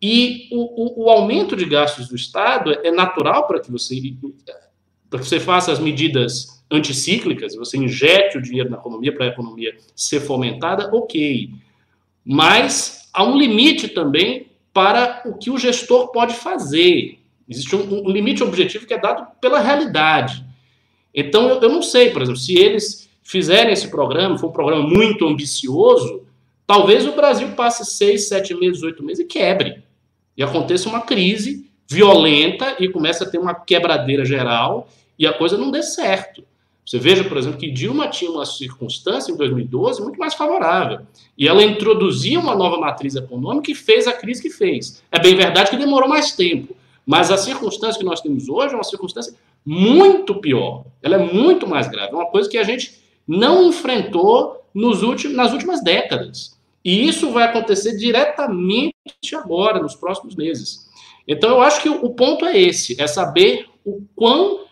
[0.00, 3.94] E o, o, o aumento de gastos do Estado é natural para que você
[5.08, 9.28] para que você faça as medidas anticíclicas, você injete o dinheiro na economia para a
[9.28, 11.50] economia ser fomentada, ok.
[12.24, 17.18] Mas há um limite também para o que o gestor pode fazer.
[17.48, 20.44] Existe um, um limite objetivo que é dado pela realidade.
[21.14, 24.88] Então, eu, eu, não sei, por exemplo, se eles fizerem esse programa, for um programa
[24.88, 26.22] muito ambicioso,
[26.66, 29.82] talvez o Brasil passe seis, sete meses, oito meses e quebre.
[30.36, 35.58] E aconteça uma crise violenta e comece a ter uma quebradeira geral e a coisa
[35.58, 36.42] não dê certo.
[36.84, 41.00] Você veja, por exemplo, que Dilma tinha uma circunstância em 2012 muito mais favorável.
[41.38, 45.02] E ela introduzia uma nova matriz econômica e fez a crise que fez.
[45.10, 46.74] É bem verdade que demorou mais tempo.
[47.06, 50.84] Mas a circunstância que nós temos hoje é uma circunstância muito pior.
[51.02, 52.12] Ela é muito mais grave.
[52.12, 56.58] É uma coisa que a gente não enfrentou nos últimos, nas últimas décadas.
[56.84, 58.94] E isso vai acontecer diretamente
[59.34, 60.88] agora, nos próximos meses.
[61.26, 64.62] Então, eu acho que o ponto é esse: é saber o quão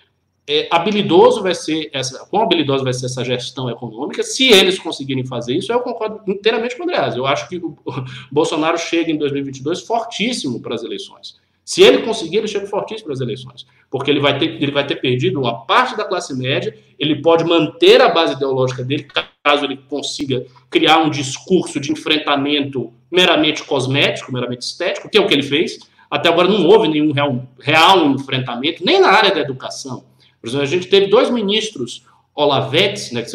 [0.51, 5.25] é, habilidoso vai ser essa, quão habilidosa vai ser essa gestão econômica, se eles conseguirem
[5.25, 7.15] fazer isso, eu concordo inteiramente com o Andreas.
[7.15, 11.39] Eu acho que o, o Bolsonaro chega em 2022 fortíssimo para as eleições.
[11.65, 14.85] Se ele conseguir, ele chega fortíssimo para as eleições, porque ele vai, ter, ele vai
[14.85, 19.07] ter perdido uma parte da classe média, ele pode manter a base ideológica dele,
[19.45, 25.29] caso ele consiga criar um discurso de enfrentamento meramente cosmético, meramente estético, que é o
[25.29, 25.79] que ele fez.
[26.11, 30.10] Até agora não houve nenhum real, real enfrentamento, nem na área da educação.
[30.41, 33.31] Por exemplo, a gente teve dois ministros Olavetes, né, que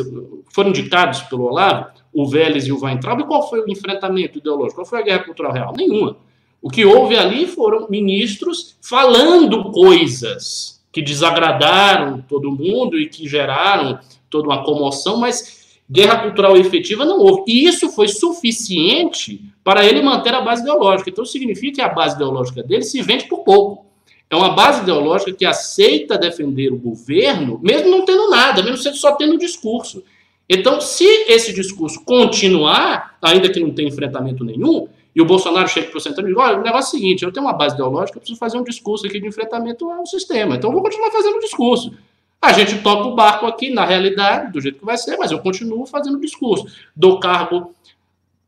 [0.51, 4.75] foram indicados pelo Olavo, o Vélez e o Weintraub, e qual foi o enfrentamento ideológico?
[4.75, 5.73] Qual foi a guerra cultural real?
[5.75, 6.17] Nenhuma.
[6.61, 13.99] O que houve ali foram ministros falando coisas que desagradaram todo mundo e que geraram
[14.29, 17.43] toda uma comoção, mas guerra cultural efetiva não houve.
[17.47, 21.09] E isso foi suficiente para ele manter a base ideológica.
[21.09, 23.84] Então significa que a base ideológica dele se vende por pouco.
[24.29, 29.13] É uma base ideológica que aceita defender o governo, mesmo não tendo nada, mesmo só
[29.13, 30.03] tendo discurso.
[30.49, 35.87] Então, se esse discurso continuar, ainda que não tenha enfrentamento nenhum, e o Bolsonaro chega
[35.87, 37.75] para o centro e diz: olha, o negócio é o seguinte, eu tenho uma base
[37.75, 40.55] ideológica, eu preciso fazer um discurso aqui de enfrentamento ao sistema.
[40.55, 41.93] Então, eu vou continuar fazendo o discurso.
[42.41, 45.39] A gente toca o barco aqui na realidade, do jeito que vai ser, mas eu
[45.39, 46.67] continuo fazendo o discurso.
[46.95, 47.73] Dou cargo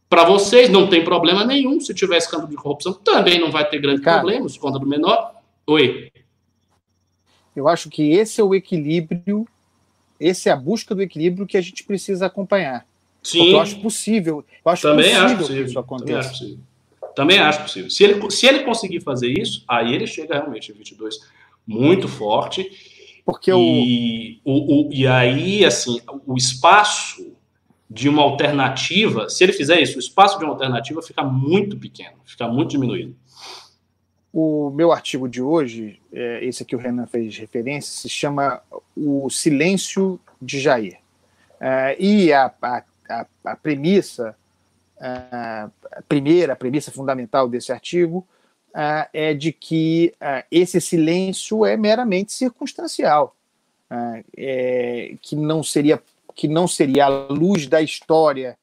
[0.09, 1.79] para vocês, não tem problema nenhum.
[1.79, 5.36] Se tiver escândalo de corrupção, também não vai ter grande Cara, problema, escândalo menor.
[5.67, 6.09] Oi.
[7.53, 9.45] Eu acho que esse é o equilíbrio,
[10.17, 12.85] esse é a busca do equilíbrio que a gente precisa acompanhar.
[13.21, 13.39] Sim.
[13.39, 14.45] Porque eu acho possível.
[14.63, 16.05] Eu acho Também possível acho possível que isso aconteça.
[16.05, 16.59] Também acho possível.
[17.15, 17.89] Também acho possível.
[17.89, 21.19] Se ele, se ele conseguir fazer isso, aí ele chega realmente em 22
[21.65, 22.71] muito forte.
[23.25, 24.51] Porque e, o...
[24.51, 27.33] O, o, e aí, assim, o espaço
[27.89, 32.15] de uma alternativa, se ele fizer isso, o espaço de uma alternativa fica muito pequeno,
[32.23, 33.15] fica muito diminuído.
[34.39, 38.61] O meu artigo de hoje, é, esse aqui o Renan fez referência, se chama
[38.95, 40.99] O Silêncio de Jair.
[41.59, 44.37] É, e a, a, a, a premissa,
[45.01, 45.71] a
[46.07, 48.27] primeira, a premissa fundamental desse artigo
[49.11, 50.13] é de que
[50.51, 53.35] esse silêncio é meramente circunstancial,
[54.37, 55.99] é, que não seria
[56.35, 58.55] que não seria a luz da história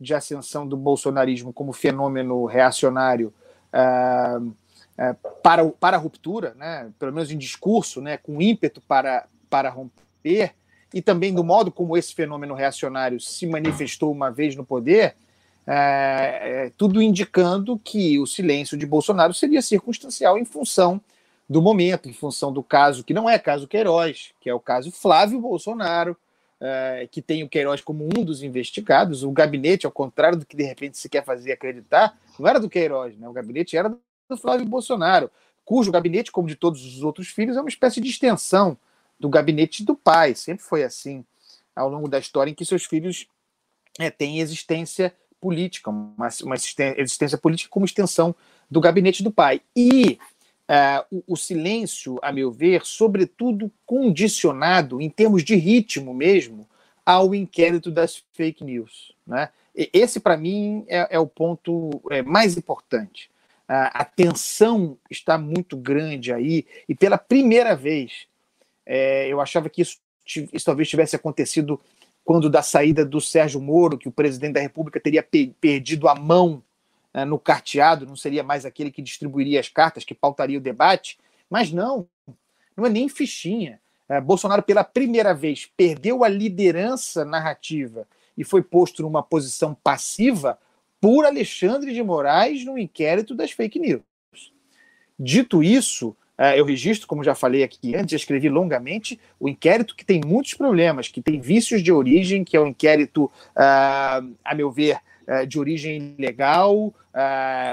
[0.00, 3.32] de ascensão do bolsonarismo como fenômeno reacionário
[3.72, 4.52] uh,
[4.96, 9.70] é, para, para a ruptura, né, pelo menos em discurso, né, com ímpeto para, para
[9.70, 10.54] romper,
[10.92, 15.14] e também do modo como esse fenômeno reacionário se manifestou uma vez no poder,
[15.66, 21.00] é, é, tudo indicando que o silêncio de Bolsonaro seria circunstancial em função
[21.48, 24.90] do momento, em função do caso que não é caso Queiroz, que é o caso
[24.90, 26.16] Flávio Bolsonaro,
[26.60, 29.22] é, que tem o Queiroz como um dos investigados.
[29.22, 32.70] O gabinete, ao contrário do que de repente se quer fazer acreditar, não era do
[32.70, 33.28] Queiroz, né?
[33.28, 33.94] o gabinete era
[34.34, 35.30] do Flávio Bolsonaro,
[35.64, 38.76] cujo gabinete, como de todos os outros filhos, é uma espécie de extensão
[39.18, 40.34] do gabinete do pai.
[40.34, 41.24] Sempre foi assim
[41.74, 43.26] ao longo da história em que seus filhos
[43.98, 48.34] é, têm existência política, uma, uma existência política como extensão
[48.70, 49.60] do gabinete do pai.
[49.74, 50.18] E
[50.68, 56.68] uh, o, o, silêncio, a meu ver, sobretudo condicionado, em termos de ritmo mesmo,
[57.04, 59.12] ao inquérito das fake news.
[59.26, 59.48] Né?
[59.74, 63.31] Esse, para mim, é, é, o ponto é, mais importante
[63.68, 68.26] a, tensão está muito grande aí, e pela primeira vez,
[68.84, 71.80] é, eu achava que isso, isso talvez tivesse acontecido
[72.24, 76.14] quando da saída do Sérgio Moro, que o presidente da República teria pe perdido a
[76.14, 76.62] mão
[77.14, 81.18] uh, no carteado, não seria mais aquele que distribuiria as cartas, que pautaria o debate,
[81.50, 82.06] mas não,
[82.76, 83.80] não é nem fichinha.
[84.08, 88.06] Uh, Bolsonaro, pela primeira vez, perdeu a liderança narrativa
[88.36, 90.58] e foi posto numa posição passiva
[91.02, 94.02] por Alexandre de Moraes no inquérito das fake news.
[95.18, 100.04] Dito isso, é, eu registro, como já falei aqui antes, escrevi longamente, o inquérito que
[100.04, 104.70] tem muitos problemas, que tem vícios de origem, que é um inquérito, uh, a meu
[104.70, 106.94] ver, uh, de origem ilegal,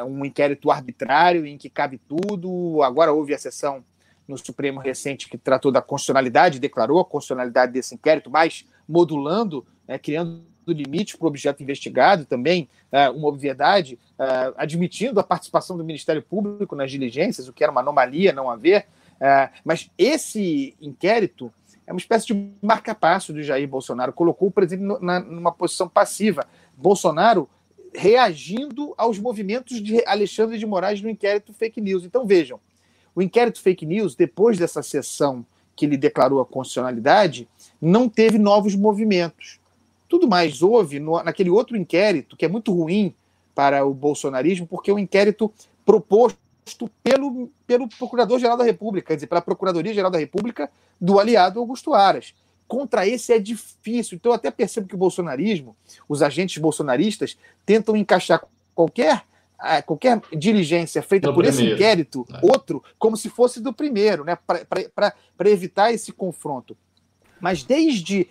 [0.07, 2.81] um inquérito arbitrário em que cabe tudo.
[2.81, 3.83] Agora houve a sessão
[4.27, 9.97] no Supremo recente que tratou da constitucionalidade, declarou a constitucionalidade desse inquérito, mas modulando, né,
[10.69, 12.69] criando limites para o objeto investigado também,
[13.15, 17.81] uma obviedade, uh, admitindo a participação do Ministério Público nas diligências, o que era uma
[17.81, 18.85] anomalia não haver.
[19.15, 21.51] Uh, mas esse inquérito
[21.85, 26.47] é uma espécie de marca-passo do Jair Bolsonaro, colocou o presidente numa posição passiva.
[26.77, 27.49] Bolsonaro
[27.93, 32.05] reagindo aos movimentos de Alexandre de Moraes no inquérito fake news.
[32.05, 32.59] Então vejam,
[33.15, 35.43] o inquérito fake news, depois dessa sessão
[35.75, 37.47] que ele declarou a constitucionalidade,
[37.81, 39.59] não teve novos movimentos.
[40.09, 43.13] Tudo mais houve no, naquele outro inquérito, que é muito ruim,
[43.59, 45.51] para o bolsonarismo, porque o inquérito
[45.85, 46.39] proposto
[47.03, 52.33] pelo, pelo Procurador-Geral da República, quer dizer, pela Procuradoria-Geral da República do aliado Augusto Aras.
[52.67, 54.15] Contra esse é difícil.
[54.15, 55.75] Então, eu até percebo que o bolsonarismo,
[56.07, 58.41] os agentes bolsonaristas, tentam encaixar
[58.73, 59.23] qualquer
[59.85, 61.65] qualquer diligência feita no por primeiro.
[61.65, 62.39] esse inquérito, é.
[62.41, 64.37] outro, como se fosse do primeiro, né?
[64.95, 66.77] para evitar esse confronto.
[67.41, 68.29] Mas desde.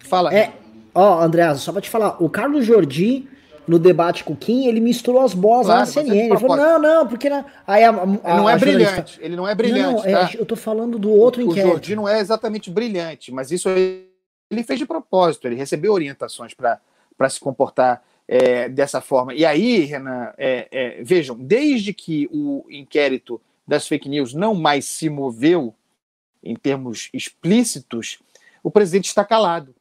[0.00, 0.34] Fala.
[0.34, 0.52] É,
[0.94, 3.28] ó, André, só para te falar, o Carlos Jordi
[3.66, 6.18] no debate com o Kim, ele misturou as bolas claro, lá na CNN.
[6.18, 7.30] É ele falou, não, não, porque...
[7.30, 7.44] Na...
[7.66, 10.30] Aí a, a, não é brilhante, ele não é brilhante, não, é, tá?
[10.34, 11.66] eu tô falando do outro o, inquérito.
[11.66, 16.52] O Jordi não é exatamente brilhante, mas isso ele fez de propósito, ele recebeu orientações
[16.54, 19.34] para se comportar é, dessa forma.
[19.34, 24.84] E aí, Renan, é, é, vejam, desde que o inquérito das fake news não mais
[24.84, 25.74] se moveu
[26.42, 28.18] em termos explícitos,
[28.62, 29.74] o presidente está calado.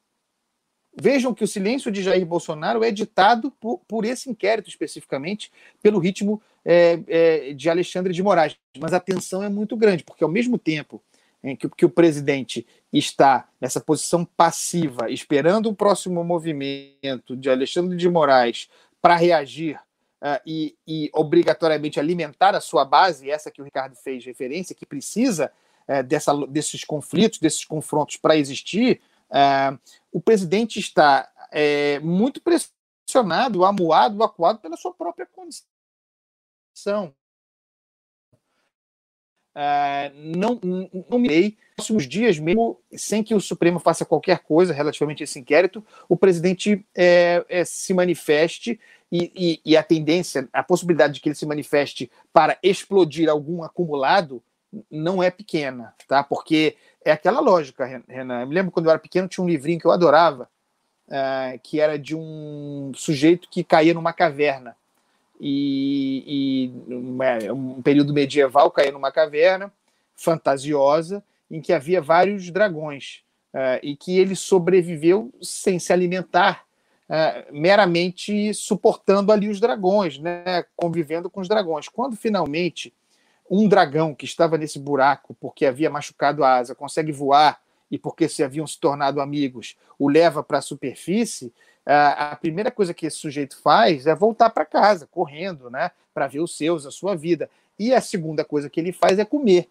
[0.96, 6.00] Vejam que o silêncio de Jair Bolsonaro é ditado por, por esse inquérito especificamente, pelo
[6.00, 8.56] ritmo é, é, de Alexandre de Moraes.
[8.80, 11.02] Mas a tensão é muito grande, porque ao mesmo tempo
[11.44, 17.98] em que, que o presidente está nessa posição passiva, esperando o próximo movimento de Alexandre
[17.98, 18.70] de Moraes
[19.02, 19.76] para reagir
[20.22, 24.86] uh, e, e, obrigatoriamente alimentar a sua base, essa que o Ricardo fez referência, que
[24.86, 25.52] precisa
[25.88, 29.80] uh, dessa, desses conflitos, desses confrontos para existir, Uh,
[30.12, 35.66] o presidente está é, muito pressionado, amuado, acuado pela sua própria condição.
[39.56, 40.60] Uh, não,
[41.10, 41.58] não me dei.
[41.76, 46.16] Próximos dias, mesmo sem que o Supremo faça qualquer coisa relativamente a esse inquérito, o
[46.16, 48.80] presidente é, é, se manifeste
[49.12, 53.64] e, e, e, a tendência, a possibilidade de que ele se manifeste para explodir algum
[53.64, 54.44] acumulado
[54.90, 56.24] não é pequena, tá?
[56.24, 58.42] Porque é aquela lógica, Renan.
[58.42, 60.50] Eu me lembro quando eu era pequeno, tinha um livrinho que eu adorava,
[61.08, 64.76] uh, que era de um sujeito que caía numa caverna.
[65.40, 66.72] E,
[67.46, 69.72] e um período medieval caía numa caverna
[70.16, 73.24] fantasiosa em que havia vários dragões
[73.54, 76.64] uh, e que ele sobreviveu sem se alimentar,
[77.10, 81.88] uh, meramente suportando ali os dragões, né, convivendo com os dragões.
[81.90, 82.94] Quando finalmente
[83.56, 88.28] um dragão que estava nesse buraco porque havia machucado a asa consegue voar e porque
[88.28, 91.54] se haviam se tornado amigos, o leva para a superfície,
[91.86, 96.40] a primeira coisa que esse sujeito faz é voltar para casa, correndo, né, para ver
[96.40, 97.48] os seus, a sua vida.
[97.78, 99.70] E a segunda coisa que ele faz é comer.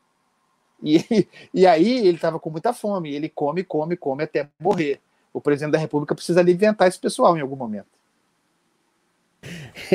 [0.80, 5.00] E, e aí ele estava com muita fome, ele come, come, come até morrer.
[5.32, 7.88] O presidente da República precisa alimentar esse pessoal em algum momento.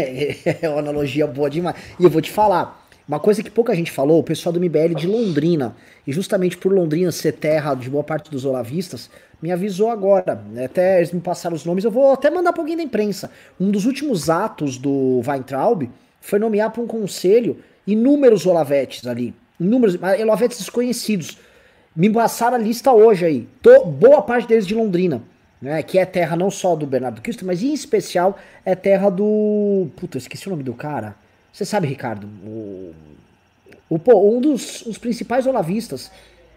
[0.61, 1.77] É uma analogia boa demais.
[1.97, 4.93] E eu vou te falar, uma coisa que pouca gente falou, o pessoal do MBL
[4.95, 9.10] de Londrina, e justamente por Londrina ser terra de boa parte dos olavistas,
[9.41, 10.36] me avisou agora.
[10.51, 10.66] Né?
[10.66, 13.32] Até eles me passaram os nomes, eu vou até mandar pra alguém da imprensa.
[13.60, 15.89] Um dos últimos atos do Weintraub
[16.20, 19.34] foi nomear para um conselho inúmeros olavetes ali.
[19.58, 21.38] Inúmeros, olavetes desconhecidos.
[21.95, 23.47] Me passaram a lista hoje aí.
[23.62, 25.22] Tô, boa parte deles de Londrina.
[25.60, 29.88] Né, que é terra não só do Bernardo Cristo, mas em especial é terra do.
[29.95, 31.16] Puta, esqueci o nome do cara.
[31.58, 32.93] Você sabe, Ricardo, o,
[33.89, 36.12] o, um dos os principais olavistas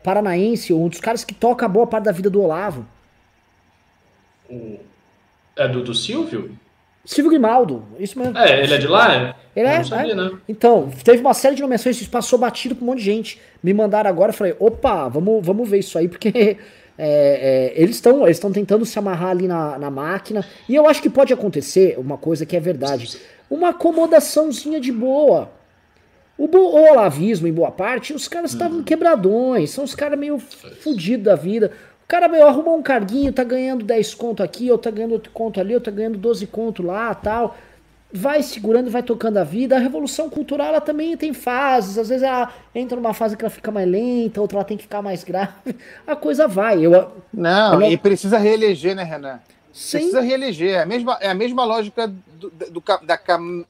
[0.05, 2.85] paranaense, um dos caras que toca boa parte da vida do Olavo.
[5.57, 6.55] É do, do Silvio?
[7.03, 8.37] Silvio Grimaldo, isso mesmo.
[8.37, 9.35] É, ele é de lá?
[9.57, 10.15] Ele é, sabia, é.
[10.15, 10.33] Né?
[10.47, 13.41] Então, teve uma série de nomeações, isso passou batido com um monte de gente.
[13.63, 16.59] Me mandaram agora, falei, opa, vamos, vamos ver isso aí, porque
[17.03, 20.45] É, é, eles estão eles tentando se amarrar ali na, na máquina.
[20.69, 25.51] E eu acho que pode acontecer uma coisa que é verdade: uma acomodaçãozinha de boa.
[26.37, 28.85] O, o olavismo, em boa parte, os caras estavam uhum.
[28.85, 31.73] quebradões, são os caras meio fudidos da vida.
[32.05, 35.31] O cara meio arrumou um carguinho, tá ganhando 10 conto aqui, ou tá ganhando outro
[35.33, 37.57] conto ali, ou tá ganhando 12 conto lá tal
[38.13, 39.77] vai segurando vai tocando a vida.
[39.77, 41.99] A revolução cultural ela também tem fases.
[41.99, 44.85] Às vezes ela entra numa fase que ela fica mais lenta, outra ela tem que
[44.85, 45.77] ficar mais grave.
[46.07, 46.85] A coisa vai.
[46.85, 47.93] Eu, não, eu...
[47.93, 49.41] e precisa reeleger, né, Renan?
[49.73, 49.99] Sim.
[49.99, 50.75] Precisa reeleger.
[50.75, 53.19] É a mesma, é a mesma lógica do, do, da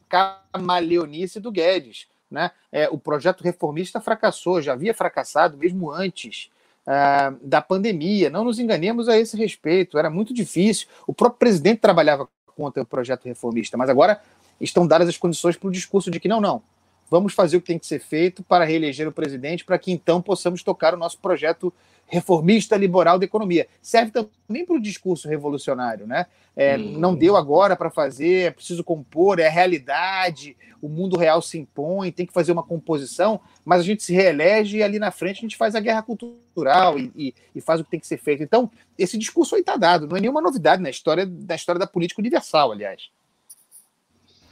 [0.08, 2.06] camaleonice do Guedes.
[2.30, 2.50] Né?
[2.70, 6.50] É, o projeto reformista fracassou, já havia fracassado mesmo antes.
[6.80, 8.30] Uh, da pandemia.
[8.30, 10.88] Não nos enganemos a esse respeito, era muito difícil.
[11.06, 12.26] O próprio presidente trabalhava
[12.60, 14.20] contra o projeto reformista, mas agora
[14.60, 16.62] estão dadas as condições para o discurso de que não, não,
[17.10, 20.20] vamos fazer o que tem que ser feito para reeleger o presidente, para que então
[20.20, 21.72] possamos tocar o nosso projeto
[22.10, 23.66] reformista liberal da economia.
[23.80, 26.26] Serve também para o discurso revolucionário, né?
[26.56, 26.98] É, hum.
[26.98, 31.58] Não deu agora para fazer, é preciso compor, é a realidade, o mundo real se
[31.58, 35.38] impõe, tem que fazer uma composição, mas a gente se reelege e ali na frente
[35.38, 38.18] a gente faz a guerra cultural e, e, e faz o que tem que ser
[38.18, 38.42] feito.
[38.42, 41.86] Então, esse discurso aí está dado, não é nenhuma novidade na história, na história da
[41.86, 43.10] política universal, aliás.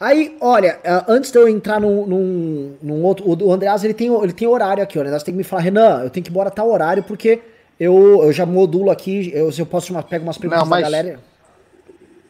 [0.00, 3.28] Aí, olha, é, antes de eu entrar num, num, num outro.
[3.28, 6.04] O Andreas ele tem, ele tem horário aqui, o Andreas tem que me falar, Renan,
[6.04, 7.40] eu tenho que ir embora tal horário, porque
[7.80, 10.82] eu, eu já modulo aqui, eu, eu posso chamar, pego umas perguntas Não, mas...
[10.82, 11.20] da galera.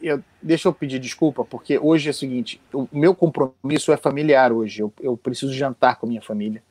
[0.01, 4.51] Eu, deixa eu pedir desculpa, porque hoje é o seguinte: o meu compromisso é familiar
[4.51, 4.81] hoje.
[4.81, 6.63] Eu, eu preciso jantar com a minha família.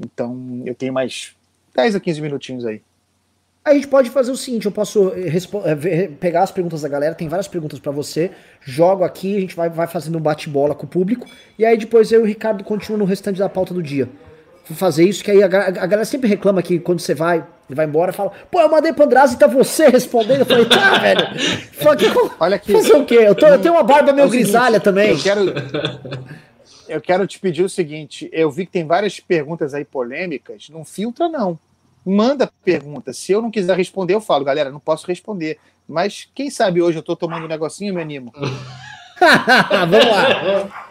[0.00, 1.34] Então eu tenho mais
[1.74, 2.82] 10 a 15 minutinhos aí.
[3.64, 5.32] A gente pode fazer o seguinte, eu posso eh,
[5.84, 9.54] eh, pegar as perguntas da galera, tem várias perguntas para você, jogo aqui, a gente
[9.54, 12.64] vai, vai fazendo um bate-bola com o público, e aí depois eu e o Ricardo
[12.64, 14.08] continuam no restante da pauta do dia.
[14.68, 17.38] Vou fazer isso, que aí a, a, galera sempre reclama que quando você vai,
[17.68, 20.40] ele vai embora, fala, pô, eu mandei pro Andrade e tá você respondendo.
[20.40, 21.20] Eu falei, tá, velho.
[22.40, 22.72] Olha aqui.
[22.72, 23.18] Fazer o quê?
[23.18, 25.10] Eu, tô, eu tenho uma barba meio é grisalha seguinte, também.
[25.10, 25.54] Eu quero,
[26.88, 30.84] eu quero te pedir o seguinte, eu vi que tem várias perguntas aí polêmicas, não
[30.84, 31.58] filtra não
[32.04, 33.12] manda pergunta.
[33.12, 35.58] Se eu não quiser responder, eu falo, galera, não posso responder.
[35.88, 38.32] Mas quem sabe hoje eu tô tomando um negocinho, meu animo.
[39.70, 40.86] Vamos lá.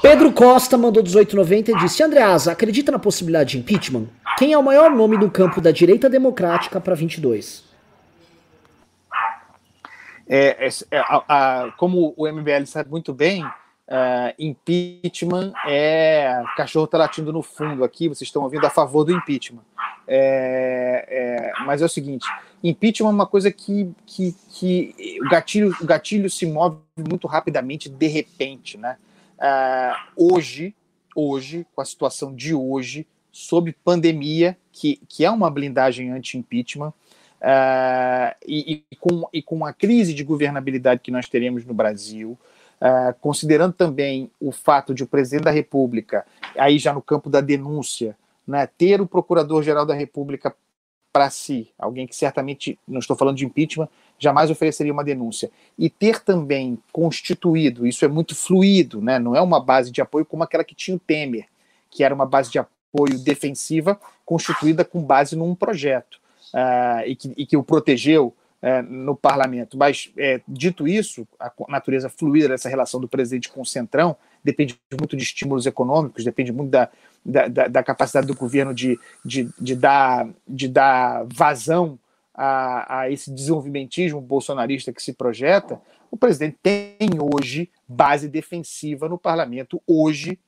[0.00, 4.06] Pedro Costa mandou 1890 e disse: Andreasa, acredita na possibilidade de impeachment?
[4.36, 7.64] Quem é o maior nome no campo da direita democrática para 22?
[10.28, 13.44] É, é, é, a, a, como o MBL sabe muito bem,
[13.92, 16.42] uh, impeachment é.
[16.56, 19.62] Cachorro está latindo no fundo aqui, vocês estão ouvindo a favor do impeachment.
[20.08, 22.26] É, é, mas é o seguinte:
[22.64, 26.78] impeachment é uma coisa que, que, que o, gatilho, o gatilho se move
[27.08, 28.78] muito rapidamente, de repente.
[28.78, 28.96] Né?
[29.38, 30.74] Uh, hoje,
[31.14, 36.92] hoje, com a situação de hoje, sob pandemia, que, que é uma blindagem anti-impeachment,
[37.40, 42.38] uh, e, e, com, e com a crise de governabilidade que nós teremos no Brasil,
[42.82, 46.26] uh, considerando também o fato de o presidente da República,
[46.58, 48.16] aí já no campo da denúncia,
[48.46, 50.54] né, ter o Procurador-Geral da República
[51.12, 55.88] para si, alguém que certamente, não estou falando de impeachment, jamais ofereceria uma denúncia, e
[55.88, 60.42] ter também constituído, isso é muito fluido, né, não é uma base de apoio como
[60.42, 61.46] aquela que tinha o Temer,
[61.90, 66.18] que era uma base de apoio defensiva constituída com base num projeto,
[66.54, 69.76] uh, e, que, e que o protegeu é, no parlamento.
[69.76, 74.78] Mas, é, dito isso, a natureza fluida dessa relação do presidente com o Centrão depende
[74.98, 76.88] muito de estímulos econômicos, depende muito da,
[77.24, 81.98] da, da capacidade do governo de, de, de, dar, de dar vazão
[82.32, 85.80] a, a esse desenvolvimentismo bolsonarista que se projeta.
[86.10, 90.38] O presidente tem hoje base defensiva no parlamento, hoje,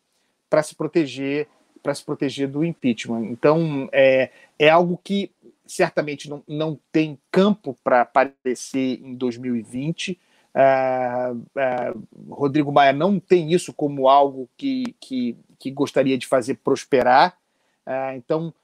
[0.49, 1.49] para se proteger
[1.85, 3.27] para se proteger do impeachment.
[3.27, 5.31] Então, é, é algo que
[5.67, 10.19] certamente não, não tem campo para aparecer em 2020.
[10.55, 16.57] Uh, uh, Rodrigo Maia não tem isso como algo que, que, que gostaria de fazer
[16.57, 17.37] prosperar.
[17.87, 18.55] Uh, então,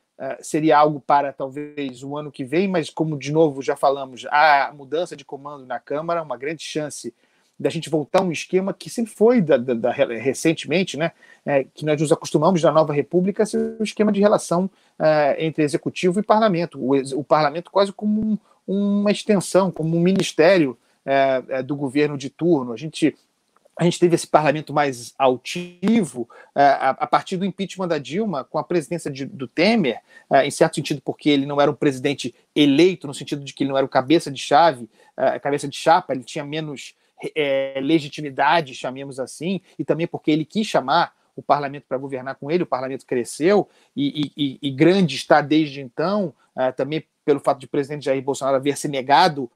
[0.42, 4.70] seria algo para talvez o ano que vem, mas como de novo já falamos, a
[4.76, 7.14] mudança de comando na Câmara, uma grande chance
[7.61, 11.12] da gente voltar a um esquema que sempre foi da, da, da recentemente, né,
[11.44, 15.62] é, que nós nos acostumamos da nova república, ser o esquema de relação é, entre
[15.62, 21.42] executivo e parlamento, o, o parlamento quase como um, uma extensão, como um ministério é,
[21.50, 22.72] é do governo de turno.
[22.72, 23.14] A gente
[23.76, 28.64] a gente teve esse parlamento mais altivo a, partir do impeachment da Dilma, com a
[28.64, 30.02] presidência de, do Temer,
[30.44, 33.70] em certo sentido, porque ele não era um presidente eleito, no sentido de que ele
[33.70, 34.86] não era o cabeça de chave,
[35.40, 36.94] cabeça de chapa, ele tinha menos
[37.34, 42.50] é, legitimidade, chamemos assim, e também porque ele quis chamar o parlamento para governar com
[42.50, 47.58] ele, o parlamento cresceu e, e, e grande está desde então, uh, também pelo fato
[47.58, 49.50] de o presidente Jair Bolsonaro haver se negado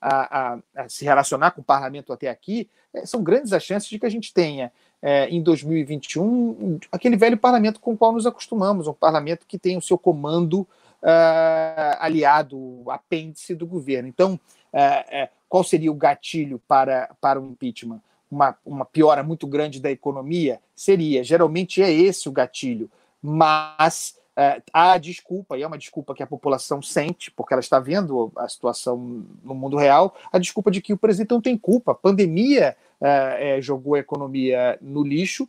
[0.00, 3.88] a, a, a se relacionar com o parlamento até aqui, é, são grandes as chances
[3.88, 8.26] de que a gente tenha é, em 2021 aquele velho parlamento com o qual nos
[8.26, 10.60] acostumamos, um parlamento que tem o seu comando
[11.02, 14.08] uh, aliado, apêndice do governo.
[14.08, 14.38] Então,
[14.76, 18.00] uh, uh, qual seria o gatilho para, para o impeachment?
[18.30, 20.60] Uma, uma piora muito grande da economia?
[20.74, 22.90] Seria, geralmente é esse o gatilho,
[23.22, 27.80] mas é, há desculpa, e é uma desculpa que a população sente, porque ela está
[27.80, 31.92] vendo a situação no mundo real, a desculpa de que o presidente não tem culpa.
[31.92, 35.48] A pandemia é, é, jogou a economia no lixo.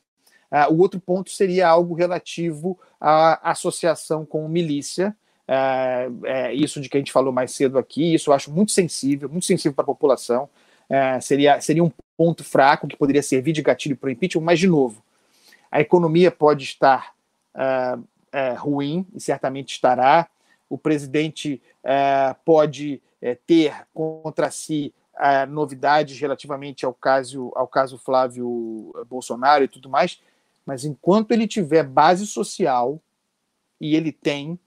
[0.50, 5.14] É, o outro ponto seria algo relativo à associação com milícia.
[5.48, 8.72] É, é, isso de que a gente falou mais cedo aqui, isso eu acho muito
[8.72, 10.50] sensível, muito sensível para a população.
[11.22, 14.68] seria, seria um ponto fraco que poderia servir de gatilho para o impeachment, mas, de
[14.68, 15.04] novo,
[15.72, 17.14] a economia pode estar
[18.32, 20.30] é, ruim, e certamente estará.
[20.70, 27.98] O presidente é, pode é, ter contra si é, novidades relativamente ao caso, ao caso
[27.98, 30.22] Flávio Bolsonaro e tudo mais,
[30.66, 33.02] mas enquanto ele tiver base social,
[33.80, 34.60] e ele tem,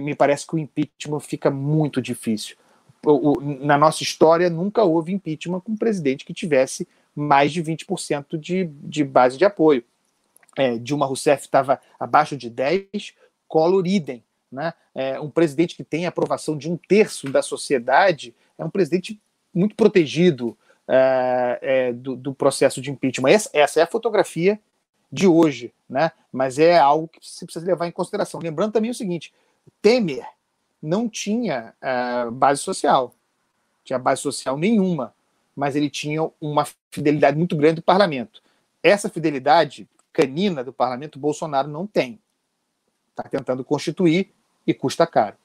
[0.00, 2.56] me parece que o impeachment fica muito difícil.
[3.04, 7.62] O, o, na nossa história, nunca houve impeachment com um presidente que tivesse mais de
[7.62, 9.84] 20% de, de base de apoio
[10.58, 13.14] é, Dilma Rousseff estava abaixo de 10,
[13.46, 14.24] Collor idem.
[14.50, 14.74] Né?
[14.94, 19.20] É, um presidente que tem aprovação de um terço da sociedade é um presidente
[19.54, 23.30] muito protegido é, é, do, do, processo de impeachment.
[23.30, 24.58] Essa, essa, é a fotografia
[25.12, 26.10] de hoje, né?
[26.32, 28.40] mas é algo que se precisa levar em consideração.
[28.40, 29.32] Lembrando também o seguinte:
[29.80, 30.26] Temer
[30.82, 33.14] não tinha é, base social,
[33.84, 35.14] tinha base social nenhuma,
[35.54, 38.42] mas ele tinha uma fidelidade muito grande do parlamento.
[38.82, 42.20] Essa fidelidade canina do parlamento, Bolsonaro não tem.
[43.10, 44.30] Está tentando constituir
[44.66, 45.36] e custa caro.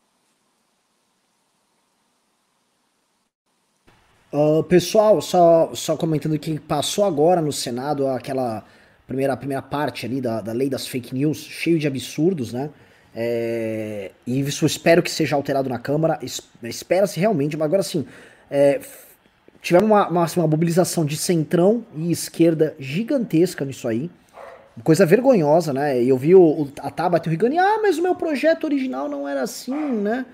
[4.31, 8.65] Uh, pessoal, só, só comentando que passou agora no Senado aquela
[9.05, 12.71] primeira, primeira parte ali da, da lei das fake news, cheio de absurdos, né?
[13.16, 16.20] É, e isso espero que seja alterado na Câmara.
[16.64, 18.05] Espera-se realmente, mas agora assim,
[18.49, 18.80] é,
[19.61, 24.09] tivemos uma, uma, uma mobilização de centrão e esquerda gigantesca nisso aí.
[24.84, 26.01] Coisa vergonhosa, né?
[26.01, 28.64] E eu vi o, o, a Tabata e o Rigani, ah, mas o meu projeto
[28.64, 30.26] original não era assim, né?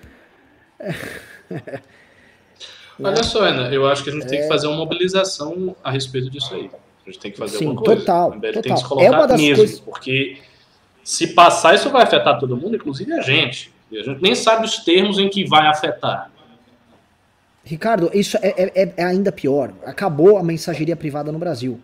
[3.02, 4.48] Olha só, Ana, eu acho que a gente tem que é.
[4.48, 6.70] fazer uma mobilização a respeito disso aí.
[7.06, 8.02] A gente tem que fazer Sim, alguma coisa.
[8.02, 8.62] Total, total.
[8.62, 9.80] Tem que se colocar é uma das mesmo, coisas...
[9.80, 10.38] porque
[11.10, 13.74] se passar, isso vai afetar todo mundo, inclusive a gente.
[13.92, 16.30] A gente nem sabe os termos em que vai afetar.
[17.64, 19.74] Ricardo, isso é, é, é ainda pior.
[19.88, 21.80] Acabou a mensageria privada no Brasil.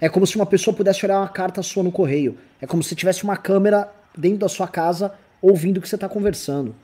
[0.00, 2.38] É como se uma pessoa pudesse olhar uma carta sua no correio.
[2.62, 5.12] É como se tivesse uma câmera dentro da sua casa
[5.42, 6.74] ouvindo o que você está conversando.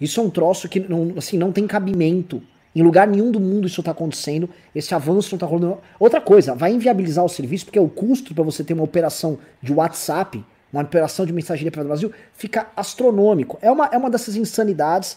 [0.00, 2.40] Isso é um troço que não, assim, não tem cabimento.
[2.76, 4.48] Em lugar nenhum do mundo isso está acontecendo.
[4.72, 5.78] Esse avanço não está rolando.
[5.98, 9.72] Outra coisa, vai inviabilizar o serviço, porque o custo para você ter uma operação de
[9.72, 10.44] WhatsApp,
[10.74, 13.58] uma operação de mensageria para o Brasil, fica astronômico.
[13.62, 15.16] É uma, é uma dessas insanidades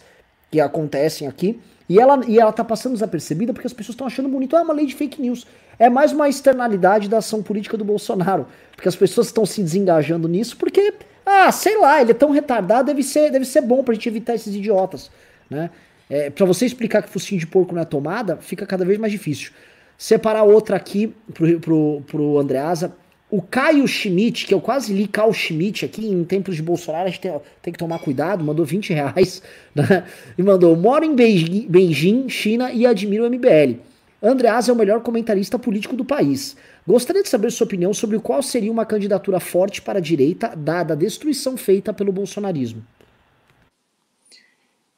[0.52, 1.60] que acontecem aqui.
[1.90, 4.56] E ela, e ela tá passando desapercebida porque as pessoas estão achando bonito.
[4.56, 5.48] Ah, é uma lei de fake news.
[5.80, 8.46] É mais uma externalidade da ação política do Bolsonaro.
[8.76, 10.94] Porque as pessoas estão se desengajando nisso porque,
[11.26, 14.36] ah, sei lá, ele é tão retardado, deve ser, deve ser bom pra gente evitar
[14.36, 15.10] esses idiotas.
[15.50, 15.70] Né?
[16.10, 19.12] É, para você explicar que focinho de porco não é tomada, fica cada vez mais
[19.12, 19.52] difícil.
[19.98, 22.94] Separar outra aqui pro, pro, pro Andreasa.
[23.30, 27.10] O Caio Schmidt, que eu quase li Caio Schmidt aqui em tempos de Bolsonaro, a
[27.10, 29.42] gente tem, tem, que tomar cuidado, mandou 20 reais,
[29.76, 30.08] né?
[30.38, 33.82] E mandou, moro em Beijing, China e admiro o MBL.
[34.24, 36.56] Andreas é o melhor comentarista político do país.
[36.88, 40.94] Gostaria de saber sua opinião sobre qual seria uma candidatura forte para a direita, dada
[40.94, 42.82] a destruição feita pelo bolsonarismo.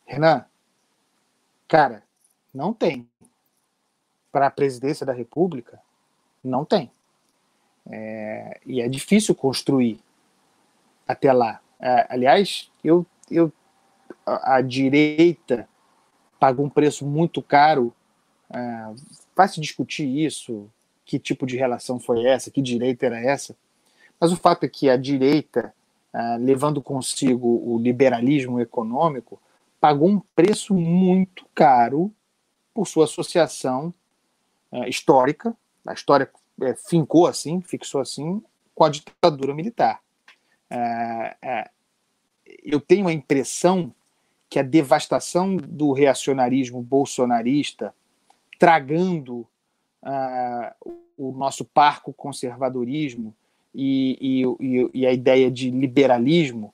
[0.05, 0.45] Renan,
[1.67, 2.03] cara,
[2.53, 3.09] não tem.
[4.31, 5.79] Para a presidência da República,
[6.43, 6.91] não tem.
[7.89, 9.99] É, e é difícil construir
[11.07, 11.59] até lá.
[11.79, 13.51] É, aliás, eu, eu,
[14.25, 15.67] a, a, direita
[16.39, 17.93] pagou um preço muito caro.
[18.51, 20.69] É, se discutir isso,
[21.05, 23.55] que tipo de relação foi essa, que direita era essa.
[24.19, 25.73] Mas o fato é que a direita,
[26.13, 29.41] é, levando consigo o liberalismo econômico,
[29.79, 32.13] pagou um preço muito caro
[32.73, 33.93] por sua associação
[34.71, 35.55] é, histórica.
[35.87, 36.29] A história
[36.61, 38.41] é, fincou assim, fixou assim,
[38.75, 40.01] com a ditadura militar.
[40.69, 41.69] É, é,
[42.63, 43.93] eu tenho a impressão
[44.49, 47.93] que a devastação do reacionarismo bolsonarista,
[48.57, 49.47] tragando
[50.03, 53.35] uh, o nosso parco conservadorismo
[53.73, 54.17] e,
[54.59, 56.73] e, e, a ideia de liberalismo,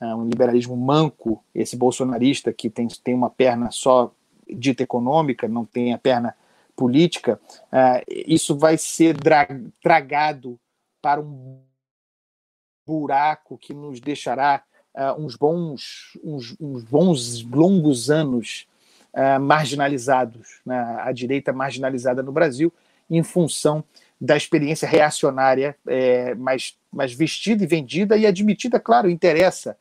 [0.00, 4.10] um liberalismo manco, esse bolsonarista que tem, tem uma perna só
[4.48, 6.34] dita econômica, não tem a perna
[6.76, 7.40] política,
[8.08, 9.16] isso vai ser
[9.82, 10.58] tragado
[11.02, 11.60] para um
[12.86, 14.62] buraco que nos deixará
[15.18, 18.66] uns bons, uns, uns bons longos anos
[19.40, 20.96] marginalizados, né?
[21.00, 22.72] a direita marginalizada no Brasil,
[23.08, 23.84] em função
[24.20, 29.76] da experiência reacionária é, mais, mais vestida e vendida e admitida, claro, interessa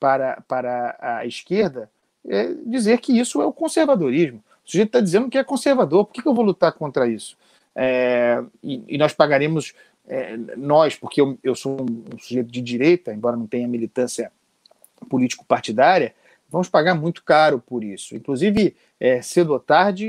[0.00, 1.88] para, para a esquerda
[2.26, 4.42] é dizer que isso é o conservadorismo.
[4.64, 7.36] O sujeito está dizendo que é conservador, por que, que, eu vou lutar contra isso?
[7.74, 9.74] É, e, e, nós pagaremos,
[10.06, 14.32] é, nós, porque eu, eu sou um, um, sujeito de direita, embora não tenha militância
[15.08, 16.14] político-partidária,
[16.50, 18.14] vamos pagar muito caro por isso.
[18.14, 20.06] Inclusive, é, cedo ou tarde,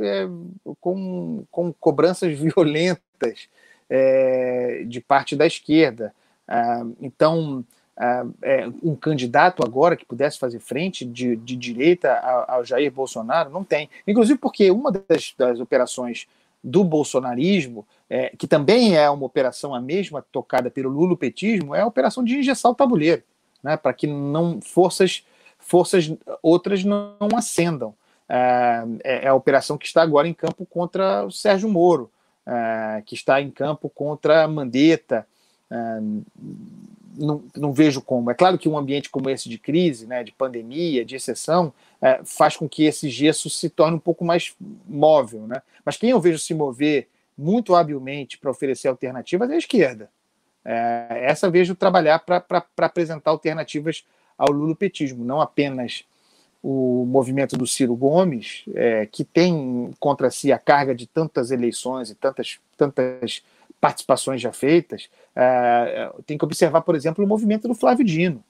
[0.00, 0.28] é,
[0.80, 3.48] com, com cobranças violentas
[3.88, 6.14] é, de parte da esquerda.
[6.46, 7.64] Ah, então,
[8.82, 13.64] um candidato agora que pudesse fazer frente de, de direita ao, ao, Jair Bolsonaro não
[13.64, 13.88] tem.
[14.06, 16.26] Inclusive porque uma das, das operações
[16.62, 21.86] do bolsonarismo, é, que também é uma operação a mesma tocada pelo lulopetismo, é a
[21.86, 23.22] operação de engessar o tabuleiro,
[23.62, 25.24] né, para que não forças
[25.58, 26.12] forças
[26.42, 27.94] outras não ascendam.
[28.28, 32.10] É, é, é a operação que está agora em campo contra o Sérgio Moro,
[32.44, 35.26] é, que está em campo contra Mandetta,
[35.70, 35.76] é,
[37.16, 38.30] não, não, vejo como.
[38.30, 42.20] É claro que um ambiente como esse de crise, né, de pandemia, de exceção, é,
[42.24, 44.54] faz com que esse gesso se torne um pouco mais
[44.86, 45.46] móvel.
[45.46, 45.62] Né?
[45.84, 50.10] Mas quem eu vejo se mover muito habilmente para oferecer alternativas é a esquerda.
[50.64, 54.04] É, essa vejo trabalhar para apresentar alternativas
[54.36, 56.04] ao lulopetismo, não apenas
[56.62, 62.10] o movimento do Ciro Gomes, é, que tem contra si a carga de tantas eleições
[62.10, 63.42] e tantas, tantas
[63.86, 68.42] participações já feitas, é, tem que observar, por exemplo, o movimento do Flávio Dino.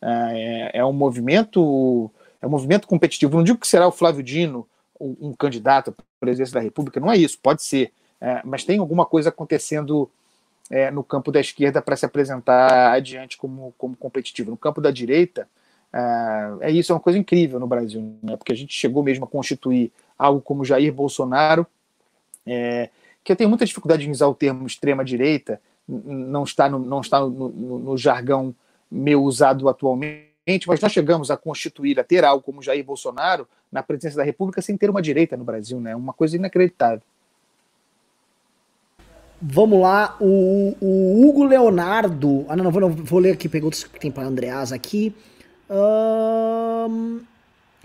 [0.00, 2.08] É, é, um movimento
[2.40, 3.36] é um movimento competitivo.
[3.36, 4.68] Não digo que será o Flávio Dino
[5.00, 7.90] um, um candidato à presidência da República, não é isso, pode ser,
[8.20, 10.08] é, mas tem alguma coisa acontecendo
[10.94, 14.50] no campo da esquerda para se apresentar adiante como, como competitivo.
[14.50, 15.46] No campo da direita,
[16.62, 18.34] é isso, é uma coisa incrível no Brasil, né?
[18.34, 21.66] porque a gente chegou mesmo a constituir algo como Jair Bolsonaro,
[22.46, 22.88] é,
[23.24, 27.20] que eu tenho muita dificuldade em usar o termo extrema-direita, não está, no, não está
[27.20, 28.54] no, no, no, jargão
[28.90, 33.82] meu usado atualmente, mas nós chegamos a constituir, a ter algo como Jair Bolsonaro na
[33.82, 35.96] presidência da República sem ter uma direita no Brasil, né?
[35.96, 37.02] uma coisa inacreditável.
[39.40, 42.46] Vamos lá, o, o Hugo Leonardo.
[42.48, 45.14] Ah, não, não vou, não, vou ler aqui perguntas que tem para Andreas aqui.
[45.68, 47.20] Um,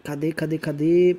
[0.04, 1.18] cadê, cadê, cadê?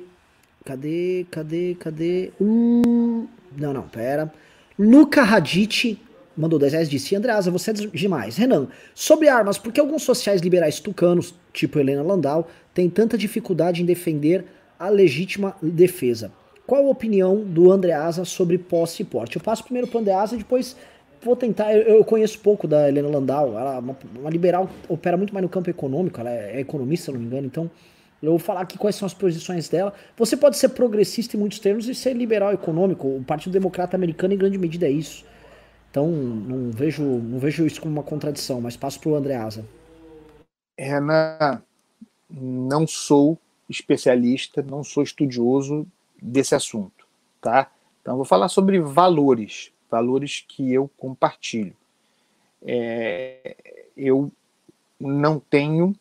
[0.65, 2.31] Cadê, cadê, cadê?
[2.39, 3.27] Hum,
[3.57, 4.31] não, não, pera.
[4.77, 5.99] Luca Radite
[6.35, 8.37] mandou 10 reais disse: Andreasa, você é demais.
[8.37, 13.81] Renan, sobre armas, por que alguns sociais liberais tucanos, tipo Helena Landau, têm tanta dificuldade
[13.81, 14.45] em defender
[14.79, 16.31] a legítima defesa?
[16.65, 19.35] Qual a opinião do Andreasa sobre posse e porte?
[19.35, 20.75] Eu passo primeiro para o Andreasa e depois
[21.21, 21.73] vou tentar.
[21.73, 23.57] Eu, eu, conheço pouco da Helena Landau.
[23.57, 27.05] Ela é uma, uma, liberal, opera muito mais no campo econômico, ela é, é economista,
[27.05, 27.69] se não me engano, então.
[28.21, 29.93] Eu vou falar aqui quais são as posições dela.
[30.15, 33.07] Você pode ser progressista em muitos termos e ser liberal econômico.
[33.07, 35.25] O Partido Democrata Americano, em grande medida, é isso.
[35.89, 39.65] Então, não vejo, não vejo isso como uma contradição, mas passo para o Andreasa.
[40.77, 41.61] Renan,
[42.29, 43.37] não sou
[43.67, 45.85] especialista, não sou estudioso
[46.21, 47.05] desse assunto,
[47.41, 47.71] tá?
[48.01, 51.75] Então, vou falar sobre valores, valores que eu compartilho.
[52.63, 53.55] É,
[53.97, 54.31] eu
[54.99, 55.95] não tenho,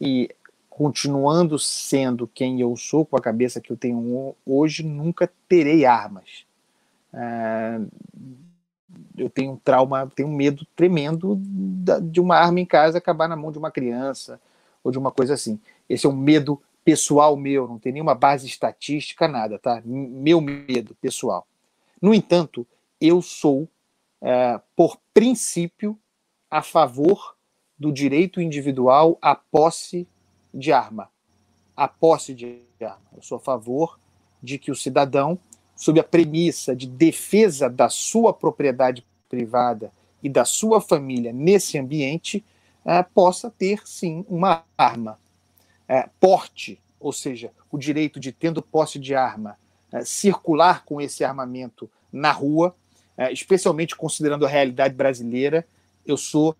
[0.00, 0.28] e
[0.74, 6.46] continuando sendo quem eu sou, com a cabeça que eu tenho hoje, nunca terei armas.
[7.12, 7.78] É,
[9.18, 11.38] eu tenho um trauma, tenho um medo tremendo
[12.10, 14.40] de uma arma em casa acabar na mão de uma criança
[14.82, 15.60] ou de uma coisa assim.
[15.86, 19.82] Esse é um medo pessoal meu, não tem nenhuma base estatística, nada, tá?
[19.84, 21.46] Meu medo pessoal.
[22.00, 22.66] No entanto,
[22.98, 23.68] eu sou,
[24.22, 25.98] é, por princípio,
[26.50, 27.36] a favor
[27.78, 30.08] do direito individual à posse
[30.52, 31.08] de arma.
[31.76, 33.02] A posse de arma.
[33.16, 33.98] Eu sou a favor
[34.42, 35.38] de que o cidadão,
[35.76, 39.92] sob a premissa de defesa da sua propriedade privada
[40.22, 42.44] e da sua família nesse ambiente,
[42.84, 45.18] é, possa ter sim uma arma
[45.88, 49.56] é, porte, ou seja, o direito de, tendo posse de arma,
[49.92, 52.74] é, circular com esse armamento na rua,
[53.30, 55.66] especialmente considerando a realidade brasileira,
[56.04, 56.56] eu sou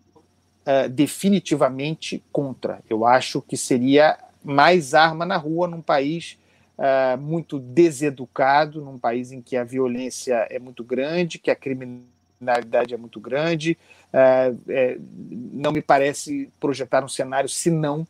[0.65, 2.79] é, definitivamente contra.
[2.89, 6.37] Eu acho que seria mais arma na rua num país
[6.77, 12.93] é, muito deseducado, num país em que a violência é muito grande, que a criminalidade
[12.93, 13.77] é muito grande.
[14.11, 14.97] É, é,
[15.29, 18.07] não me parece projetar um cenário senão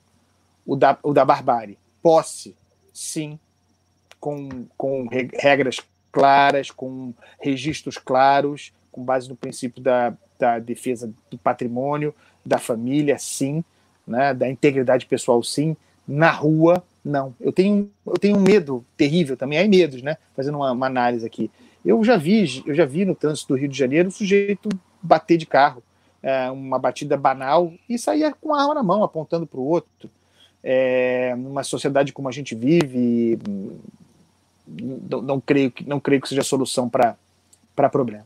[0.66, 1.78] o da, o da barbárie.
[2.02, 2.56] Posse,
[2.94, 3.40] sim,
[4.20, 5.78] com, com regras
[6.12, 12.14] claras, com registros claros, com base no princípio da, da defesa do patrimônio,
[12.46, 13.64] da família, sim,
[14.06, 15.76] né, da integridade pessoal, sim.
[16.08, 17.34] Na rua, não.
[17.40, 20.18] Eu tenho, eu tenho um medo terrível também, aí medos, né?
[20.36, 21.50] Fazendo uma, uma, análise aqui.
[21.86, 24.70] Eu já vi, eu já vi no trânsito do Rio de Janeiro o sujeito
[25.02, 25.84] bater de carro,
[26.22, 30.10] é, uma batida banal e sair com a arma na mão, apontando para o outro.
[30.64, 33.38] É, numa sociedade como a gente vive,
[34.66, 37.18] não, não, creio que não creio que seja solução para
[37.92, 38.26] problema.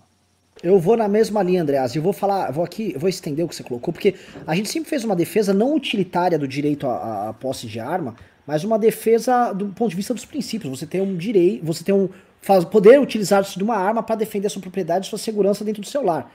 [0.63, 3.55] Eu vou na mesma linha, Andreas, e vou falar, vou aqui, vou estender o que
[3.55, 4.15] você colocou, porque
[4.45, 8.15] a gente sempre fez uma defesa não utilitária do direito à, à posse de arma,
[8.45, 10.79] mas uma defesa do ponto de vista dos princípios.
[10.79, 12.09] Você tem um direito, você tem um
[12.41, 15.81] faz, poder utilizar-se de uma arma para defender a sua propriedade e sua segurança dentro
[15.81, 16.31] do seu lar.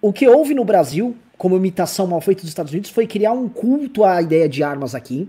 [0.00, 3.48] O que houve no Brasil, como imitação mal feita dos Estados Unidos, foi criar um
[3.48, 5.28] culto à ideia de armas aqui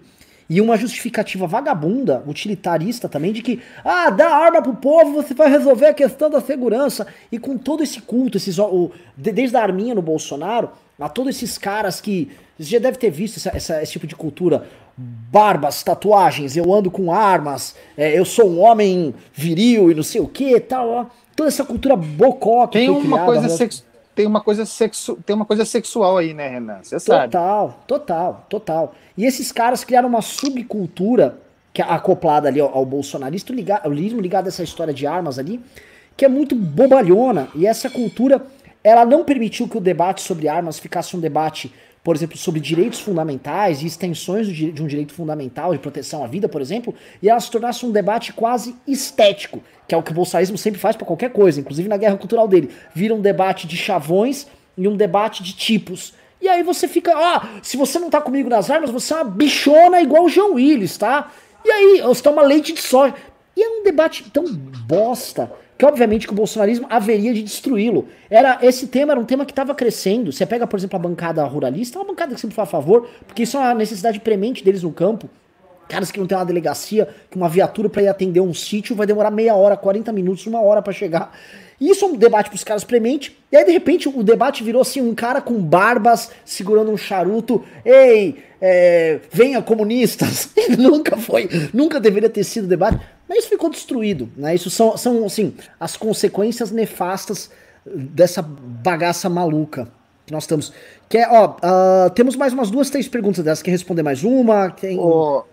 [0.51, 5.49] e uma justificativa vagabunda, utilitarista também, de que, ah, dá arma pro povo, você vai
[5.49, 7.07] resolver a questão da segurança.
[7.31, 11.57] E com todo esse culto, esses, o, desde a arminha no Bolsonaro, a todos esses
[11.57, 12.29] caras que.
[12.59, 14.67] Você já deve ter visto essa, essa, esse tipo de cultura.
[14.97, 20.19] Barbas, tatuagens, eu ando com armas, é, eu sou um homem viril e não sei
[20.19, 20.89] o que tal.
[20.89, 21.05] Ó.
[21.33, 23.90] Toda essa cultura bocó que Tem uma criada, coisa sexual
[24.21, 25.17] tem uma coisa sexu...
[25.25, 26.79] tem uma coisa sexual aí, né, Renan?
[26.83, 27.31] Você sabe.
[27.31, 28.95] Total, total, total.
[29.17, 31.39] E esses caras criaram uma subcultura
[31.73, 35.59] que é acoplada ali ao, ao bolsonarismo ligado, ligado a essa história de armas ali,
[36.15, 37.47] que é muito bobalhona.
[37.55, 38.45] E essa cultura,
[38.83, 41.73] ela não permitiu que o debate sobre armas ficasse um debate,
[42.03, 46.49] por exemplo, sobre direitos fundamentais e extensões de um direito fundamental de proteção à vida,
[46.49, 50.15] por exemplo, e ela se tornasse um debate quase estético, que é o que o
[50.15, 52.69] bolsonarismo sempre faz para qualquer coisa, inclusive na guerra cultural dele.
[52.93, 56.13] Vira um debate de chavões e um debate de tipos.
[56.41, 59.25] E aí você fica, ah, se você não tá comigo nas armas, você é uma
[59.25, 61.31] bichona igual o João Willis, tá?
[61.63, 63.13] E aí, você toma leite de soja.
[63.55, 65.51] E é um debate tão bosta
[65.81, 68.07] que obviamente que o bolsonarismo haveria de destruí-lo.
[68.29, 70.31] Era esse tema era um tema que estava crescendo.
[70.31, 73.09] Você pega, por exemplo, a bancada ruralista, é uma bancada que sempre foi a favor,
[73.25, 75.27] porque isso é uma necessidade premente deles no campo.
[75.89, 79.07] Caras que não tem uma delegacia, que uma viatura para ir atender um sítio vai
[79.07, 81.35] demorar meia hora, 40 minutos, uma hora para chegar.
[81.81, 83.35] Isso é um debate pros caras premente.
[83.51, 87.65] E aí, de repente, o debate virou assim: um cara com barbas segurando um charuto.
[87.83, 90.51] Ei, é, venha comunistas.
[90.77, 92.99] Nunca foi, nunca deveria ter sido debate.
[93.31, 94.29] Mas isso ficou destruído.
[94.35, 94.53] Né?
[94.53, 97.49] Isso são, são assim, as consequências nefastas
[97.85, 99.87] dessa bagaça maluca
[100.25, 100.73] que nós estamos.
[101.07, 103.63] Que é, ó, uh, temos mais umas duas, três perguntas dessas.
[103.63, 104.75] Quer responder mais uma?
[104.99, 105.43] Oh,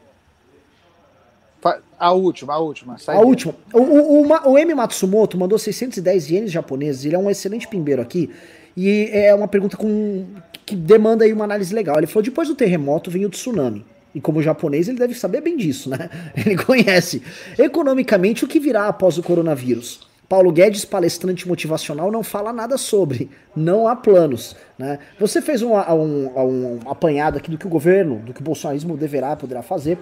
[1.96, 2.94] a última, a última.
[2.94, 3.24] a dele.
[3.24, 3.54] última.
[3.72, 4.74] O, o, o, o, M.
[4.74, 7.04] Matsumoto mandou 610 ienes japoneses.
[7.04, 8.28] Ele é um excelente pimbeiro aqui.
[8.76, 10.26] E é uma pergunta com
[10.66, 11.96] que demanda aí uma análise legal.
[11.96, 13.86] Ele falou: depois do terremoto vem o tsunami.
[14.14, 16.10] E como japonês, ele deve saber bem disso, né?
[16.34, 17.22] Ele conhece.
[17.58, 20.08] Economicamente, o que virá após o coronavírus?
[20.28, 23.30] Paulo Guedes, palestrante motivacional, não fala nada sobre.
[23.56, 24.54] Não há planos.
[24.78, 24.98] Né?
[25.18, 28.96] Você fez um, um, um apanhado aqui do que o governo, do que o bolsonarismo
[28.96, 29.98] deverá, poderá fazer.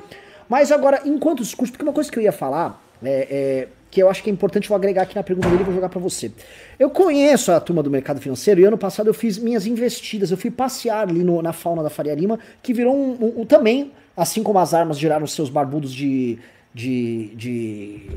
[0.49, 4.11] Mas agora, enquanto discurso, porque uma coisa que eu ia falar é, é, que eu
[4.11, 6.31] acho que é importante, vou agregar aqui na pergunta dele e vou jogar para você.
[6.79, 10.37] Eu conheço a turma do mercado financeiro e ano passado eu fiz minhas investidas, eu
[10.37, 13.91] fui passear ali no, na fauna da Faria Lima, que virou um, um, um, também,
[14.15, 16.39] assim como as armas geraram seus barbudos de.
[16.75, 17.29] de.
[17.37, 18.11] de.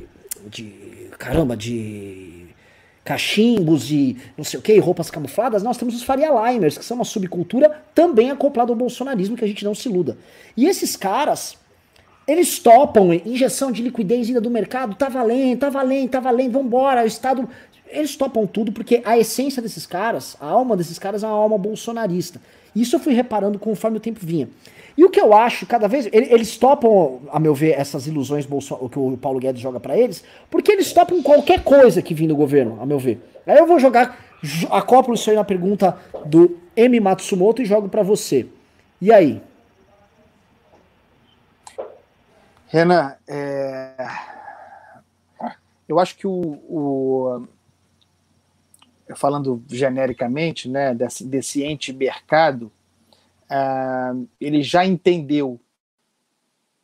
[0.47, 0.63] de
[1.17, 2.47] caramba, de
[3.05, 6.95] cachimbos e não sei o que, roupas camufladas, nós temos os Faria Limers, que são
[6.95, 10.17] uma subcultura também acoplada ao bolsonarismo, que a gente não se iluda.
[10.57, 11.57] E esses caras,
[12.29, 17.03] eles topam injeção de liquidez ainda do mercado, tá valendo, tá valendo, tá valendo, vambora,
[17.03, 17.49] o Estado.
[17.87, 21.57] Eles topam tudo porque a essência desses caras, a alma desses caras é uma alma
[21.57, 22.39] bolsonarista.
[22.75, 24.47] Isso eu fui reparando conforme o tempo vinha.
[24.95, 26.07] E o que eu acho, cada vez.
[26.11, 30.71] Eles topam, a meu ver, essas ilusões que o Paulo Guedes joga para eles, porque
[30.71, 33.19] eles topam qualquer coisa que vem do governo, a meu ver.
[33.47, 34.23] Aí eu vou jogar,
[34.69, 35.97] acoplo isso aí na pergunta
[36.27, 36.99] do M.
[36.99, 38.45] Matsumoto e jogo para você.
[39.01, 39.41] E aí?
[42.71, 43.95] Renan, é...
[45.87, 46.39] eu acho que o,
[46.69, 47.47] o,
[49.15, 52.71] falando genericamente, né, desse, desse ente mercado,
[53.49, 55.59] uh, ele já entendeu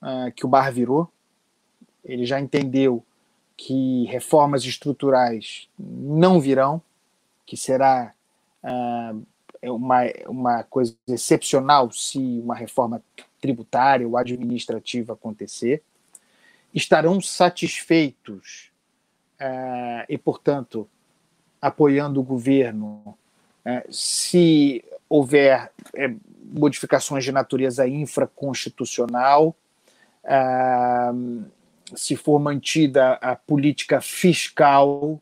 [0.02, 1.08] uh, que o bar virou,
[2.04, 3.06] ele já entendeu
[3.56, 6.82] que reformas estruturais não virão,
[7.46, 8.12] que será
[8.64, 9.24] uh,
[9.72, 13.04] uma, uma coisa excepcional se uma reforma
[13.46, 15.84] tributária ou administrativa acontecer,
[16.74, 18.72] estarão satisfeitos
[19.40, 20.90] uh, e, portanto,
[21.62, 23.16] apoiando o governo
[23.64, 26.14] é, se houver é,
[26.44, 29.56] modificações de natureza infraconstitucional,
[31.96, 35.22] se for mantida a política fiscal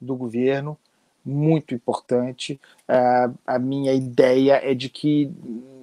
[0.00, 0.78] do governo,
[1.24, 2.60] muito importante.
[3.44, 5.32] A minha ideia é de que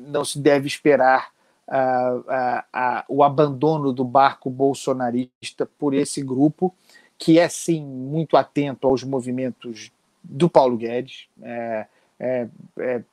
[0.08, 1.33] não se deve esperar
[1.68, 6.74] ah, o abandono do barco bolsonarista por esse grupo,
[7.18, 9.92] que é sim muito atento aos movimentos
[10.24, 11.28] do Paulo Guedes.
[11.42, 11.88] É,
[12.20, 12.48] é,
[12.80, 13.04] é,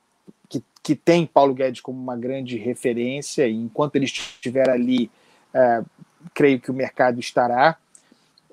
[0.48, 5.10] que, que tem Paulo Guedes como uma grande referência, e enquanto ele estiver ali,
[5.54, 5.82] é,
[6.34, 7.76] creio que o mercado estará,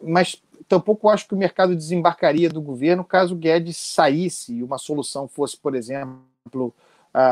[0.01, 5.27] mas tampouco acho que o mercado desembarcaria do governo caso Guedes saísse e uma solução
[5.27, 6.73] fosse, por exemplo,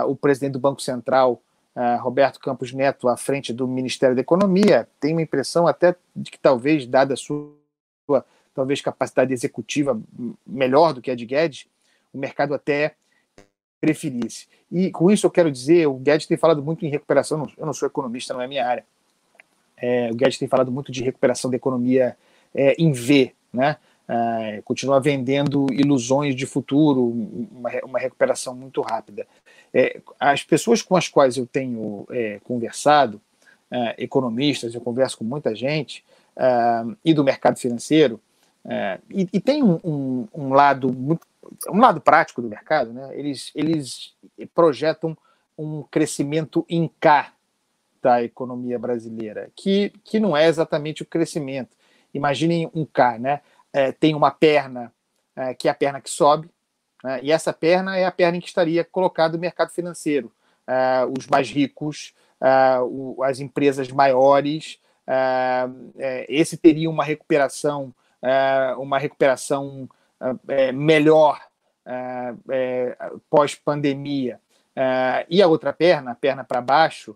[0.07, 1.39] o presidente do Banco Central,
[1.75, 4.87] uh, Roberto Campos Neto, à frente do Ministério da Economia.
[4.99, 7.53] Tenho uma impressão até de que talvez, dada a sua
[8.53, 9.99] talvez capacidade executiva
[10.47, 11.67] melhor do que a de Guedes,
[12.13, 12.95] o mercado até
[13.81, 14.47] preferisse.
[14.71, 17.73] E com isso eu quero dizer, o Guedes tem falado muito em recuperação, eu não
[17.73, 18.85] sou economista, não é minha área.
[19.77, 22.17] É, o Guedes tem falado muito de recuperação da economia
[22.53, 23.75] é, em V, né?
[24.07, 27.09] É, continua vendendo ilusões de futuro,
[27.51, 29.25] uma, uma recuperação muito rápida.
[29.73, 33.19] É, as pessoas com as quais eu tenho é, conversado,
[33.71, 36.03] é, economistas, eu converso com muita gente,
[37.03, 38.19] e do mercado financeiro,
[39.09, 40.93] e, e, tem um, um, um lado
[41.69, 43.09] um lado prático do mercado, né?
[43.13, 44.13] Eles, eles
[44.53, 45.17] projetam
[45.57, 47.31] um crescimento em K
[48.01, 51.75] da economia brasileira, que, que não é exatamente o crescimento.
[52.13, 53.41] Imaginem um K, né?
[53.75, 54.89] É, tem uma perna
[55.35, 56.49] é, que é a perna que sobe,
[57.03, 57.19] né?
[57.21, 60.31] e essa perna é a perna em que estaria colocado o mercado financeiro.
[60.65, 67.93] É, os mais ricos, é, o, as empresas maiores, é, é, esse teria uma recuperação,
[68.77, 69.87] uma recuperação
[70.73, 71.39] melhor
[73.29, 74.39] pós-pandemia.
[75.29, 77.15] E a outra perna, a perna para baixo,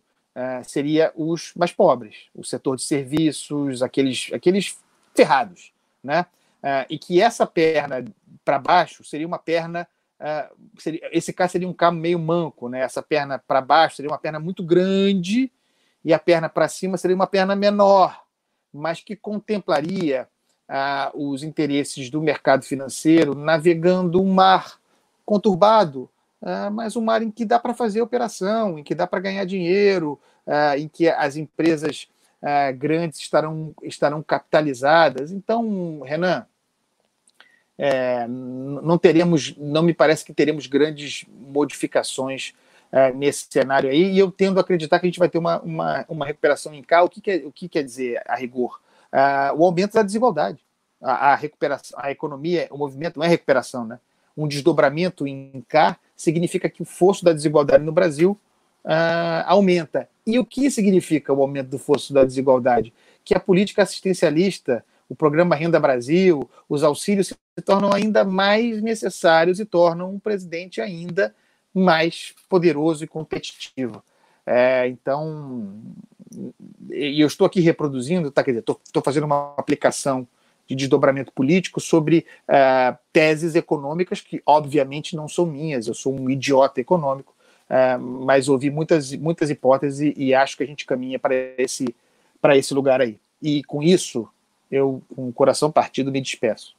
[0.64, 4.78] seria os mais pobres, o setor de serviços, aqueles, aqueles
[5.16, 5.74] ferrados.
[6.04, 6.28] Né?
[6.90, 8.04] E que essa perna
[8.44, 9.88] para baixo seria uma perna.
[10.78, 12.82] seria, esse caso seria um carro meio manco, né?
[12.82, 15.52] essa perna para baixo seria uma perna muito grande
[16.04, 18.22] e a perna para cima seria uma perna menor,
[18.74, 20.28] mas que contemplaria
[20.68, 24.80] ah, os interesses do mercado financeiro navegando um mar
[25.26, 26.10] conturbado,
[26.72, 30.20] mas um mar em que dá para fazer operação, em que dá para ganhar dinheiro,
[30.78, 32.08] em que as empresas
[32.78, 35.32] grandes estarão, estarão capitalizadas.
[35.32, 36.46] Então, Renan,
[37.80, 42.54] é, não teremos, não me parece que teremos grandes modificações
[42.92, 45.60] é, nesse cenário aí, e eu tendo a acreditar que a gente vai ter uma,
[45.62, 47.02] uma, uma recuperação em cá.
[47.02, 48.80] O que, quer, o que quer dizer a rigor?
[49.14, 50.60] uh, o aumento da desigualdade.
[51.02, 54.00] A, a, recuperação, a economia, o movimento não é recuperação, né?
[54.36, 58.40] Um desdobramento em cá significa que o fosso da desigualdade no Brasil
[58.86, 60.10] uh, aumenta.
[60.26, 62.94] E o que significa o aumento do fosso da desigualdade?
[63.24, 69.60] Que a política assistencialista, o programa Renda Brasil, os auxílios se tornam ainda mais necessários
[69.60, 71.36] e tornam um presidente ainda
[71.74, 74.04] mais poderoso e competitivo.
[74.46, 75.74] É, então,
[76.92, 80.28] e eu estou aqui reproduzindo, tá, quer dizer, estou fazendo uma aplicação
[80.68, 86.30] de desdobramento político sobre uh, teses econômicas que, obviamente, não são minhas, eu sou um
[86.30, 87.34] idiota econômico,
[87.68, 91.96] uh, mas ouvi muitas, muitas hipóteses e, e acho que a gente caminha para esse,
[92.56, 93.20] esse lugar aí.
[93.42, 94.30] E com isso,
[94.72, 96.76] eu, com o coração partido, me despeço.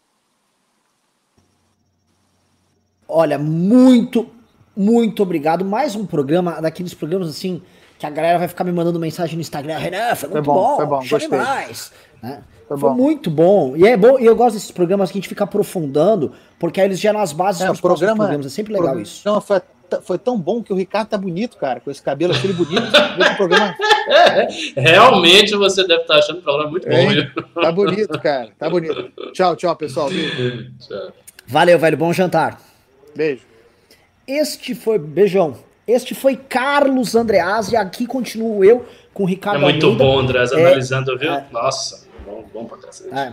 [3.08, 4.28] Olha, muito,
[4.76, 5.64] muito obrigado.
[5.64, 7.60] Mais um programa, daqueles programas assim
[7.98, 10.54] que a galera vai ficar me mandando mensagem no Instagram, Renan, foi muito foi bom,
[10.54, 11.28] bom, foi bom, gostei.
[11.28, 11.92] demais.
[12.22, 12.42] Né?
[12.66, 13.76] Foi, foi muito bom.
[13.76, 16.86] E é bom, e eu gosto desses programas que a gente fica aprofundando, porque aí
[16.86, 18.46] eles geram as bases é, dos programa, programas.
[18.46, 19.22] É sempre legal isso.
[19.42, 19.60] Foi,
[20.02, 22.90] foi tão bom que o Ricardo tá bonito, cara, com esse cabelo aquele bonito.
[23.36, 23.74] programa...
[24.76, 27.62] Realmente você deve estar tá achando o programa muito bom.
[27.62, 28.50] Tá bonito, cara.
[28.58, 29.12] Tá bonito.
[29.32, 30.08] Tchau, tchau, pessoal.
[30.08, 31.12] tchau.
[31.46, 31.96] Valeu, velho.
[31.96, 32.60] Bom jantar.
[33.14, 33.42] Beijo.
[34.26, 34.98] Este foi.
[34.98, 35.56] Beijão.
[35.86, 40.04] Este foi Carlos Andreas e aqui continuo eu com o Ricardo É muito Almeida.
[40.04, 41.32] bom, Andreas, é, analisando, viu?
[41.32, 43.12] É, Nossa, bom, bom pra cacete.
[43.12, 43.32] É.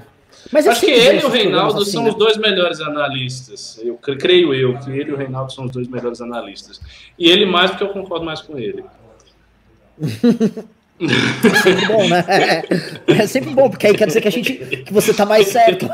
[0.51, 2.09] Mas Acho que ele e o Reinaldo assim, são né?
[2.09, 3.79] os dois melhores analistas.
[3.83, 6.79] Eu creio eu que ele e o Reinaldo são os dois melhores analistas.
[7.17, 8.83] E ele mais porque eu concordo mais com ele.
[10.99, 12.25] É sempre bom, né?
[12.27, 12.63] É,
[13.11, 15.87] é, sempre bom, porque aí quer dizer que a gente que você tá mais certo.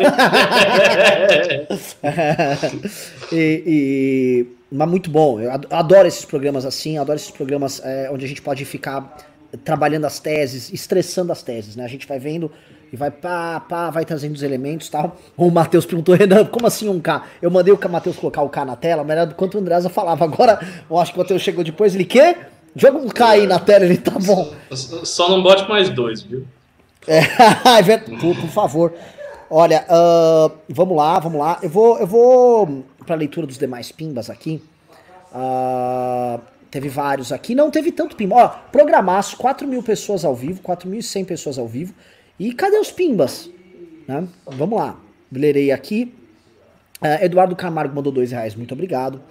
[3.32, 5.42] e, e, mas muito bom.
[5.42, 9.18] Eu adoro esses programas assim, adoro esses programas é, onde a gente pode ficar
[9.64, 11.84] trabalhando as teses, estressando as teses, né?
[11.84, 12.50] A gente vai vendo
[12.94, 15.18] e vai pá, pá, vai trazendo os elementos e tal.
[15.36, 17.24] O Matheus perguntou, Renan, como assim um K?
[17.42, 19.90] Eu mandei o Matheus colocar o K na tela, mas era do quanto o Andresa
[19.90, 20.24] falava.
[20.24, 22.38] Agora, eu acho que o Matheus chegou depois, ele quê?
[22.76, 24.54] Joga um K aí na tela, ele tá bom.
[24.72, 26.46] Só não bote mais dois, viu?
[27.08, 27.22] É,
[27.92, 28.94] é por, por favor.
[29.50, 31.58] Olha, uh, vamos lá, vamos lá.
[31.64, 34.62] Eu vou, eu vou para a leitura dos demais pimbas aqui.
[35.34, 36.40] Uh,
[36.70, 37.56] teve vários aqui.
[37.56, 38.36] Não teve tanto pimba.
[38.36, 41.92] Ó, programaço, 4 mil pessoas ao vivo, 4.100 pessoas ao vivo.
[42.40, 43.50] E cadê os pimbas?
[44.08, 44.28] Né?
[44.46, 45.00] Vamos lá.
[45.32, 46.14] Lerei aqui.
[47.02, 49.22] Uh, Eduardo Camargo mandou dois reais, muito obrigado.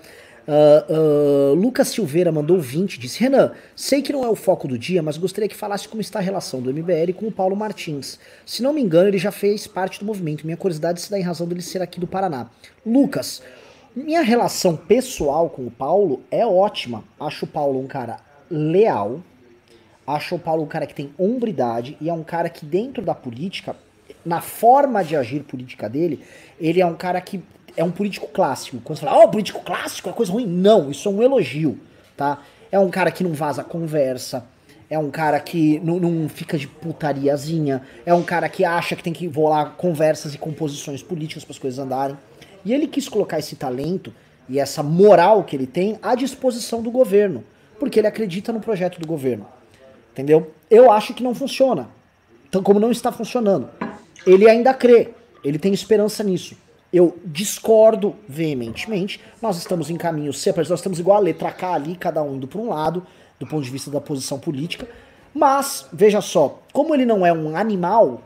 [0.47, 4.77] Uh, uh, Lucas Silveira mandou 20, disse: Renan, sei que não é o foco do
[4.77, 8.19] dia, mas gostaria que falasse como está a relação do MBL com o Paulo Martins.
[8.45, 10.45] Se não me engano, ele já fez parte do movimento.
[10.45, 12.51] Minha curiosidade se dá em razão dele ser aqui do Paraná.
[12.85, 13.41] Lucas,
[13.95, 17.05] minha relação pessoal com o Paulo é ótima.
[17.21, 18.19] Acho o Paulo um cara
[18.51, 19.21] leal,
[20.07, 23.15] acho o Paulo um cara que tem hombridade e é um cara que, dentro da
[23.15, 23.77] política,
[24.25, 26.23] na forma de agir política dele,
[26.61, 27.43] ele é um cara que
[27.77, 28.79] é um político clássico.
[28.83, 30.47] Quando você fala, ó, oh, político clássico é coisa ruim.
[30.47, 31.79] Não, isso é um elogio,
[32.17, 32.43] tá?
[32.71, 34.45] É um cara que não vaza conversa,
[34.89, 39.03] é um cara que não, não fica de putariazinha, é um cara que acha que
[39.03, 42.17] tem que voar conversas e composições políticas para as coisas andarem.
[42.65, 44.13] E ele quis colocar esse talento
[44.49, 47.43] e essa moral que ele tem à disposição do governo,
[47.79, 49.47] porque ele acredita no projeto do governo.
[50.13, 50.53] Entendeu?
[50.71, 51.89] Eu acho que não funciona.
[52.49, 53.69] Então, como não está funcionando,
[54.27, 55.09] ele ainda crê,
[55.43, 56.55] ele tem esperança nisso.
[56.93, 59.19] Eu discordo veementemente.
[59.41, 62.47] Nós estamos em caminhos separados, nós estamos igual a letra K ali, cada um indo
[62.47, 63.07] para um lado,
[63.41, 64.87] do ponto de vista da posição política.
[65.35, 68.21] Mas, veja só, como ele não é um animal,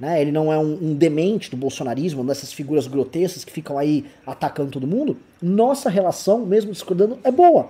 [0.00, 4.04] né, ele não é um, um demente do bolsonarismo, dessas figuras grotescas que ficam aí
[4.26, 7.68] atacando todo mundo, nossa relação, mesmo discordando, é boa.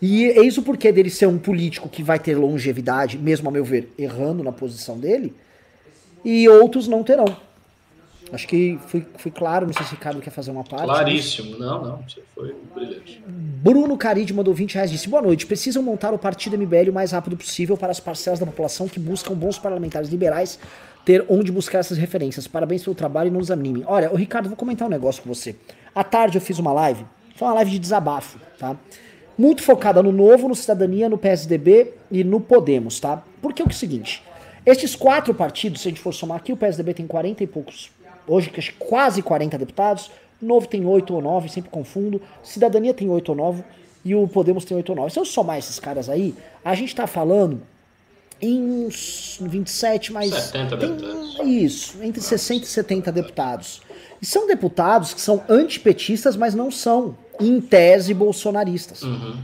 [0.00, 3.64] E é isso porque dele ser um político que vai ter longevidade, mesmo a meu
[3.64, 5.34] ver, errando na posição dele,
[6.24, 7.36] e outros não terão.
[8.32, 10.84] Acho que fui, fui claro, não sei se o Ricardo quer fazer uma parte.
[10.84, 11.60] Claríssimo, mas...
[11.60, 13.22] não, não, você foi brilhante.
[13.26, 15.46] Bruno Caride mandou 20 reais disse: Boa noite.
[15.46, 19.00] Precisam montar o partido MBL o mais rápido possível para as parcelas da população que
[19.00, 20.58] buscam bons parlamentares liberais
[21.04, 22.46] ter onde buscar essas referências.
[22.46, 23.82] Parabéns pelo trabalho e não nos anime.
[23.86, 25.56] Olha, o Ricardo, vou comentar um negócio com você.
[25.94, 28.76] À tarde eu fiz uma live, foi uma live de desabafo, tá?
[29.38, 33.22] Muito focada no Novo, no Cidadania, no PSDB e no Podemos, tá?
[33.40, 34.22] Porque é o seguinte:
[34.66, 37.90] estes quatro partidos, se a gente for somar aqui, o PSDB tem 40 e poucos
[38.26, 40.10] hoje quase 40 deputados,
[40.40, 43.64] Novo tem 8 ou 9, sempre confundo, Cidadania tem 8 ou 9
[44.04, 45.12] e o Podemos tem 8 ou 9.
[45.12, 46.34] Se eu somar esses caras aí,
[46.64, 47.62] a gente tá falando
[48.40, 51.38] em uns 27 mais 70 tem, deputados.
[51.44, 53.82] Isso, entre 60 e 70 deputados.
[54.20, 59.02] E são deputados que são antipetistas, mas não são, em tese, bolsonaristas.
[59.02, 59.36] Uhum.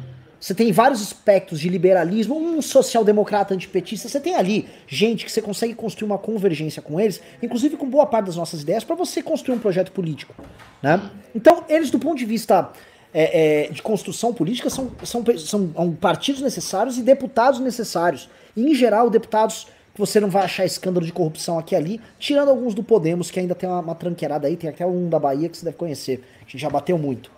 [0.44, 4.10] Você tem vários aspectos de liberalismo, um social-democrata antipetista.
[4.10, 8.04] Você tem ali gente que você consegue construir uma convergência com eles, inclusive com boa
[8.04, 10.34] parte das nossas ideias, para você construir um projeto político.
[10.82, 11.00] Né?
[11.34, 12.70] Então, eles, do ponto de vista
[13.14, 18.28] é, é, de construção política, são, são, são, são partidos necessários e deputados necessários.
[18.54, 22.48] E, em geral, deputados você não vai achar escândalo de corrupção aqui e ali, tirando
[22.48, 25.48] alguns do Podemos, que ainda tem uma, uma tranqueirada aí, tem até um da Bahia
[25.48, 27.30] que você deve conhecer, a gente já bateu muito.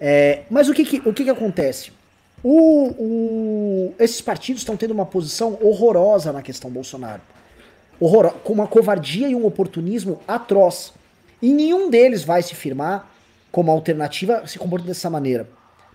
[0.00, 1.90] É, mas o que, que o que, que acontece?
[2.42, 7.20] O, o, esses partidos estão tendo uma posição horrorosa na questão Bolsonaro.
[7.98, 10.92] Horror, com uma covardia e um oportunismo atroz.
[11.42, 13.10] E nenhum deles vai se firmar
[13.50, 15.48] como alternativa se comportando dessa maneira.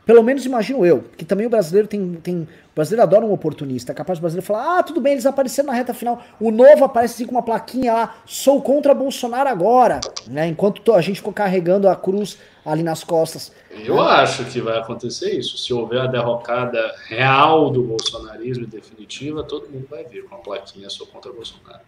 [0.06, 2.42] Pelo menos imagino eu, que também o brasileiro tem, tem.
[2.42, 3.94] O brasileiro adora um oportunista.
[3.94, 6.22] É capaz do brasileiro falar: ah, tudo bem, eles apareceram na reta final.
[6.40, 10.02] O novo aparece assim com uma plaquinha lá, sou contra Bolsonaro agora.
[10.28, 10.48] Né?
[10.48, 13.52] Enquanto a gente ficou carregando a cruz ali nas costas.
[13.72, 15.58] Eu acho que vai acontecer isso.
[15.58, 20.90] Se houver a derrocada real do bolsonarismo definitiva, todo mundo vai vir com a plaquinha
[20.90, 21.82] sou contra Bolsonaro.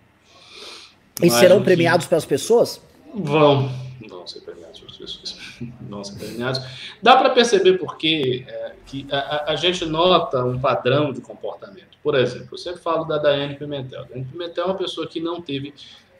[1.22, 2.82] E Mas serão premiados pelas pessoas?
[3.14, 3.70] Vão,
[4.10, 5.38] vão ser premiados pessoas.
[6.04, 6.62] ser premiados.
[7.02, 11.98] Dá para perceber porque é, que a, a, gente nota um padrão de comportamento.
[12.04, 14.06] Por exemplo, eu sempre falo da Daiane Pimentel.
[14.06, 15.74] Daiane Pimentel é uma pessoa que não teve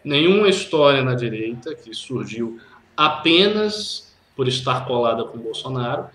[0.04, 2.60] nenhuma história na direita, que surgiu
[2.96, 6.08] apenas por estar colada com o Bolsonaro.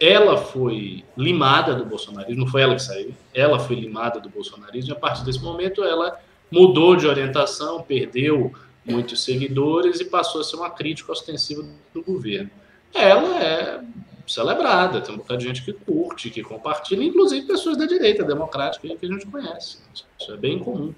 [0.00, 4.90] Ela foi limada do bolsonarismo, não foi ela que saiu, ela foi limada do bolsonarismo,
[4.90, 6.18] e a partir desse momento ela
[6.50, 8.52] mudou de orientação, perdeu
[8.84, 12.50] muitos seguidores e passou a ser uma crítica ostensiva do governo.
[12.92, 13.80] Ela é
[14.26, 18.88] celebrada, tem um bocado de gente que curte, que compartilha, inclusive pessoas da direita democrática
[18.88, 19.78] que a gente conhece.
[20.18, 20.94] Isso é bem comum.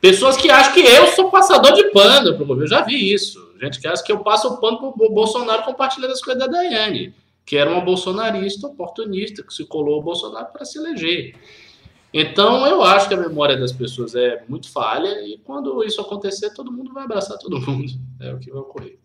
[0.00, 3.54] Pessoas que acham que eu sou passador de pano o governo, eu já vi isso.
[3.60, 7.14] Gente que acha que eu passo o pano o Bolsonaro compartilhando as coisas da Daiane,
[7.46, 11.36] que era uma bolsonarista oportunista, que se colou o Bolsonaro para se eleger.
[12.12, 16.50] Então, eu acho que a memória das pessoas é muito falha e quando isso acontecer,
[16.50, 17.92] todo mundo vai abraçar todo mundo.
[18.20, 18.98] É o que vai ocorrer.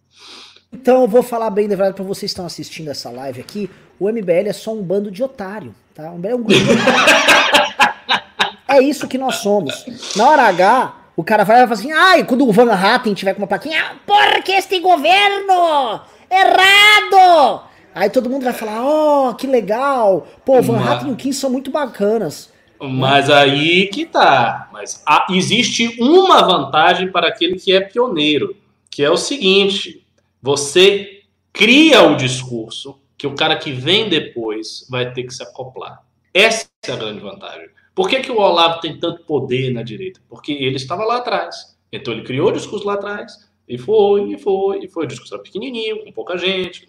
[0.71, 3.67] Então, eu vou falar bem de verdade para vocês que estão assistindo essa live aqui.
[3.99, 6.11] O MBL é só um bando de otário, tá?
[6.11, 6.61] O MBL é um grupo.
[8.69, 9.85] é isso que nós somos.
[10.15, 13.41] Na hora H, o cara vai falar assim, ai, quando o Van Hatten tiver com
[13.41, 17.63] uma plaquinha, ah, porque este governo errado!
[17.95, 20.27] Aí todo mundo vai falar, oh, que legal.
[20.45, 22.51] Pô, o Van Hatten e o Kim são muito bacanas.
[22.79, 24.69] Mas aí que tá.
[24.71, 28.55] Mas há, existe uma vantagem para aquele que é pioneiro,
[28.89, 30.05] que é o seguinte:
[30.41, 36.03] você cria o discurso que o cara que vem depois vai ter que se acoplar.
[36.33, 37.69] Essa é a grande vantagem.
[37.95, 40.21] Por que, que o Olavo tem tanto poder na direita?
[40.29, 41.75] Porque ele estava lá atrás.
[41.91, 45.05] Então ele criou o discurso lá atrás, e foi, e foi, e foi.
[45.05, 46.87] O discurso era pequenininho, com pouca gente.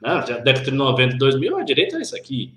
[0.00, 2.54] Na década de 90 e 2000, a direita era isso aqui.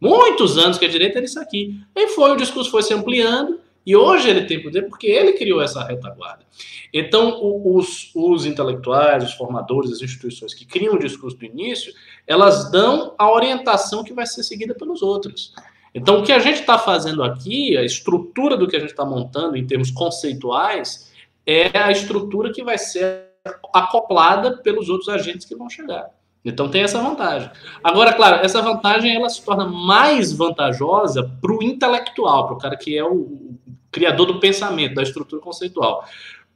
[0.00, 1.80] Muitos anos que a direita era isso aqui.
[1.94, 5.60] E foi, o discurso foi se ampliando, e hoje ele tem poder porque ele criou
[5.60, 6.44] essa retaguarda.
[6.92, 11.92] Então, os, os intelectuais, os formadores, as instituições que criam o discurso do início,
[12.26, 15.54] elas dão a orientação que vai ser seguida pelos outros.
[15.94, 19.04] Então, o que a gente está fazendo aqui, a estrutura do que a gente está
[19.04, 21.10] montando em termos conceituais,
[21.46, 23.30] é a estrutura que vai ser
[23.74, 26.10] acoplada pelos outros agentes que vão chegar.
[26.44, 27.50] Então tem essa vantagem.
[27.84, 32.76] Agora, claro, essa vantagem ela se torna mais vantajosa para o intelectual, para o cara
[32.76, 33.58] que é o
[33.92, 36.04] criador do pensamento, da estrutura conceitual.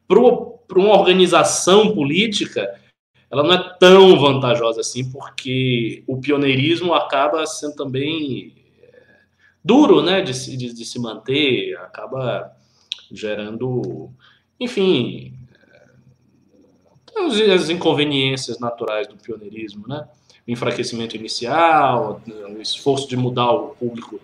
[0.06, 2.80] Para uma organização política,
[3.30, 8.54] ela não é tão vantajosa assim, porque o pioneirismo acaba sendo também
[9.64, 12.52] duro né, de, de, de se manter, acaba
[13.10, 14.10] gerando,
[14.60, 15.43] enfim, é,
[17.16, 20.06] as inconveniências naturais do pioneirismo, né?
[20.46, 24.20] O enfraquecimento inicial, o esforço de mudar o público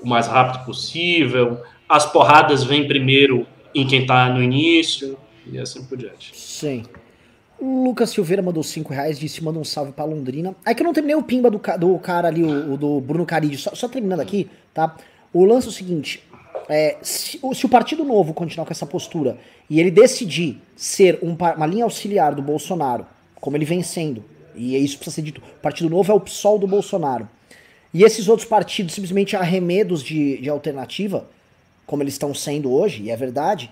[0.00, 5.84] o mais rápido possível, as porradas vêm primeiro em quem está no início, e assim
[5.84, 6.36] por diante.
[6.36, 6.84] Sim.
[7.58, 10.54] O Lucas Silveira mandou 5 reais, disse manda um salve pra Londrina.
[10.64, 13.56] Aí que eu não terminei o pimba do, do cara ali, o, do Bruno Carilli,
[13.56, 14.94] só, só, terminando aqui, tá?
[15.32, 16.22] O lance é o seguinte:
[16.68, 19.38] é, se, se, o Partido Novo continuar com essa postura
[19.68, 23.06] e ele decidir ser um, uma linha auxiliar do Bolsonaro,
[23.40, 24.24] como ele vem sendo,
[24.54, 27.28] e é isso precisa ser dito: o Partido Novo é o PSOL do Bolsonaro,
[27.92, 31.26] e esses outros partidos simplesmente arremedos de, de alternativa,
[31.86, 33.70] como eles estão sendo hoje, e é verdade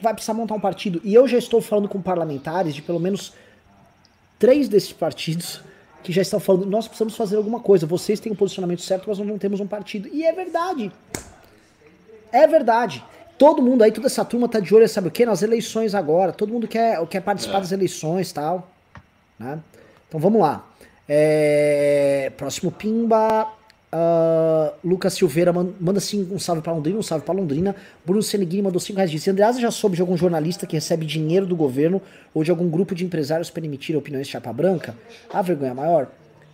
[0.00, 1.00] vai precisar montar um partido.
[1.04, 3.32] E eu já estou falando com parlamentares de pelo menos
[4.38, 5.60] três desses partidos
[6.02, 7.86] que já estão falando, nós precisamos fazer alguma coisa.
[7.86, 10.08] Vocês têm um posicionamento certo, mas nós não temos um partido.
[10.12, 10.92] E é verdade.
[12.32, 13.04] É verdade.
[13.38, 15.24] Todo mundo aí, toda essa turma tá de olho, sabe o quê?
[15.24, 16.32] Nas eleições agora.
[16.32, 17.60] Todo mundo quer, quer participar é.
[17.60, 18.68] das eleições tal.
[19.38, 19.60] Né?
[20.08, 20.66] Então vamos lá.
[21.08, 22.32] É...
[22.36, 23.48] Próximo Pimba.
[23.90, 27.74] Uh, Lucas Silveira manda sim um salve para Londrina, um salve para Londrina.
[28.04, 29.10] Bruno Seneguini mandou 5 reais.
[29.10, 32.02] Disse: Andreasa já soube de algum jornalista que recebe dinheiro do governo
[32.34, 34.94] ou de algum grupo de empresários para emitir opiniões de chapa branca?
[35.32, 36.08] A vergonha maior?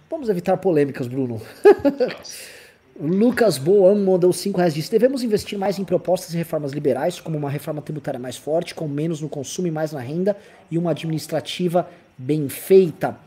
[0.09, 1.41] Vamos evitar polêmicas, Bruno.
[3.01, 4.75] Lucas Boan mandou 5 reais.
[4.75, 8.75] Disse: Devemos investir mais em propostas e reformas liberais, como uma reforma tributária mais forte,
[8.75, 10.37] com menos no consumo e mais na renda,
[10.71, 13.19] e uma administrativa bem feita.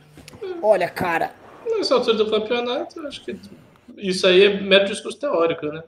[0.61, 1.33] Olha, cara.
[1.69, 3.37] Nessa altura do campeonato, acho que
[3.97, 5.83] isso aí é mero discurso teórico, né?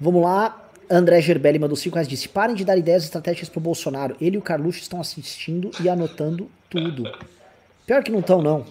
[0.00, 0.64] Vamos lá.
[0.90, 4.16] André Gerbelli mandou 5 reais disse: parem de dar ideias estratégicas pro Bolsonaro.
[4.20, 7.10] Ele e o Carluxo estão assistindo e anotando tudo.
[7.84, 8.64] Pior que não estão, não.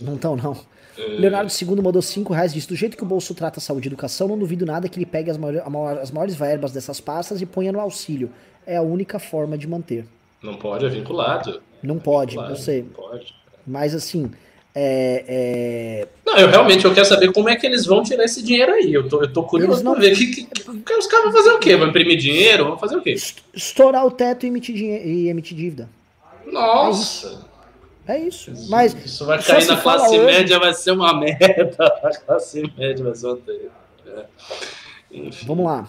[0.00, 0.75] Não estão, não.
[0.98, 1.02] É...
[1.02, 3.90] Leonardo II mandou 5 reais disse: do jeito que o Bolso trata a saúde e
[3.90, 5.62] educação, não duvido nada que ele pegue as, maiores,
[6.00, 8.30] as maiores verbas dessas pastas e ponha no auxílio.
[8.66, 10.04] É a única forma de manter.
[10.42, 11.60] Não pode, é vinculado.
[11.82, 12.82] Não pode, vinculado, eu sei.
[12.82, 13.34] Pode.
[13.66, 14.30] Mas assim,
[14.78, 16.08] é, é...
[16.26, 18.92] Não, eu realmente eu quero saber como é que eles vão tirar esse dinheiro aí.
[18.92, 19.92] Eu tô, eu tô curioso não...
[19.92, 20.14] pra ver.
[20.14, 21.74] Que, que, que, os caras vão fazer o quê?
[21.76, 22.66] Vão imprimir dinheiro?
[22.66, 23.16] Vão fazer o quê?
[23.54, 25.88] Estourar o teto e emitir, e emitir dívida.
[26.44, 27.46] Nossa!
[28.06, 28.50] É isso.
[28.50, 28.70] Isso.
[28.70, 31.86] Mas isso vai cair na classe média, vai ser uma merda.
[32.02, 33.38] A classe média vai ser uma
[34.06, 34.24] é.
[35.44, 35.88] Vamos lá.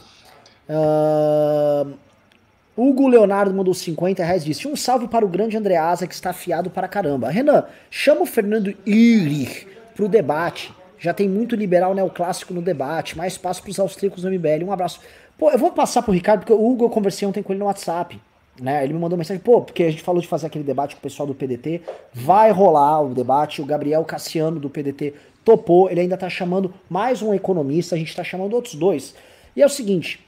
[0.70, 1.98] Uh...
[2.78, 6.70] Hugo Leonardo mandou 50 reais disse: Um salve para o grande Andreasa que está afiado
[6.70, 7.30] para caramba.
[7.30, 10.72] Renan, chama o Fernando Irich pro debate.
[11.00, 13.18] Já tem muito liberal neoclássico no debate.
[13.18, 14.64] Mais espaço para os austríacos do MBL.
[14.64, 15.00] Um abraço.
[15.38, 17.66] Pô, eu vou passar pro Ricardo, porque o Hugo eu conversei ontem com ele no
[17.66, 18.20] WhatsApp.
[18.62, 18.84] Né?
[18.84, 21.02] Ele me mandou mensagem, pô, porque a gente falou de fazer aquele debate com o
[21.02, 21.82] pessoal do PDT.
[22.14, 23.62] Vai rolar o debate.
[23.62, 25.14] O Gabriel Cassiano do PDT
[25.46, 25.90] topou.
[25.90, 27.96] Ele ainda tá chamando mais um economista.
[27.96, 29.14] A gente tá chamando outros dois.
[29.56, 30.20] E é o seguinte: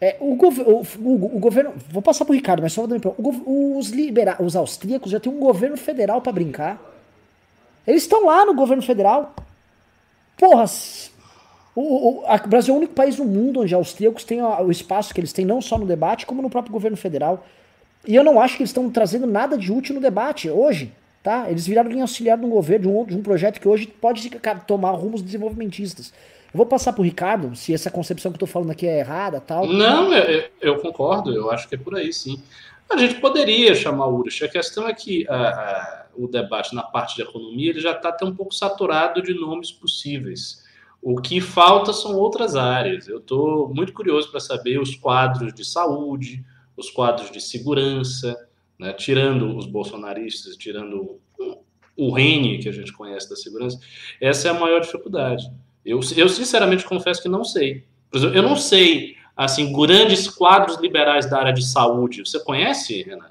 [0.00, 1.74] é, o, gov o, o, o, governo.
[1.90, 3.92] Vou passar pro Ricardo, mas só vou dar Os,
[4.40, 6.80] os austríacos já tem um governo federal para brincar.
[7.86, 9.34] Eles estão lá no governo federal.
[10.36, 10.64] Porra.
[11.74, 15.12] O, o, o Brasil é o único país no mundo onde austríacos têm o espaço
[15.12, 17.44] que eles têm, não só no debate, como no próprio governo federal.
[18.06, 20.92] E eu não acho que eles estão trazendo nada de útil no debate hoje.
[21.22, 21.50] Tá?
[21.50, 24.30] Eles viraram linha auxiliar de um governo, de um, de um projeto que hoje pode
[24.66, 26.12] tomar rumos desenvolvimentistas.
[26.54, 29.00] Eu vou passar para o Ricardo, se essa concepção que eu estou falando aqui é
[29.00, 29.66] errada tal.
[29.66, 32.40] Não, eu, eu, concordo, eu acho que é por aí sim.
[32.88, 34.44] A gente poderia chamar o Urich.
[34.44, 38.10] A questão é que a, a, o debate na parte de economia ele já está
[38.10, 40.64] até um pouco saturado de nomes possíveis.
[41.02, 43.08] O que falta são outras áreas.
[43.08, 46.44] Eu estou muito curioso para saber os quadros de saúde,
[46.76, 48.36] os quadros de segurança,
[48.78, 51.18] né, tirando os bolsonaristas, tirando
[51.96, 53.80] o Rene, que a gente conhece da segurança.
[54.20, 55.50] Essa é a maior dificuldade.
[55.84, 57.84] Eu, eu sinceramente confesso que não sei.
[58.12, 62.20] eu não sei, assim, grandes quadros liberais da área de saúde.
[62.20, 63.30] Você conhece, Renan?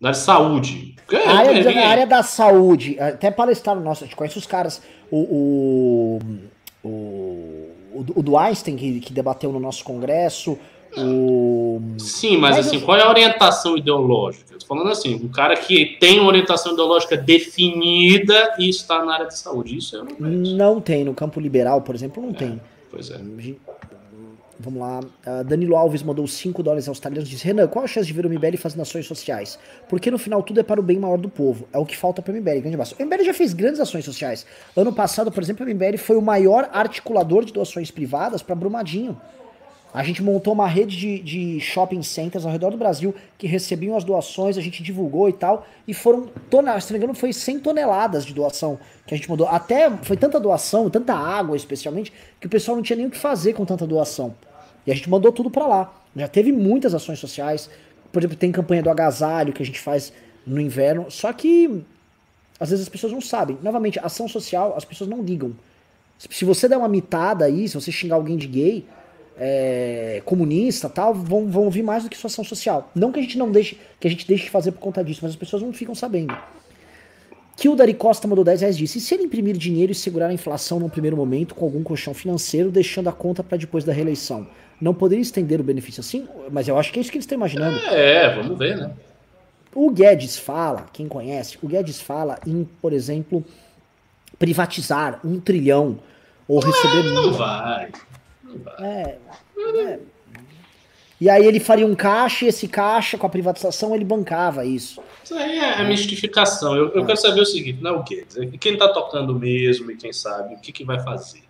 [0.00, 0.96] Da área de saúde.
[1.12, 6.18] A área, a área da saúde, até palestrar nosso, a gente conhece os caras, o,
[6.82, 10.58] o, o, o do Einstein, que, que debateu no nosso congresso,
[10.96, 11.80] o...
[11.98, 12.82] Sim, mas, mas assim, eu...
[12.82, 14.54] qual é a orientação ideológica?
[14.54, 19.14] Eu tô falando assim, um cara que tem uma orientação ideológica definida e está na
[19.14, 19.76] área de saúde.
[19.76, 20.56] Isso eu não vejo.
[20.56, 22.60] Não tem, no campo liberal, por exemplo, não é, tem.
[22.90, 23.18] Pois é.
[24.58, 25.00] Vamos lá.
[25.00, 28.24] Uh, Danilo Alves mandou 5 dólares australianos e disse: Renan, qual a chance de ver
[28.24, 29.58] o MBL fazendo ações sociais?
[29.88, 31.68] Porque no final tudo é para o bem maior do povo.
[31.72, 32.60] É o que falta para o MBL.
[32.60, 32.96] Grande abraço.
[32.98, 34.46] O MBL já fez grandes ações sociais.
[34.74, 39.20] Ano passado, por exemplo, o MBL foi o maior articulador de doações privadas para Brumadinho.
[39.96, 43.96] A gente montou uma rede de, de, shopping centers ao redor do Brasil que recebiam
[43.96, 47.32] as doações, a gente divulgou e tal, e foram toneladas, se não me engano, foi
[47.32, 49.48] 100 toneladas de doação que a gente mandou.
[49.48, 53.16] Até foi tanta doação, tanta água especialmente, que o pessoal não tinha nem o que
[53.16, 54.34] fazer com tanta doação.
[54.86, 55.94] E a gente mandou tudo para lá.
[56.14, 57.70] Já teve muitas ações sociais,
[58.12, 60.12] por exemplo, tem campanha do agasalho que a gente faz
[60.46, 61.82] no inverno, só que
[62.60, 63.56] às vezes as pessoas não sabem.
[63.62, 65.54] Novamente, ação social, as pessoas não ligam.
[66.18, 68.84] Se você der uma mitada aí, se você xingar alguém de gay,
[69.38, 72.90] é, comunista tal, vão, vão ouvir mais do que sua ação social.
[72.94, 75.20] Não que a gente não deixe, que a gente deixe de fazer por conta disso,
[75.22, 76.36] mas as pessoas não ficam sabendo.
[77.56, 80.28] Que o Dari Costa mandou 10 reais disse: e se ele imprimir dinheiro e segurar
[80.28, 83.92] a inflação num primeiro momento com algum colchão financeiro, deixando a conta para depois da
[83.92, 84.46] reeleição?
[84.78, 86.28] Não poderia estender o benefício assim?
[86.50, 87.78] Mas eu acho que é isso que eles estão imaginando.
[87.86, 88.90] É, vamos ver, né?
[89.74, 93.44] O Guedes fala, quem conhece, o Guedes fala em, por exemplo,
[94.38, 95.98] privatizar um trilhão
[96.48, 97.02] ou receber.
[97.04, 97.90] Não vai.
[98.80, 99.18] É,
[99.78, 99.98] é.
[101.18, 105.00] E aí ele faria um caixa e esse caixa, com a privatização, ele bancava isso.
[105.24, 106.76] Isso aí é a mistificação.
[106.76, 108.26] Eu, eu quero saber o seguinte, não é o quê?
[108.60, 111.42] Quem está tocando mesmo e quem sabe, o que, que vai fazer?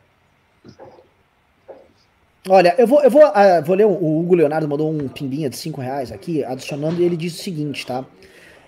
[2.49, 5.57] Olha, eu vou, eu vou, uh, vou ler, o Hugo Leonardo mandou um pimbinha de
[5.57, 8.05] 5 reais aqui, adicionando, e ele diz o seguinte, tá?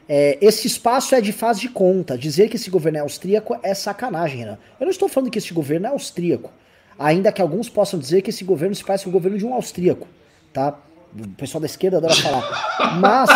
[0.09, 2.19] É, esse espaço é de fase de conta.
[2.19, 4.59] Dizer que esse governo é austríaco é sacanagem, né?
[4.81, 6.51] Eu não estou falando que esse governo é austríaco
[6.99, 9.55] ainda que alguns possam dizer que esse governo se parece com o governo de um
[9.55, 10.09] austríaco,
[10.53, 10.77] tá?
[11.17, 12.99] O pessoal da esquerda adora falar.
[13.01, 13.31] Mas,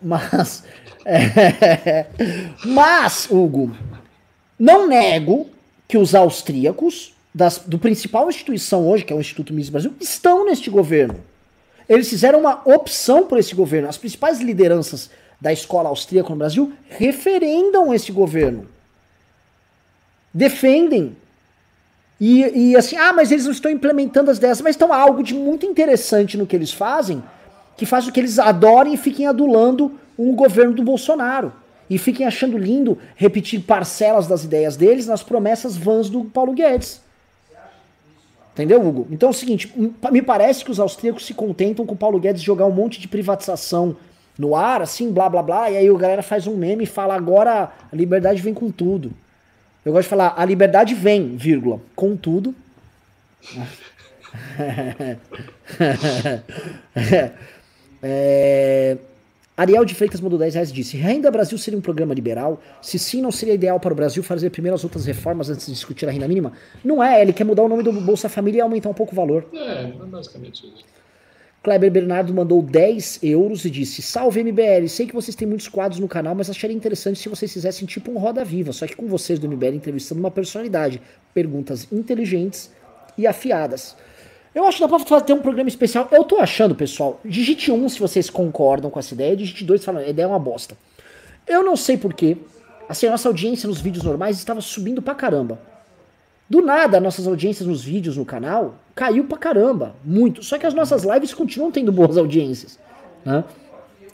[0.00, 0.64] mas,
[1.04, 2.06] é,
[2.64, 3.76] mas, Hugo,
[4.58, 5.48] não nego
[5.86, 10.44] que os austríacos, das, do principal instituição hoje, que é o Instituto Mises Brasil, estão
[10.44, 11.20] neste governo.
[11.88, 13.88] Eles fizeram uma opção por esse governo.
[13.88, 15.10] As principais lideranças
[15.40, 18.66] da escola austríaca no Brasil referendam esse governo.
[20.32, 21.16] Defendem
[22.20, 25.34] e, e assim, ah, mas eles não estão implementando as ideias, mas estão algo de
[25.34, 27.22] muito interessante no que eles fazem,
[27.76, 31.52] que faz com que eles adorem e fiquem adulando um governo do Bolsonaro.
[31.88, 37.00] E fiquem achando lindo repetir parcelas das ideias deles nas promessas vãs do Paulo Guedes.
[38.52, 39.06] Entendeu, Hugo?
[39.10, 39.72] Então é o seguinte,
[40.10, 43.06] me parece que os austríacos se contentam com o Paulo Guedes jogar um monte de
[43.06, 43.96] privatização
[44.36, 47.14] no ar, assim, blá blá blá, e aí o galera faz um meme e fala
[47.14, 49.12] agora a liberdade vem com tudo.
[49.88, 52.54] Eu gosto de falar, a liberdade vem, vírgula, contudo.
[58.02, 58.98] é,
[59.56, 62.60] Ariel de Freitas mandou 10 reais disse: Renda Brasil seria um programa liberal?
[62.82, 65.72] Se sim, não seria ideal para o Brasil fazer primeiro as outras reformas antes de
[65.72, 66.52] discutir a renda mínima?
[66.84, 69.16] Não é, ele quer mudar o nome do Bolsa Família e aumentar um pouco o
[69.16, 69.48] valor.
[69.54, 70.84] É, é basicamente isso.
[71.62, 76.00] Kleber Bernardo mandou 10 euros e disse: Salve MBL, sei que vocês têm muitos quadros
[76.00, 79.06] no canal, mas acharia interessante se vocês fizessem tipo um Roda Viva, só que com
[79.08, 81.02] vocês do MBL entrevistando uma personalidade.
[81.34, 82.70] Perguntas inteligentes
[83.16, 83.96] e afiadas.
[84.54, 86.08] Eu acho que dá pra ter um programa especial.
[86.10, 90.04] Eu tô achando, pessoal, digite 1 se vocês concordam com essa ideia, digite 2 falando,
[90.04, 90.76] a ideia é uma bosta.
[91.46, 92.36] Eu não sei porquê,
[92.88, 95.60] assim, a nossa audiência nos vídeos normais estava subindo pra caramba.
[96.48, 100.42] Do nada, nossas audiências nos vídeos no canal caiu pra caramba, muito.
[100.42, 102.78] Só que as nossas lives continuam tendo boas audiências.
[103.24, 103.44] Né?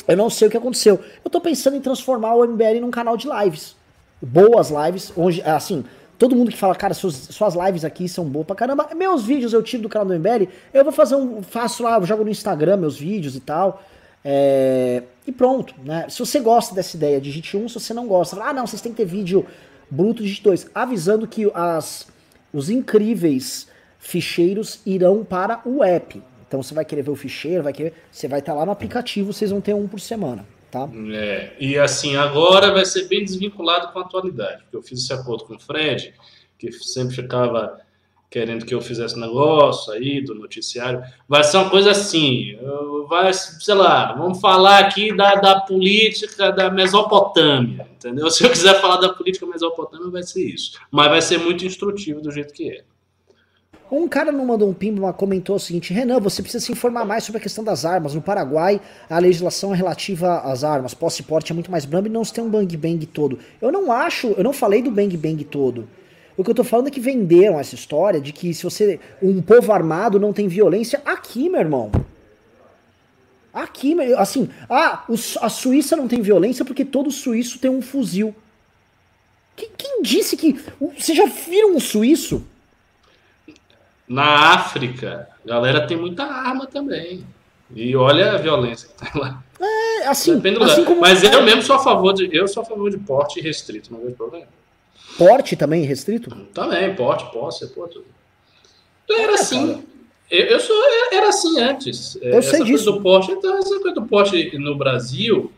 [0.07, 1.01] Eu não sei o que aconteceu.
[1.25, 3.77] Eu tô pensando em transformar o MBL num canal de lives.
[4.21, 5.85] Boas lives, onde, assim,
[6.19, 8.89] Todo mundo que fala, cara, suas, suas lives aqui são boas pra caramba.
[8.95, 11.43] Meus vídeos eu tiro do canal do MBL, eu vou fazer um.
[11.43, 13.83] Faço lá, eu jogo no Instagram meus vídeos e tal.
[14.25, 16.07] É, e pronto, né?
[16.09, 18.93] Se você gosta dessa ideia, digite 1, se você não gosta, ah, não, vocês têm
[18.93, 19.45] que ter vídeo
[19.91, 20.71] bruto, digite 2.
[20.75, 22.07] Avisando que as,
[22.55, 23.67] os incríveis
[23.99, 26.23] ficheiros irão para o app.
[26.47, 27.93] Então você vai querer ver o ficheiro, vai querer.
[28.13, 30.47] Você vai estar lá no aplicativo, vocês vão ter um por semana.
[30.71, 30.89] Tá?
[31.13, 35.13] É, e assim, agora vai ser bem desvinculado com a atualidade, porque eu fiz esse
[35.13, 36.15] acordo com o Fred,
[36.59, 37.81] que sempre ficava
[38.35, 41.01] querendo que eu fizesse negócio aí do noticiário.
[41.29, 42.59] Vai ser uma coisa assim,
[43.09, 48.29] vai, sei lá, vamos falar aqui da, da política da Mesopotâmia, entendeu?
[48.35, 50.73] Se eu quiser falar da política mesopotâmia, vai ser isso.
[50.91, 52.83] Mas vai ser muito instrutivo do jeito que é.
[53.89, 57.23] Um cara não mandou um pimba, comentou o seguinte: Renan, você precisa se informar mais
[57.23, 58.15] sobre a questão das armas.
[58.15, 60.93] No Paraguai, a legislação é relativa às armas.
[60.93, 63.39] Posse e porte é muito mais brando e não se tem um bang bang todo.
[63.63, 65.87] Eu não acho, eu não falei do bang bang todo.
[66.37, 68.99] O que eu tô falando é que venderam essa história de que se você.
[69.23, 71.01] Um povo armado não tem violência.
[71.05, 71.93] Aqui, meu irmão.
[73.53, 74.49] Aqui, assim.
[74.69, 75.05] Ah,
[75.41, 78.35] a Suíça não tem violência porque todo suíço tem um fuzil.
[79.55, 80.61] Quem, quem disse que.
[80.99, 82.45] Você já viram um suíço?
[84.09, 87.25] Na África, a galera tem muita arma também.
[87.75, 89.43] E olha a violência que tá lá.
[89.59, 91.01] É, assim, assim como...
[91.01, 92.29] Mas eu mesmo sou a favor de.
[92.35, 94.47] Eu sou a favor de porte restrito, não vejo problema.
[95.17, 96.31] Porte também restrito?
[96.53, 98.07] Também, porte, posse, pô, tudo.
[99.11, 99.85] Era assim.
[100.31, 100.77] Eu, eu, sou,
[101.13, 102.17] era assim antes.
[102.17, 102.91] Eu essa sei disso.
[102.91, 105.53] do porte, então, essa coisa do porte no Brasil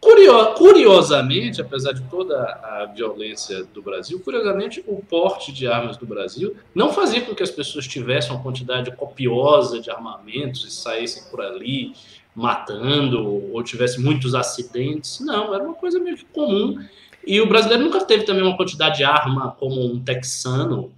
[0.00, 6.06] Curio, curiosamente, apesar de toda a violência do Brasil, curiosamente, o porte de armas do
[6.06, 11.24] Brasil não fazia com que as pessoas tivessem uma quantidade copiosa de armamentos e saíssem
[11.30, 11.94] por ali
[12.32, 15.18] matando ou tivesse muitos acidentes.
[15.18, 16.78] Não, era uma coisa meio que comum.
[17.26, 20.92] E o brasileiro nunca teve também uma quantidade de arma como um texano.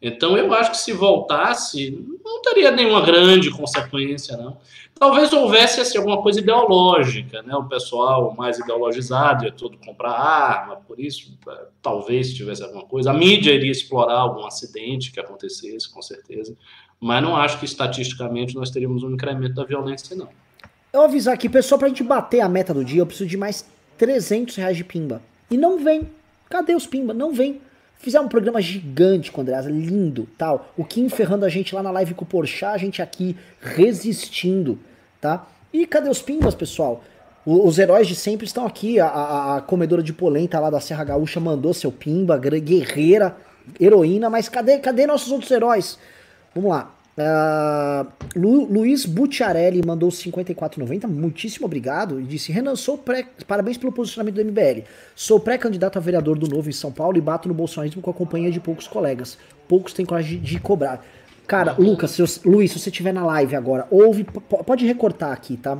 [0.00, 4.56] Então, eu acho que se voltasse, não teria nenhuma grande consequência, não.
[4.98, 7.54] Talvez houvesse assim, alguma coisa ideológica, né?
[7.54, 11.36] O pessoal mais ideologizado ia todo comprar arma, por isso
[11.82, 13.10] talvez tivesse alguma coisa.
[13.10, 16.56] A mídia iria explorar algum acidente que acontecesse, com certeza.
[16.98, 20.28] Mas não acho que estatisticamente nós teríamos um incremento da violência, não.
[20.92, 23.66] Eu avisar aqui, pessoal, pra gente bater a meta do dia, eu preciso de mais
[23.98, 25.20] 300 reais de pimba.
[25.50, 26.08] E não vem.
[26.48, 27.12] Cadê os pimba?
[27.12, 27.60] Não vem.
[27.98, 30.70] Fizer um programa gigante com o Andreasa, lindo, tal.
[30.76, 34.78] O Kim ferrando a gente lá na live com o Porchat, a gente aqui resistindo,
[35.20, 35.46] tá?
[35.72, 37.02] E cadê os pimbas, pessoal?
[37.44, 39.00] Os heróis de sempre estão aqui.
[39.00, 43.36] A, a, a, comedora de polenta lá da Serra Gaúcha mandou seu pimba, guerreira,
[43.80, 45.98] heroína, mas cadê, cadê nossos outros heróis?
[46.54, 46.95] Vamos lá.
[47.16, 48.06] Uh,
[48.38, 54.34] Lu, Luiz Butiarelli mandou 54,90, muitíssimo obrigado, e disse: Renan, sou pré, parabéns pelo posicionamento
[54.34, 54.82] do MBL.
[55.14, 58.14] Sou pré-candidato a vereador do Novo em São Paulo e bato no bolsonarismo com a
[58.14, 59.38] companhia de poucos colegas.
[59.66, 61.02] Poucos têm coragem de, de cobrar.
[61.46, 65.78] Cara, Lucas, se Luiz, se você estiver na live agora, ouve, pode recortar aqui, tá?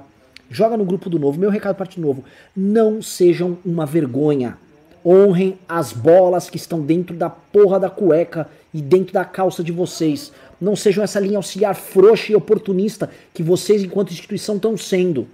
[0.49, 2.25] Joga no grupo do Novo, meu recado parte do Novo.
[2.57, 4.57] Não sejam uma vergonha.
[5.05, 9.73] Honrem as bolas que estão dentro da porra da cueca e dentro da calça de
[9.73, 15.29] vocês não sejam essa linha auxiliar frouxa e oportunista que vocês, enquanto instituição, estão sendo.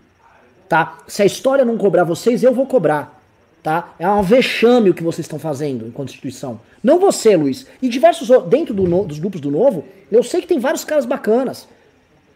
[0.68, 0.98] Tá?
[1.06, 3.20] Se a história não cobrar vocês, eu vou cobrar.
[3.62, 3.94] Tá?
[3.98, 6.60] É um vexame o que vocês estão fazendo enquanto instituição.
[6.82, 7.66] Não você, Luiz.
[7.80, 11.68] E diversos dentro do, dos grupos do Novo, eu sei que tem vários caras bacanas.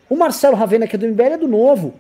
[0.08, 1.94] O Marcelo Ravena, que é do MBL, é do Novo.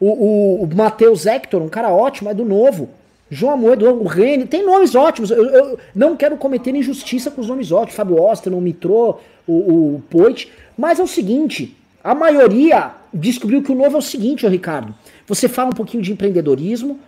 [0.00, 2.88] O, o, o Matheus Hector, um cara ótimo, é do Novo.
[3.30, 5.30] João Amoedo, o Rene, tem nomes ótimos.
[5.30, 7.96] Eu, eu, não quero cometer injustiça com os nomes ótimos.
[7.96, 10.50] Fábio Oster, o Mitrô, o, o Poit.
[10.76, 14.94] Mas é o seguinte: a maioria descobriu que o novo é o seguinte, Ricardo.
[15.26, 16.98] Você fala um pouquinho de empreendedorismo,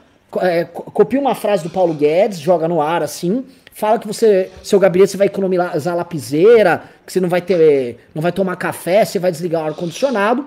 [0.40, 4.80] é, copia uma frase do Paulo Guedes, joga no ar assim, fala que você, seu
[4.80, 9.18] gabinete você vai economizar lapiseira, que você não vai ter, não vai tomar café, você
[9.18, 10.46] vai desligar o ar condicionado,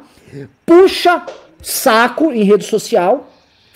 [0.66, 1.26] puxa
[1.62, 3.31] saco em rede social,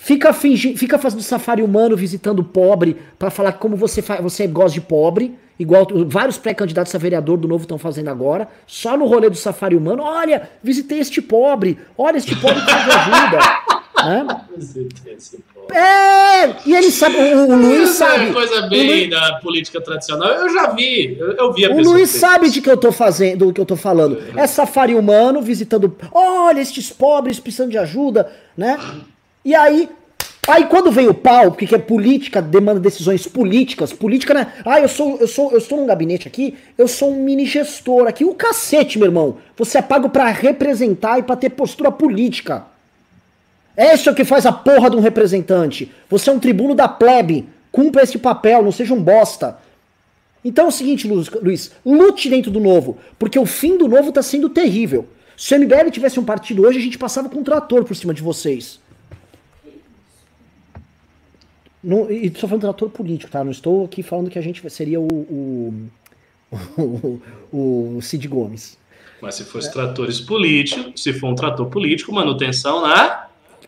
[0.06, 4.80] Fica, fingi, fica fazendo safari humano visitando pobre para falar como você, você gosta de
[4.80, 9.34] pobre, igual vários pré-candidatos a vereador do Novo estão fazendo agora, só no rolê do
[9.34, 10.04] safari humano.
[10.04, 13.38] Olha, visitei este pobre, olha este pobre que ajuda.
[15.74, 18.28] É, e ele sabe, o, o Luiz sabe.
[18.28, 20.28] É coisa bem Luiz, da política tradicional.
[20.28, 23.46] Eu já vi, eu, eu vi a O Luiz sabe de que eu tô fazendo,
[23.46, 24.22] do que eu tô falando.
[24.36, 28.78] É safari humano visitando, olha estes pobres precisando de ajuda, né?
[29.46, 29.88] E aí,
[30.48, 34.52] aí quando vem o pau, porque é política, demanda decisões políticas, política, né?
[34.64, 38.08] Ah, eu sou, eu sou, eu estou num gabinete aqui, eu sou um mini gestor
[38.08, 38.24] aqui.
[38.24, 39.36] O cacete, meu irmão.
[39.56, 42.64] Você é pago para representar e para ter postura política.
[43.76, 45.92] É isso que faz a porra de um representante.
[46.10, 47.48] Você é um tribuno da plebe.
[47.70, 49.58] Cumpra esse papel, não seja um bosta.
[50.44, 54.22] Então é o seguinte, Luiz, lute dentro do novo, porque o fim do novo tá
[54.22, 55.06] sendo terrível.
[55.36, 58.12] Se o MBL tivesse um partido hoje, a gente passava com um trator por cima
[58.12, 58.84] de vocês.
[61.82, 63.44] Não, e estou falando de trator político, tá?
[63.44, 65.88] Não estou aqui falando que a gente seria o, o,
[67.52, 68.78] o, o Cid Gomes.
[69.20, 69.72] Mas se fosse é.
[69.72, 73.25] tratores políticos, se for um trator político, manutenção na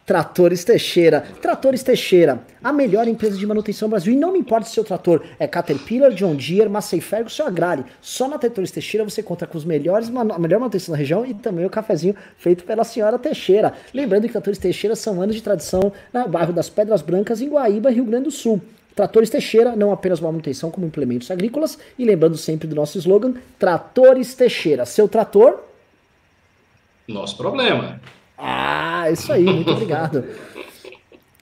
[0.09, 1.21] Tratores Teixeira.
[1.43, 4.15] Tratores Teixeira, a melhor empresa de manutenção do Brasil.
[4.15, 7.85] E não me importa se seu trator é Caterpillar, John Deere, Massey Ferguson ou Agrale.
[8.01, 11.35] Só na Tratores Teixeira você conta com os melhores, a melhor manutenção da região e
[11.35, 13.75] também o cafezinho feito pela senhora Teixeira.
[13.93, 17.91] Lembrando que Tratores Teixeira são anos de tradição no bairro das Pedras Brancas, em Guaíba,
[17.91, 18.63] Rio Grande do Sul.
[18.95, 21.79] Tratores Teixeira, não apenas manutenção, como implementos agrícolas.
[21.99, 24.87] E lembrando sempre do nosso slogan: Tratores Teixeira.
[24.87, 25.63] Seu trator?
[27.07, 28.01] Nosso problema.
[28.39, 30.25] Ah, isso aí, muito obrigado.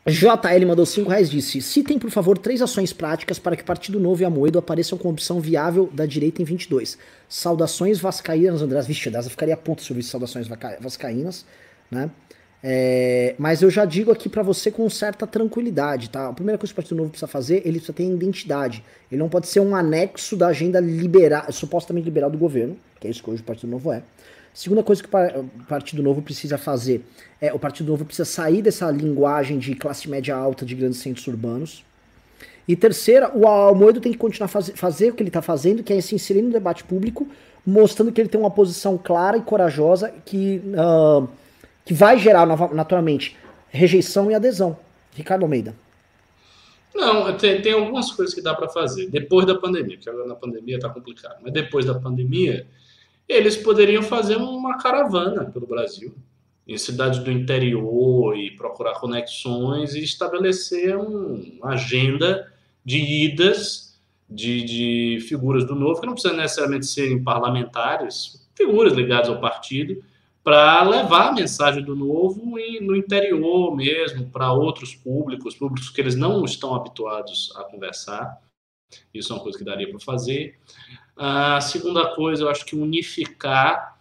[0.08, 4.22] JL mandou 5 reais disse: citem, por favor, três ações práticas para que Partido Novo
[4.22, 6.96] e Amoedo apareçam como opção viável da direita em 22.
[7.28, 8.86] Saudações Vascaínas, Andrés.
[8.86, 10.48] Vixe, dessa ficaria a ponto sobre saudações
[10.80, 11.44] Vascaínas,
[11.90, 12.08] né?
[12.62, 16.28] É, mas eu já digo aqui para você com certa tranquilidade, tá?
[16.28, 18.82] A primeira coisa que o Partido Novo precisa fazer, ele precisa ter identidade.
[19.10, 23.10] Ele não pode ser um anexo da agenda liberal, supostamente liberal do governo, que é
[23.10, 24.02] isso que hoje o Partido Novo é.
[24.56, 27.04] Segunda coisa que o Partido Novo precisa fazer
[27.42, 31.26] é o Partido Novo precisa sair dessa linguagem de classe média alta de grandes centros
[31.26, 31.84] urbanos.
[32.66, 35.92] E terceira, o Almoedo tem que continuar faz, fazer o que ele está fazendo, que
[35.92, 37.28] é se inserir no debate público,
[37.66, 41.28] mostrando que ele tem uma posição clara e corajosa que, uh,
[41.84, 43.36] que vai gerar naturalmente
[43.68, 44.78] rejeição e adesão.
[45.14, 45.74] Ricardo Almeida.
[46.94, 50.34] Não, tem, tem algumas coisas que dá para fazer depois da pandemia, que agora na
[50.34, 52.66] pandemia está complicado, mas depois da pandemia
[53.28, 56.14] eles poderiam fazer uma caravana pelo Brasil,
[56.66, 62.52] em cidades do interior e procurar conexões e estabelecer um, uma agenda
[62.84, 63.96] de idas
[64.28, 70.02] de, de figuras do novo, que não precisa necessariamente serem parlamentares, figuras ligadas ao partido,
[70.42, 76.14] para levar a mensagem do novo no interior mesmo, para outros públicos, públicos que eles
[76.14, 78.40] não estão habituados a conversar.
[79.12, 80.58] Isso é uma coisa que daria para fazer.
[81.16, 83.98] A segunda coisa, eu acho que unificar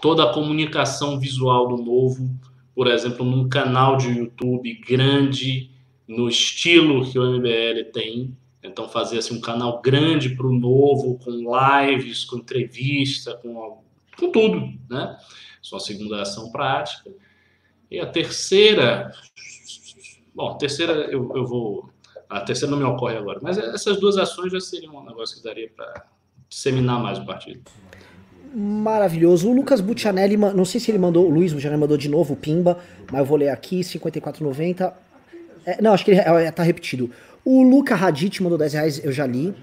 [0.00, 2.30] toda a comunicação visual do novo,
[2.74, 5.70] por exemplo, num canal de YouTube grande,
[6.08, 8.36] no estilo que o MBL tem.
[8.62, 13.82] Então, fazer assim, um canal grande para o novo, com lives, com entrevista, com,
[14.18, 14.72] com tudo.
[14.88, 15.18] Né?
[15.62, 17.10] Isso é uma segunda ação prática.
[17.90, 19.12] E a terceira.
[20.34, 21.90] Bom, a terceira eu, eu vou
[22.28, 23.40] a terceira não me ocorre agora.
[23.42, 26.06] Mas essas duas ações já seriam um negócio que daria para
[26.50, 27.60] disseminar mais o partido.
[28.52, 29.48] Maravilhoso.
[29.48, 32.36] O Lucas Butianelli, não sei se ele mandou, o Luiz Butianelli mandou de novo o
[32.36, 32.78] Pimba,
[33.10, 34.92] mas eu vou ler aqui, 54,90.
[35.64, 37.10] É, não, acho que ele é, tá repetido.
[37.44, 39.54] O Luca Radit mandou 10 reais, eu já li.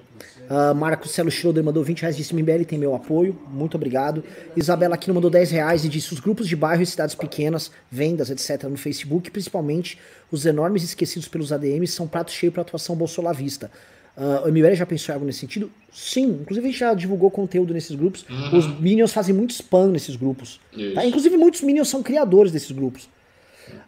[0.49, 4.23] Uh, Marcos Celo Schroeder mandou 20 reais, disse MBL tem meu apoio, muito obrigado.
[4.55, 8.30] Isabela Aquino mandou 10 reais e disse os grupos de bairro e cidades pequenas, vendas,
[8.30, 8.64] etc.
[8.64, 9.99] no Facebook, principalmente
[10.31, 13.69] os enormes esquecidos pelos ADMs, são prato cheio para atuação bolsolavista.
[14.18, 15.69] Uh, o MBL já pensou em algo nesse sentido?
[15.94, 18.26] Sim, inclusive a gente já divulgou conteúdo nesses grupos.
[18.27, 18.57] Uhum.
[18.57, 20.60] Os Minions fazem muito spam nesses grupos.
[20.95, 21.06] Tá?
[21.06, 23.07] Inclusive muitos Minions são criadores desses grupos.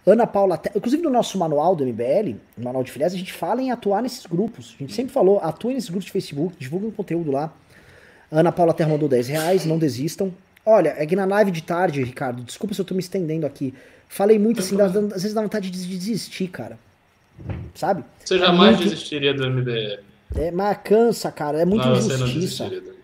[0.05, 3.61] Ana Paula, inclusive no nosso manual do MBL, no manual de filiais, a gente fala
[3.61, 4.75] em atuar nesses grupos.
[4.77, 7.51] A gente sempre falou, atuem nesses grupos de Facebook, divulguem conteúdo lá.
[8.31, 10.31] Ana Paula Terra mandou 10 reais, não desistam.
[10.63, 13.73] Olha, é que na live de tarde, Ricardo, desculpa se eu tô me estendendo aqui.
[14.07, 16.77] Falei muito assim, às vezes dá vontade de desistir, cara.
[17.73, 18.03] Sabe?
[18.23, 18.89] Você jamais muito...
[18.89, 20.08] desistiria do MBL.
[20.35, 22.65] É, mas cansa, cara, é muito não, injustiça.
[22.65, 22.99] MBL.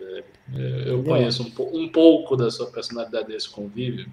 [0.54, 4.06] É, eu conheço um, um pouco da sua personalidade desse convívio.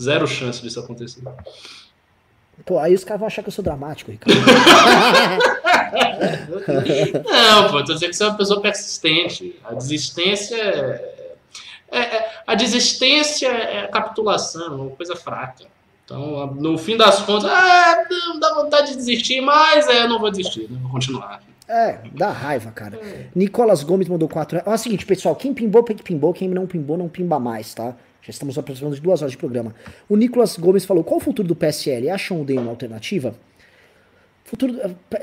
[0.00, 1.22] Zero chance disso acontecer.
[2.64, 4.40] Pô, aí os caras vão achar que eu sou dramático, Ricardo.
[7.24, 9.56] não, pô, tô dizendo que você é uma pessoa persistente.
[9.64, 11.36] A desistência é,
[11.90, 15.64] é, é, a desistência é a capitulação, uma coisa fraca.
[16.04, 20.18] Então, no fim das contas, ah, não dá vontade de desistir, mas é, eu não
[20.18, 20.78] vou desistir, né?
[20.80, 21.42] vou continuar.
[21.68, 22.96] É, dá raiva, cara.
[22.96, 23.26] É.
[23.34, 26.96] Nicolas Gomes mandou 4 É o seguinte, pessoal, quem pimbou, que pimbou, quem não pimbou,
[26.96, 27.94] não pimba mais, tá?
[28.22, 29.74] Já estamos aproximando de duas horas de programa.
[30.08, 32.10] O Nicolas Gomes falou: qual o futuro do PSL?
[32.10, 33.34] Acham o DEM uma alternativa?
[34.44, 34.72] Futuro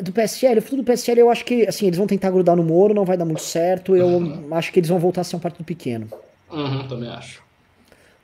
[0.03, 2.63] do PSL, o futuro do PSL, eu acho que assim, eles vão tentar grudar no
[2.63, 3.95] Moro, não vai dar muito certo.
[3.95, 4.47] Eu uhum.
[4.51, 6.07] acho que eles vão voltar a ser um partido pequeno.
[6.51, 7.44] Uhum, também acho.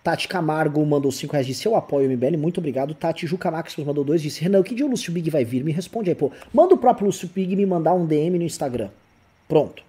[0.03, 2.95] Tati Camargo mandou 5 reais, disse eu apoio o MBL, muito obrigado.
[2.95, 5.63] Tati Juca Max mandou 2, disse Renan, que dia o Lúcio Big vai vir?
[5.63, 6.31] Me responde aí, pô.
[6.51, 8.89] Manda o próprio Lúcio Big me mandar um DM no Instagram.
[9.47, 9.83] Pronto.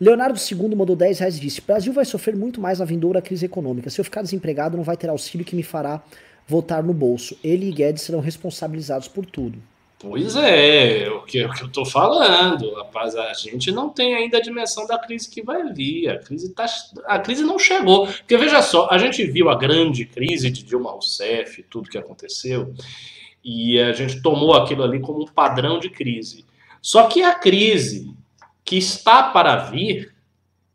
[0.00, 3.46] Leonardo II mandou 10 reais e disse: Brasil vai sofrer muito mais na vindoura crise
[3.46, 3.90] econômica.
[3.90, 6.00] Se eu ficar desempregado, não vai ter auxílio que me fará
[6.46, 7.36] votar no bolso.
[7.42, 9.58] Ele e Guedes serão responsabilizados por tudo.
[10.02, 14.38] Pois é, o que, o que eu estou falando, rapaz, a gente não tem ainda
[14.38, 16.08] a dimensão da crise que vai vir.
[16.08, 16.64] A crise, tá,
[17.04, 18.06] a crise não chegou.
[18.06, 22.74] Porque veja só, a gente viu a grande crise de Dilma Rousseff, tudo que aconteceu,
[23.44, 26.46] e a gente tomou aquilo ali como um padrão de crise.
[26.80, 28.16] Só que a crise
[28.64, 30.14] que está para vir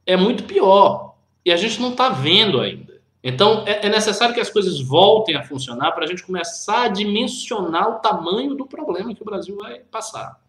[0.06, 1.15] é muito pior.
[1.43, 2.85] E a gente não está vendo ainda.
[3.27, 6.88] Então, é, é, necessário que as coisas voltem a funcionar para a gente começar a
[6.88, 10.39] dimensionar o tamanho do problema que o Brasil vai passar.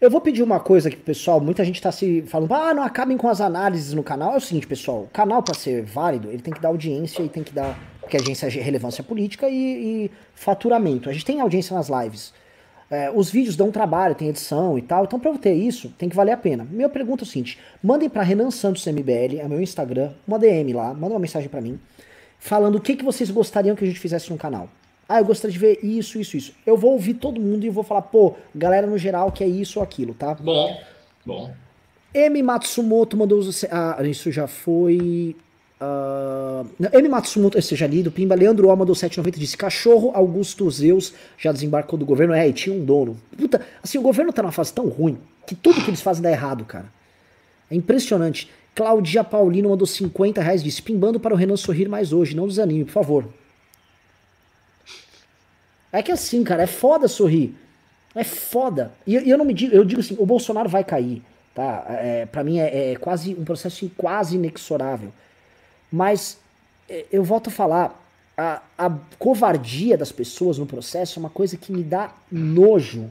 [0.00, 1.40] Eu vou pedir uma coisa pro pessoal.
[1.40, 4.32] Muita gente está se falando, ah, não acabem com as análises no canal.
[4.34, 7.28] É o seguinte, pessoal: o canal, para ser válido, ele tem que dar audiência e
[7.28, 7.78] tem que dar.
[8.00, 11.08] Porque a agência é relevância política e, e faturamento.
[11.08, 12.34] A gente tem audiência nas lives.
[12.92, 15.04] É, os vídeos dão trabalho, tem edição e tal.
[15.04, 16.66] Então, para eu ter isso, tem que valer a pena.
[16.70, 20.74] Minha pergunta é o seguinte: mandem para Renan Santos MBL, é meu Instagram, uma DM
[20.74, 21.80] lá, manda uma mensagem para mim,
[22.38, 24.68] falando o que, que vocês gostariam que a gente fizesse no canal.
[25.08, 26.54] Ah, eu gostaria de ver isso, isso, isso.
[26.66, 29.78] Eu vou ouvir todo mundo e vou falar, pô, galera no geral que é isso
[29.78, 30.34] ou aquilo, tá?
[30.34, 30.78] Bom,
[31.24, 31.50] bom.
[32.12, 32.42] M.
[32.42, 33.40] Matsumoto mandou.
[33.70, 35.34] Ah, isso já foi.
[35.82, 37.08] Uh, M.
[37.08, 41.98] Matsumoto, esse já lido, Pimba, Leandro Oma do 790 disse, cachorro Augusto Zeus já desembarcou
[41.98, 43.18] do governo, é, e tinha um dono.
[43.36, 46.30] Puta, assim, o governo tá numa fase tão ruim, que tudo que eles fazem dá
[46.30, 46.86] errado, cara.
[47.68, 48.48] É impressionante.
[48.76, 52.84] Claudia Paulino mandou 50 reais, disse, pimbando para o Renan sorrir mais hoje, não desanime,
[52.84, 53.28] por favor.
[55.90, 57.56] É que assim, cara, é foda sorrir.
[58.14, 58.92] É foda.
[59.04, 61.22] E, e eu não me digo, eu digo assim, o Bolsonaro vai cair,
[61.54, 61.84] tá?
[61.88, 65.12] É, para mim é, é quase um processo quase inexorável.
[65.92, 66.38] Mas
[66.88, 68.02] é, eu volto a falar,
[68.36, 73.10] a, a covardia das pessoas no processo é uma coisa que me dá nojo.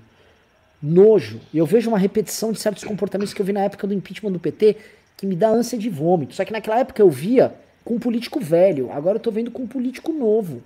[0.82, 1.40] Nojo.
[1.54, 4.32] E eu vejo uma repetição de certos comportamentos que eu vi na época do impeachment
[4.32, 4.78] do PT
[5.16, 6.34] que me dá ânsia de vômito.
[6.34, 7.54] Só que naquela época eu via
[7.86, 10.62] com um político velho, agora eu tô vendo com um político novo.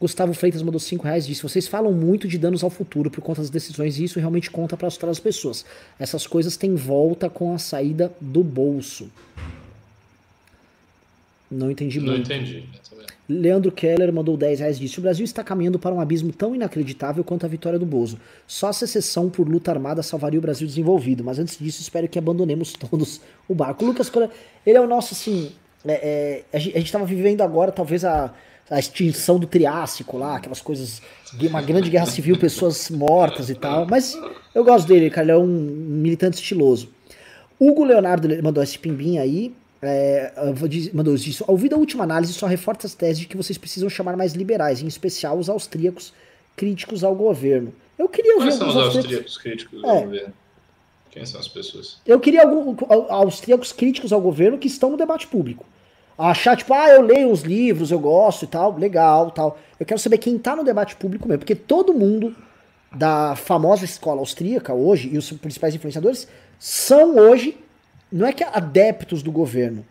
[0.00, 3.40] Gustavo Freitas mandou 5 reais disse: Vocês falam muito de danos ao futuro por conta
[3.40, 5.64] das decisões e isso realmente conta para assustar as pessoas.
[5.98, 9.10] Essas coisas têm volta com a saída do bolso.
[11.54, 12.28] Não entendi Não muito.
[12.28, 12.64] Não entendi.
[13.28, 17.24] Leandro Keller mandou 10 reais disse: O Brasil está caminhando para um abismo tão inacreditável
[17.24, 18.18] quanto a vitória do Bozo.
[18.46, 21.24] Só a secessão por luta armada salvaria o Brasil desenvolvido.
[21.24, 23.84] Mas antes disso, espero que abandonemos todos o barco.
[23.84, 24.12] O Lucas,
[24.66, 25.52] ele é o nosso, assim.
[25.86, 28.32] É, é, a gente estava vivendo agora, talvez, a,
[28.70, 31.00] a extinção do Triássico lá, aquelas coisas.
[31.40, 33.86] Uma grande guerra civil, pessoas mortas e tal.
[33.86, 34.18] Mas
[34.54, 35.24] eu gosto dele, cara.
[35.24, 36.90] Ele é um militante estiloso.
[37.58, 39.54] Hugo Leonardo mandou esse pimbinha aí.
[39.86, 40.32] É,
[40.92, 41.44] mandou isso.
[41.46, 44.80] Ouvido a última análise, só reforça as teses de que vocês precisam chamar mais liberais,
[44.80, 46.12] em especial os austríacos
[46.56, 47.72] críticos ao governo.
[47.98, 50.00] Eu queria ouvir Quais são os austríacos críticos ao é.
[50.02, 50.34] governo?
[51.10, 51.98] Quem são as pessoas?
[52.06, 52.76] Eu queria alguns
[53.08, 55.64] austríacos críticos ao governo que estão no debate público.
[56.16, 59.58] Achar, tipo, ah, eu leio uns livros, eu gosto e tal, legal tal.
[59.78, 62.34] Eu quero saber quem tá no debate público mesmo, porque todo mundo
[62.92, 66.28] da famosa escola austríaca hoje, e os principais influenciadores,
[66.58, 67.56] são hoje
[68.14, 69.84] não é que adeptos do governo.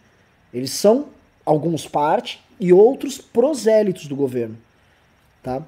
[0.54, 1.08] Eles são
[1.46, 4.56] alguns parte e outros prosélitos do governo.
[5.44, 5.62] Tá?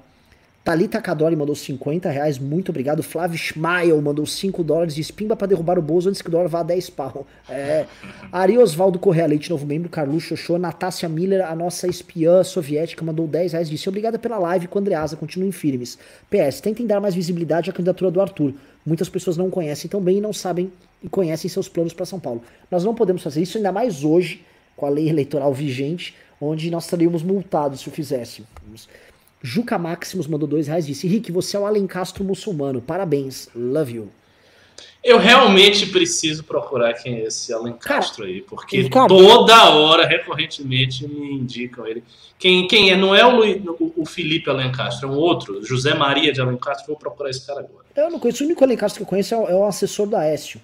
[0.64, 3.02] Thalita Cadori mandou 50 reais, muito obrigado.
[3.02, 6.48] Flávio Schmael mandou 5 dólares de espimba para derrubar o bolso antes que o dólar
[6.48, 7.26] vá a 10 pau.
[7.48, 7.86] É.
[8.32, 9.90] Ari Osvaldo Correa Leite, novo membro.
[9.90, 10.58] Carlos Xoxô.
[10.58, 13.68] Natácia Miller, a nossa espiã soviética, mandou 10 reais.
[13.68, 15.98] Disse: Obrigada pela live com Andreasa, continuem firmes.
[16.30, 18.54] PS, tentem dar mais visibilidade à candidatura do Arthur.
[18.84, 20.72] Muitas pessoas não conhecem tão bem e não sabem
[21.02, 22.42] e conhecem seus planos para São Paulo.
[22.70, 24.42] Nós não podemos fazer isso, ainda mais hoje,
[24.76, 28.48] com a lei eleitoral vigente, onde nós estaríamos multados se o fizéssemos.
[29.42, 32.80] Juca Maximus mandou dois reais e disse: Rick, você é o Alencastro muçulmano.
[32.80, 33.48] Parabéns.
[33.54, 34.08] Love you.
[35.02, 41.32] Eu realmente preciso procurar quem é esse Alencastro Cara, aí, porque toda hora, recorrentemente, me
[41.32, 42.02] indicam ele.
[42.36, 42.96] Quem, quem é?
[42.96, 46.88] Não é o, Luiz, o, Felipe Alencastro, é um outro, José Maria de Alencastro.
[46.88, 47.84] Vou procurar esse cara agora.
[47.94, 48.42] Eu não conheço.
[48.42, 50.60] O único Alencastro que eu conheço é o, é o assessor da Aécio.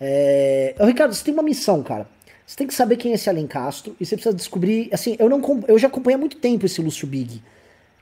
[0.00, 0.74] É...
[0.80, 2.06] Ricardo, você tem uma missão, cara.
[2.46, 4.88] Você tem que saber quem é esse Alencastro e você precisa descobrir.
[4.92, 7.36] Assim, eu, não, eu já acompanhei há muito tempo esse Lúcio Big.
[7.36, 7.42] O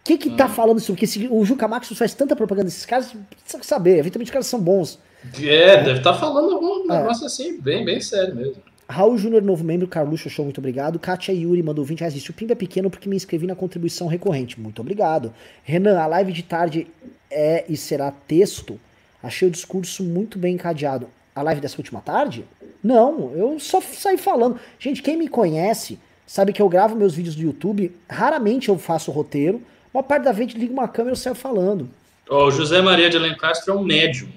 [0.05, 0.36] que que tá hum.
[0.36, 0.93] tá falando isso?
[0.93, 3.93] Porque esse, o Juca Max faz tanta propaganda desses caras, precisa saber.
[3.93, 4.98] Evidentemente os caras são bons.
[5.40, 6.98] É, deve estar tá falando algum é.
[6.98, 8.56] negócio assim, bem, bem sério mesmo.
[8.86, 10.98] Raul Júnior, novo membro, Carluxo Show, muito obrigado.
[10.98, 12.12] Kátia Yuri mandou 20 reais.
[12.12, 14.61] Disse, o Pimba é pequeno porque me inscrevi na contribuição recorrente.
[14.61, 15.32] Muito obrigado.
[15.62, 16.86] Renan, a live de tarde
[17.31, 18.78] é e será texto.
[19.23, 21.09] Achei o discurso muito bem encadeado.
[21.35, 22.44] A live dessa última tarde?
[22.82, 24.59] Não, eu só saí falando.
[24.78, 27.94] Gente, quem me conhece sabe que eu gravo meus vídeos do YouTube.
[28.09, 29.61] Raramente eu faço roteiro.
[29.93, 31.89] Uma parte da vez ligo uma câmera e eu saio falando.
[32.28, 34.28] O José Maria de Alencastro é um médium.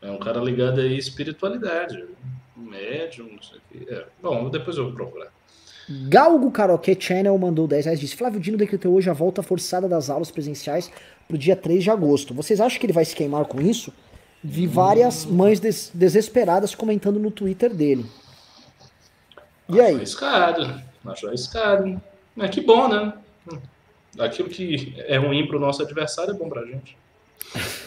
[0.00, 2.04] É um cara ligado aí à espiritualidade.
[2.56, 3.92] Um médium, não sei o quê.
[3.92, 4.04] É.
[4.22, 5.28] Bom, depois eu vou procurar.
[5.88, 8.00] Galgo Karaoke Channel mandou 10 reais.
[8.00, 10.90] Disse: Flávio Dino decretou hoje a volta forçada das aulas presenciais
[11.28, 12.34] pro dia 3 de agosto.
[12.34, 13.92] Vocês acham que ele vai se queimar com isso?
[14.42, 18.06] Vi várias mães des desesperadas comentando no Twitter dele.
[19.68, 19.94] E aí?
[19.96, 20.82] Arriscado.
[21.04, 22.00] Acho arriscado.
[22.34, 23.12] Mas que bom, né?
[24.18, 26.96] Aquilo que é ruim pro nosso adversário é bom pra gente.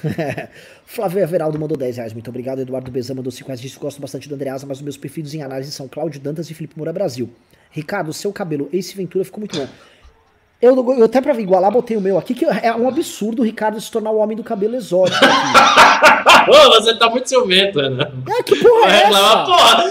[0.86, 2.62] Flávio Everaldo mandou 10 reais, muito obrigado.
[2.62, 5.34] Eduardo Bezan mandou 5 reais, disse que gosto bastante do Andreasa, mas os meus preferidos
[5.34, 7.30] em análise são Cláudio Dantas e Felipe Moura Brasil.
[7.72, 9.68] Ricardo, seu cabelo Ace Ventura ficou muito bom.
[10.61, 13.80] Eu, eu até pra igualar, botei o meu aqui, que é um absurdo o Ricardo
[13.80, 15.23] se tornar o homem do cabelo exótico.
[16.49, 18.11] Ô, você tá muito ciumento, né?
[18.27, 19.45] É, que porra é essa?
[19.45, 19.86] Porra,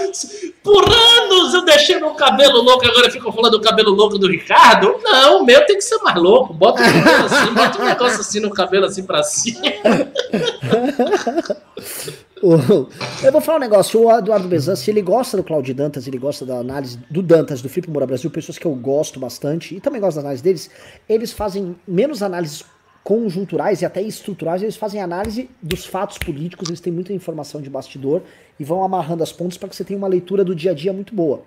[0.63, 4.95] por anos eu deixei meu cabelo louco, agora ficam falando do cabelo louco do Ricardo.
[5.01, 6.53] Não, o meu tem que ser mais louco.
[6.53, 9.61] Bota um cabelo assim, bota um negócio assim no cabelo assim pra cima.
[12.41, 16.17] Eu vou falar um negócio, o Eduardo Bezan, se ele gosta do Claudio Dantas, ele
[16.17, 19.81] gosta da análise do Dantas, do Felipe Moura Brasil, pessoas que eu gosto bastante, e
[19.81, 20.58] também gosto da análise deles,
[21.07, 22.65] eles fazem menos análises
[23.03, 27.69] conjunturais e até estruturais, eles fazem análise dos fatos políticos, eles têm muita informação de
[27.69, 28.21] bastidor
[28.59, 30.93] e vão amarrando as pontas para que você tenha uma leitura do dia a dia
[30.93, 31.41] muito boa.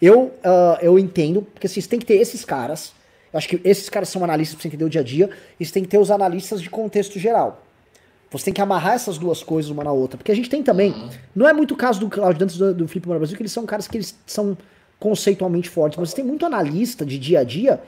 [0.00, 2.92] Eu, uh, eu entendo, porque assim, você tem que ter esses caras,
[3.32, 5.64] eu acho que esses caras são analistas para você entender o dia a dia, e
[5.64, 7.62] você tem que ter os analistas de contexto geral.
[8.30, 10.16] Você tem que amarrar essas duas coisas uma na outra.
[10.16, 10.90] Porque a gente tem também.
[10.90, 11.10] Uhum.
[11.36, 13.52] Não é muito o caso do Claudio Dantas do, do Felipe Moura Brasil, que eles
[13.52, 14.58] são caras que eles são
[14.98, 15.98] conceitualmente fortes.
[15.98, 17.80] Mas você tem muito analista de dia a dia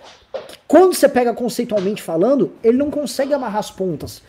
[0.49, 4.23] que, quando você pega conceitualmente falando, ele não consegue amarrar as pontas.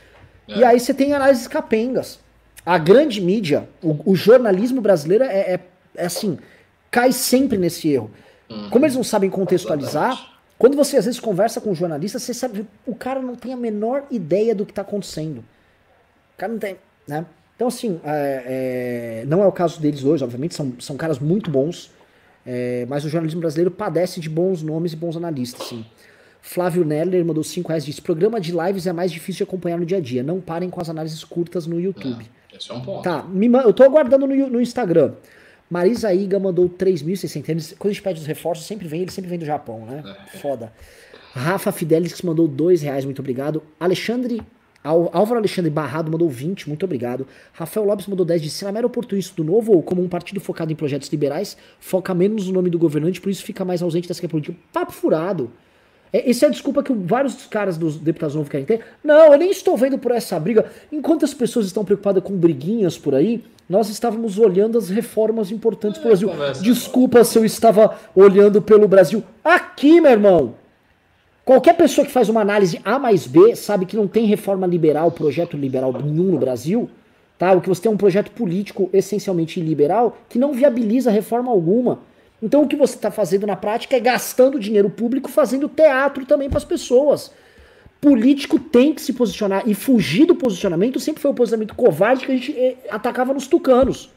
[0.48, 0.60] É.
[0.60, 2.20] E aí você tem análises capengas.
[2.66, 5.60] A grande mídia, o, o jornalismo brasileiro é, é,
[5.95, 6.38] é, assim,
[6.91, 8.12] cai sempre nesse erro.
[8.49, 8.70] Uhum.
[8.70, 12.68] Como eles não sabem contextualizar, quando você às vezes conversa com um jornalista, você sabe,
[12.86, 15.40] o cara não tem a menor ideia do que está acontecendo.
[15.40, 16.78] O cara não tem,
[17.08, 17.26] né?
[17.56, 18.44] Então, assim, é,
[19.24, 21.91] é, não é o caso deles hoje, obviamente, são, são caras muito bons,
[22.49, 25.86] é, mas o jornalismo brasileiro padece de bons nomes e bons analistas, sim.
[26.41, 29.86] Flávio Neller mandou 5 reais disse: programa de lives é mais difícil de acompanhar no
[29.86, 30.24] dia a dia.
[30.24, 32.26] Não parem com as análises curtas no YouTube.
[32.53, 33.03] É, esse é um ponto.
[33.03, 35.11] Tá, me, eu tô aguardando no, no Instagram.
[35.69, 37.76] Marisa Iga mandou 3.600.
[37.78, 40.02] Quando a gente pede os reforços, sempre vem, ele sempre vem do Japão, né?
[40.06, 40.38] É.
[40.38, 40.72] Foda.
[41.34, 43.61] Rafa Fidelis mandou 2 reais, muito obrigado.
[43.78, 44.41] Alexandre
[44.88, 47.28] Álvaro Alexandre Barrado mandou 20, muito obrigado.
[47.54, 50.72] Rafael Lopes mandou 10 de se era oportunista do novo ou como um partido focado
[50.72, 54.28] em projetos liberais, foca menos no nome do governante, por isso fica mais ausente dessa
[54.28, 54.58] política.
[54.72, 55.52] Papo furado.
[56.12, 58.82] É, essa é a desculpa que vários caras dos deputados novos querem ter.
[59.04, 60.66] Não, eu nem estou vendo por essa briga.
[60.92, 66.00] Enquanto as pessoas estão preocupadas com briguinhas por aí, nós estávamos olhando as reformas importantes
[66.00, 66.64] é, para o Brasil.
[66.64, 69.24] Desculpa se eu estava olhando pelo Brasil.
[69.44, 70.66] Aqui, meu irmão!
[71.48, 75.10] Qualquer pessoa que faz uma análise A mais B sabe que não tem reforma liberal,
[75.11, 76.90] projeto liberal nenhum no Brasil,
[77.40, 77.53] tá?
[77.53, 81.99] O que você tem é um projeto político essencialmente liberal que não viabiliza reforma alguma.
[82.44, 86.49] Então o que você está fazendo na prática é gastando dinheiro público fazendo teatro também
[86.49, 87.32] para as pessoas.
[88.02, 92.32] Político tem que se posicionar e fugir do posicionamento sempre foi o posicionamento covarde que
[92.34, 94.11] a gente eh, atacava nos tucanos.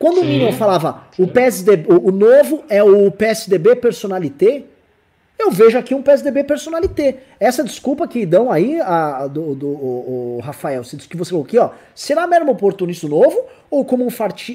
[0.00, 0.22] Quando Sim.
[0.22, 4.73] o Minion falava o PSDB, o, o novo é o PSDB personalité,
[5.38, 7.18] eu vejo aqui um PSDB personalité.
[7.40, 11.58] Essa desculpa que dão aí, a, do, do o, o Rafael, que você falou aqui,
[11.58, 14.08] ó, será mesmo oportunista novo ou como um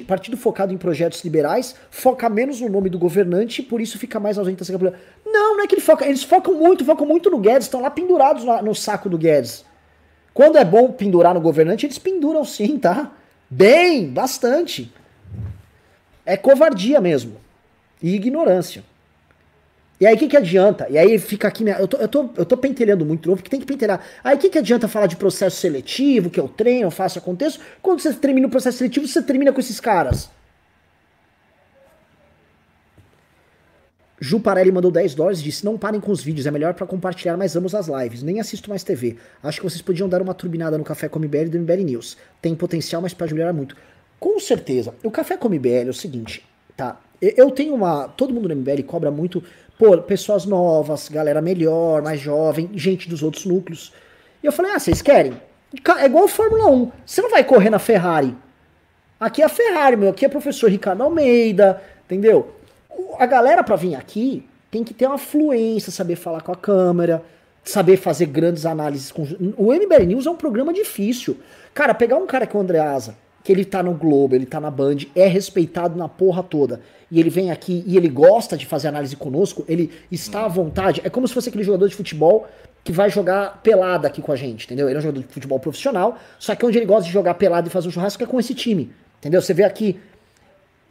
[0.06, 4.18] partido focado em projetos liberais, foca menos no nome do governante e por isso fica
[4.18, 4.94] mais ausente dessa campanha?
[5.24, 7.90] Não, não é que ele foca, eles focam muito, focam muito no Guedes, estão lá
[7.90, 9.64] pendurados no, no saco do Guedes.
[10.32, 13.12] Quando é bom pendurar no governante, eles penduram sim, tá?
[13.48, 14.92] Bem, bastante.
[16.24, 17.36] É covardia mesmo.
[18.02, 18.82] E ignorância.
[20.00, 20.86] E aí o que, que adianta?
[20.88, 23.60] E aí fica aqui, eu tô, eu tô, eu tô pentelhando muito novo, porque tem
[23.60, 24.02] que pentelhar.
[24.24, 27.60] Aí o que, que adianta falar de processo seletivo, que eu treino, eu faço, aconteço,
[27.82, 30.30] quando você termina o processo seletivo, você termina com esses caras.
[34.18, 36.86] Ju Parelli mandou 10 dólares e disse: Não parem com os vídeos, é melhor para
[36.86, 38.22] compartilhar mais amos as lives.
[38.22, 39.16] Nem assisto mais TV.
[39.42, 42.16] Acho que vocês podiam dar uma turbinada no Café com e do MBL News.
[42.40, 43.76] Tem potencial, mas pode melhorar muito.
[44.18, 44.94] Com certeza.
[45.02, 46.44] O Café com MBL é o seguinte,
[46.76, 47.00] tá?
[47.20, 48.08] Eu tenho uma.
[48.08, 49.42] Todo mundo no MBL cobra muito
[49.80, 53.94] pô, pessoas novas, galera melhor, mais jovem, gente dos outros núcleos.
[54.42, 55.32] E eu falei, ah, vocês querem?
[55.98, 56.92] É igual Fórmula 1.
[57.06, 58.36] Você não vai correr na Ferrari.
[59.18, 60.10] Aqui é a Ferrari, meu.
[60.10, 62.54] Aqui é professor Ricardo Almeida, entendeu?
[63.18, 67.22] A galera para vir aqui tem que ter uma fluência, saber falar com a câmera,
[67.64, 69.10] saber fazer grandes análises.
[69.10, 69.22] Com...
[69.56, 71.38] O MBL News é um programa difícil.
[71.72, 74.46] Cara, pegar um cara que é o André Asa, que ele tá no Globo, ele
[74.46, 76.80] tá na Band, é respeitado na porra toda
[77.10, 81.00] e ele vem aqui e ele gosta de fazer análise conosco, ele está à vontade.
[81.04, 82.46] É como se fosse aquele jogador de futebol
[82.84, 84.88] que vai jogar pelada aqui com a gente, entendeu?
[84.88, 87.68] Ele é um jogador de futebol profissional, só que onde ele gosta de jogar pelada
[87.68, 89.42] e fazer um churrasco é com esse time, entendeu?
[89.42, 89.98] Você vê aqui,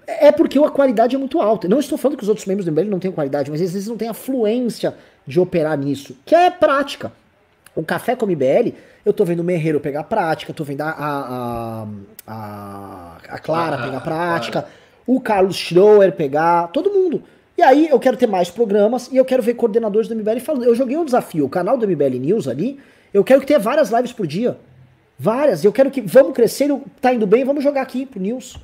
[0.06, 1.68] É porque a qualidade é muito alta.
[1.68, 3.98] Não estou falando que os outros membros do MBL não têm qualidade, mas vezes não
[3.98, 4.96] têm a fluência
[5.26, 7.12] de operar nisso, que é prática.
[7.80, 8.74] O Café com MBL,
[9.06, 11.88] eu tô vendo o Merreiro pegar prática, tô vendo a, a,
[12.28, 14.76] a, a Clara ah, pegar prática, claro.
[15.08, 17.24] o Carlos Schroer pegar, todo mundo.
[17.58, 20.66] E aí eu quero ter mais programas e eu quero ver coordenadores do MBL falando.
[20.66, 22.80] Eu joguei um desafio, o canal do MBL News ali,
[23.14, 24.58] eu quero que tenha várias lives por dia.
[25.18, 25.64] Várias.
[25.66, 26.02] Eu quero que.
[26.02, 26.70] Vamos crescer,
[27.02, 28.58] tá indo bem, vamos jogar aqui pro News.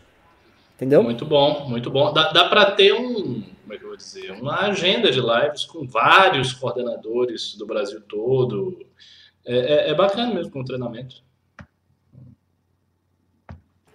[0.75, 1.01] Entendeu?
[1.01, 2.11] Muito bom, muito bom.
[2.13, 5.65] Dá, dá para ter um, como é que eu vou dizer, uma agenda de lives
[5.65, 8.85] com vários coordenadores do Brasil todo.
[9.45, 11.23] É, é, é bacana mesmo com o treinamento.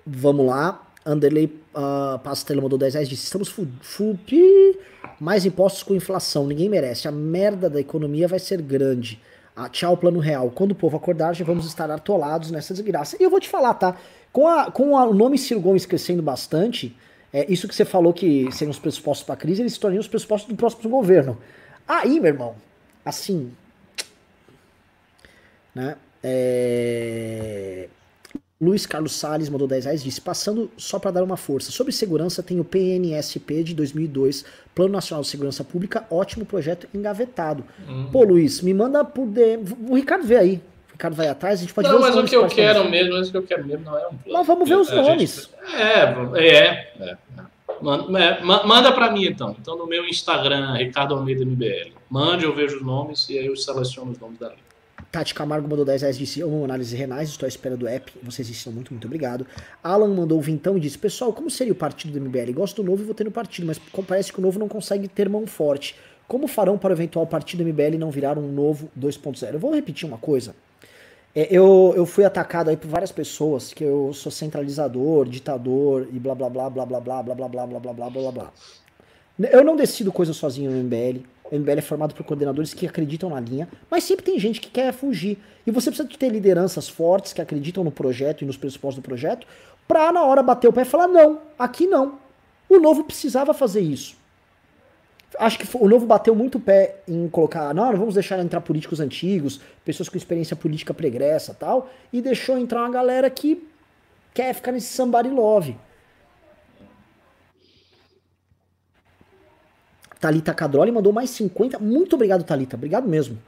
[0.07, 0.87] Vamos lá.
[1.05, 4.19] Anderley uh, Pastela mandou 10 reais disse: Estamos full
[5.21, 7.07] mais impostos com inflação, ninguém merece.
[7.07, 9.21] A merda da economia vai ser grande.
[9.55, 10.51] Ah, tchau, plano real.
[10.51, 13.17] Quando o povo acordar, já vamos estar atolados nessa desgraça.
[13.21, 13.97] E eu vou te falar, tá?
[14.33, 16.97] Com, a, com a, o nome Ciro Gomes crescendo bastante,
[17.33, 20.01] é, isso que você falou que seriam os pressupostos para a crise, eles se tornariam
[20.01, 21.39] os pressupostos do próximo governo.
[21.87, 22.55] Aí, meu irmão,
[23.05, 23.53] assim.
[25.75, 25.97] Né?
[26.23, 27.89] É...
[28.61, 31.73] Luiz Carlos Salles mandou 10 reais disse: passando só para dar uma força.
[31.73, 34.45] Sobre segurança, tem o PNSP de 2002,
[34.75, 37.65] Plano Nacional de Segurança Pública, ótimo projeto engavetado.
[37.89, 38.11] Uhum.
[38.11, 39.65] Pô, Luiz, me manda por DM.
[39.89, 40.63] O Ricardo vê aí.
[41.01, 43.15] Ricardo vai atrás, a gente pode não, ver os mas o que eu quero mesmo,
[43.15, 44.33] mas o que eu quero mesmo não é um plano.
[44.33, 45.51] Mas vamos ver os nomes.
[45.65, 45.75] Gente...
[45.75, 46.03] É,
[46.37, 47.17] é, é.
[47.81, 49.57] Manda, é, manda para mim então.
[49.59, 51.93] Então no meu Instagram, Ricardo Almeida MBL.
[52.11, 54.57] Mande, eu vejo os nomes e aí eu seleciono os nomes dali.
[55.11, 58.13] Tati Camargo mandou 10 reais e disse: Amo análise renais, estou à espera do app.
[58.23, 59.47] Vocês estão muito, muito obrigado.
[59.83, 62.53] Alan mandou vintão e disse: Pessoal, como seria o partido do MBL?
[62.53, 65.09] Gosto do novo e vou ter no partido, mas parece que o novo não consegue
[65.09, 65.97] ter mão forte.
[66.29, 69.55] Como farão para o eventual partido MBL não virar um novo 2.0?
[69.55, 70.55] Eu vou repetir uma coisa.
[71.35, 76.19] É, eu, eu fui atacado aí por várias pessoas que eu sou centralizador, ditador e
[76.19, 78.53] blá blá blá blá blá blá blá blá blá blá blá blá blá blá.
[79.53, 81.21] Eu não decido coisas sozinho no MBL.
[81.51, 84.69] O MBL é formado por coordenadores que acreditam na linha, mas sempre tem gente que
[84.69, 85.39] quer fugir.
[85.67, 89.47] E você precisa ter lideranças fortes que acreditam no projeto e nos pressupostos do projeto,
[89.87, 92.19] pra na hora bater o pé e falar: não, aqui não.
[92.69, 94.20] O novo precisava fazer isso
[95.39, 98.61] acho que o novo bateu muito o pé em colocar, não, não vamos deixar entrar
[98.61, 103.67] políticos antigos, pessoas com experiência política pregressa tal, e deixou entrar uma galera que
[104.35, 105.77] quer ficar nesse somebody love.
[110.19, 111.79] Talita Cadroli mandou mais 50.
[111.79, 112.77] Muito obrigado, Talita.
[112.77, 113.39] Obrigado mesmo.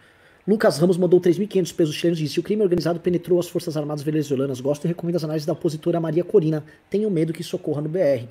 [0.49, 4.03] Lucas Ramos mandou 3.500 pesos chilenos e disse: O crime organizado penetrou as Forças Armadas
[4.03, 4.59] venezuelanas.
[4.59, 6.65] Gosto e recomendo as análises da opositora Maria Corina.
[6.89, 8.27] Tenho medo que isso ocorra no BR.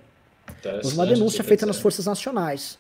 [0.84, 2.80] Houve uma denúncia feita nas Forças Nacionais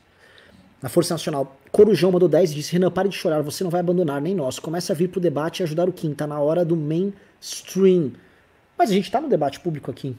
[0.81, 1.57] na Força Nacional.
[1.71, 4.59] Corujão mandou 10 e disse: Renan, pare de chorar, você não vai abandonar, nem nós.
[4.59, 8.13] Começa a vir pro debate e ajudar o Kim, tá na hora do mainstream.
[8.77, 10.15] Mas a gente tá no debate público aqui.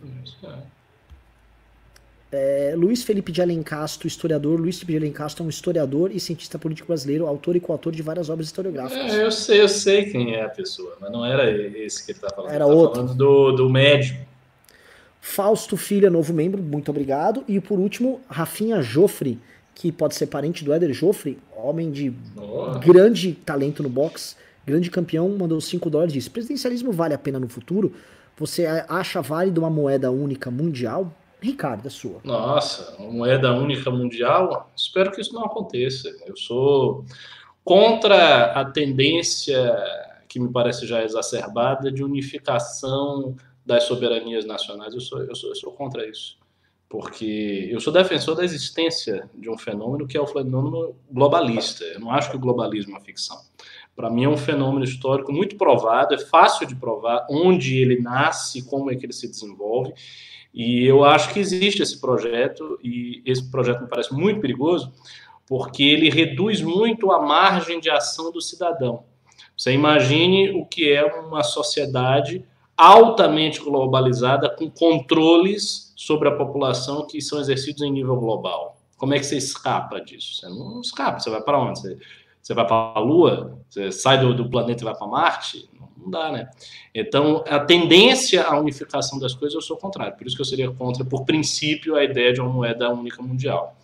[2.31, 4.59] É, Luiz Felipe de Alencastro, historiador.
[4.59, 8.03] Luiz Felipe de Alencastro é um historiador e cientista político brasileiro, autor e coautor de
[8.03, 9.13] várias obras historiográficas.
[9.13, 12.21] É, eu sei, eu sei quem é a pessoa, mas não era esse que ele
[12.21, 12.51] tá falando.
[12.51, 13.01] Era ele tá outro.
[13.03, 14.17] falando do, do médium.
[15.21, 17.45] Fausto Filho é novo membro, muito obrigado.
[17.47, 19.39] E por último, Rafinha Joffre
[19.75, 22.79] que pode ser parente do Éder Joffre, homem de oh.
[22.79, 24.37] grande talento no boxe,
[24.67, 27.93] grande campeão, mandou 5 dólares e disse: presidencialismo vale a pena no futuro?
[28.39, 31.13] Você acha válido uma moeda única mundial?
[31.41, 32.21] Ricardo, é sua.
[32.25, 34.71] Nossa, uma moeda única mundial?
[34.77, 36.09] Espero que isso não aconteça.
[36.27, 37.05] Eu sou
[37.65, 39.77] contra a tendência
[40.29, 43.37] que me parece já exacerbada de unificação
[43.67, 44.95] das soberanias nacionais.
[44.95, 46.42] Eu sou, eu sou, eu sou contra isso
[46.93, 51.83] porque eu sou defensor da existência de um fenômeno que é o fenômeno globalista.
[51.85, 53.39] Eu não acho que o globalismo é uma ficção.
[53.97, 58.69] Para mim é um fenômeno histórico muito provado, é fácil de provar onde ele nasce,
[58.69, 59.95] como é que ele se desenvolve.
[60.53, 64.93] E eu acho que existe esse projeto, e esse projeto me parece muito perigoso,
[65.47, 69.05] porque ele reduz muito a margem de ação do cidadão.
[69.57, 72.45] Você imagine o que é uma sociedade
[72.83, 78.77] altamente globalizada, com controles sobre a população que são exercidos em nível global.
[78.97, 80.35] Como é que você escapa disso?
[80.35, 81.79] Você não escapa, você vai para onde?
[81.79, 81.99] Você,
[82.43, 83.57] você vai para a Lua?
[83.71, 85.71] Você sai do, do planeta e vai para Marte?
[85.97, 86.51] Não dá, né?
[86.93, 90.17] Então, a tendência à unificação das coisas, eu sou contrário.
[90.17, 93.77] Por isso que eu seria contra, por princípio, a ideia de uma moeda única mundial.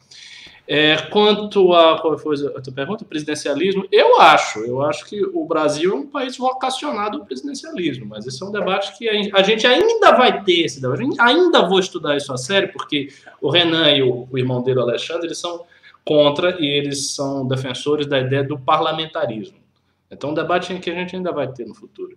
[0.70, 5.47] É, quanto a qual foi a tua pergunta, presidencialismo, eu acho, eu acho que o
[5.47, 9.66] Brasil é um país vocacionado ao presidencialismo, mas esse é um debate que a gente
[9.66, 13.09] ainda vai ter esse debate, ainda vou estudar isso a sério, porque
[13.40, 15.65] o Renan e o, o irmão dele, o Alexandre, eles são
[16.05, 19.57] contra e eles são defensores da ideia do parlamentarismo.
[20.11, 22.16] Então, um debate que a gente ainda vai ter no futuro.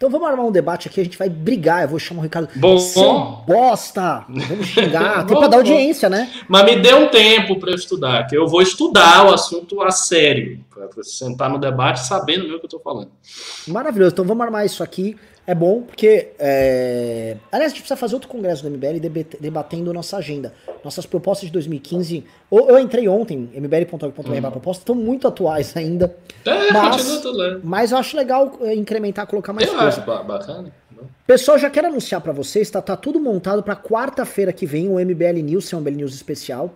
[0.00, 2.48] Então vamos armar um debate aqui, a gente vai brigar, eu vou chamar o Ricardo.
[2.56, 2.78] Bom.
[2.78, 4.24] Seu bosta!
[4.30, 6.32] Vamos xingar, até pra dar audiência, né?
[6.48, 10.64] Mas me dê um tempo para estudar, que eu vou estudar o assunto a sério,
[10.70, 13.10] para sentar no debate sabendo mesmo o que eu tô falando.
[13.68, 15.18] Maravilhoso, então vamos armar isso aqui.
[15.46, 16.28] É bom porque.
[16.38, 17.36] É...
[17.50, 20.52] Aliás, a gente precisa fazer outro congresso do MBL debate- debatendo nossa agenda.
[20.84, 22.24] Nossas propostas de 2015.
[22.50, 24.50] Eu, eu entrei ontem, mbl.org.br hum.
[24.50, 26.14] propostas, estão muito atuais ainda.
[26.44, 27.60] É, Mas- continua tudo lá.
[27.64, 29.88] Mas eu acho legal é, incrementar, colocar mais Eu coisa.
[29.88, 30.72] acho ba- bacana.
[31.26, 34.98] Pessoal, já quero anunciar pra vocês, tá, tá tudo montado pra quarta-feira que vem, o
[35.00, 36.74] MBL News, seu MBL News especial,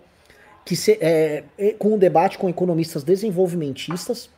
[0.65, 4.29] que se- é, é, com um debate com economistas desenvolvimentistas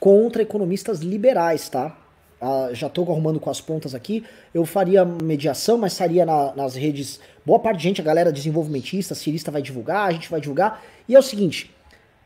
[0.00, 1.96] contra economistas liberais, tá?
[2.40, 4.24] Ah, já tô arrumando com as pontas aqui.
[4.54, 7.20] Eu faria mediação, mas estaria na- nas redes.
[7.44, 10.82] Boa parte de gente, a galera desenvolvimentista, cirista vai divulgar, a gente vai divulgar.
[11.06, 11.70] E é o seguinte: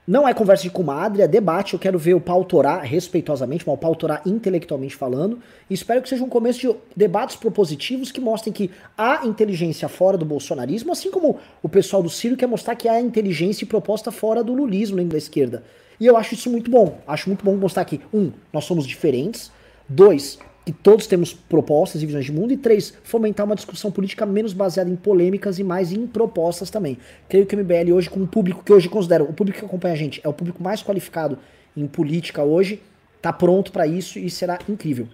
[0.07, 1.73] não é conversa de comadre, é debate.
[1.73, 5.41] Eu quero ver o pau torar respeitosamente, mas o pau torar intelectualmente falando.
[5.69, 10.17] E espero que seja um começo de debates propositivos que mostrem que há inteligência fora
[10.17, 14.13] do bolsonarismo, assim como o pessoal do Ciro quer mostrar que há inteligência e proposta
[14.13, 15.65] fora do lulismo da esquerda.
[15.99, 16.99] E eu acho isso muito bom.
[17.07, 19.51] Acho muito bom mostrar que, um, nós somos diferentes.
[19.89, 22.53] Dois, que todos temos propostas e visões de mundo.
[22.53, 26.99] E três, fomentar uma discussão política menos baseada em polêmicas e mais em propostas também.
[27.29, 29.95] Creio que o MBL hoje, com o público que hoje considero, o público que acompanha
[29.95, 31.39] a gente, é o público mais qualificado
[31.77, 32.83] em política hoje,
[33.21, 35.09] tá pronto para isso e será incrível.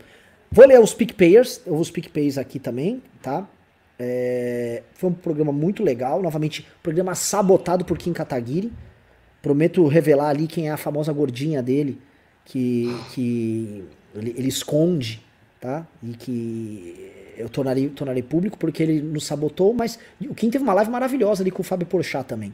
[0.51, 3.48] Vou ler os PicPayers, eu vou os PicPays aqui também, tá?
[3.98, 8.72] É, foi um programa muito legal, novamente, programa sabotado por Kim Kataguiri.
[9.42, 12.01] Prometo revelar ali quem é a famosa gordinha dele,
[12.44, 13.84] que, que
[14.15, 15.23] ele, ele esconde,
[15.61, 15.87] tá?
[16.03, 20.74] E que eu tornarei, tornarei público porque ele nos sabotou, mas o Kim teve uma
[20.74, 22.53] live maravilhosa ali com o Fábio Porchat também.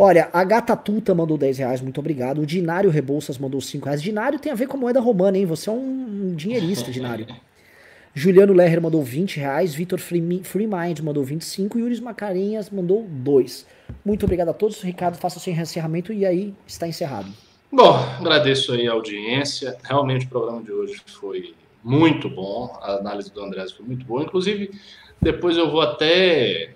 [0.00, 2.40] Olha, a Gata Tuta mandou 10 reais, muito obrigado.
[2.40, 4.00] O Dinário Rebouças mandou 5 reais.
[4.00, 5.44] Dinário tem a ver com a moeda romana, hein?
[5.44, 7.26] Você é um, dinheirista, Dinário.
[8.14, 9.74] Juliano Lerrer mandou 20 reais.
[9.74, 11.78] Vitor Free Free Mind mandou 25.
[11.78, 13.66] Yuris Macarenhas mandou 2.
[14.04, 14.80] Muito obrigado a todos.
[14.82, 17.30] Ricardo, faça o seu encerramento e aí está encerrado.
[17.74, 19.78] Bom, agradeço aí a audiência.
[19.82, 22.78] Realmente o programa de hoje foi muito bom.
[22.82, 24.22] A análise do André foi muito boa.
[24.22, 24.78] Inclusive,
[25.18, 26.74] depois eu vou até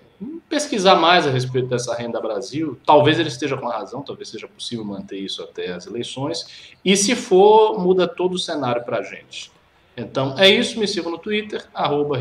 [0.49, 2.79] pesquisar mais a respeito dessa renda Brasil.
[2.83, 6.73] Talvez ele esteja com razão, talvez seja possível manter isso até as eleições.
[6.83, 9.51] E se for, muda todo o cenário para a gente.
[9.95, 12.17] Então é isso, me sigam no Twitter, arroba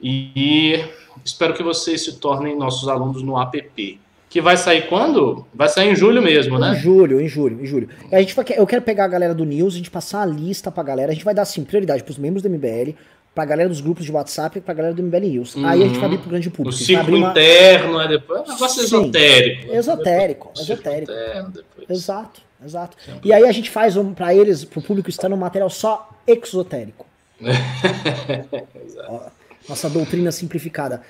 [0.00, 0.84] e
[1.22, 4.00] espero que vocês se tornem nossos alunos no app.
[4.34, 5.46] Que vai sair quando?
[5.54, 6.74] Vai sair em julho mesmo, Em né?
[6.74, 7.88] julho, em julho, em julho.
[8.10, 10.72] A gente vai, eu quero pegar a galera do News, a gente passar a lista
[10.72, 11.12] pra galera.
[11.12, 12.96] A gente vai dar, assim, prioridade pros membros do MBL,
[13.32, 15.54] pra galera dos grupos de WhatsApp e pra galera do MBL News.
[15.58, 16.76] Aí a gente vai abrir pro grande O público.
[16.76, 18.40] Vai ciclo uma- interno, é depois.
[18.40, 18.86] É um negócio Sim.
[18.86, 19.72] esotérico.
[19.72, 21.12] Exotérico, Ciclo esotérico.
[21.12, 21.88] interno, depois.
[21.90, 22.96] Exato, exato.
[23.22, 27.06] E aí a gente faz um, pra eles, pro público externo, um material só exotérico.
[29.08, 29.20] Ó,
[29.68, 31.02] Nossa doutrina simplificada.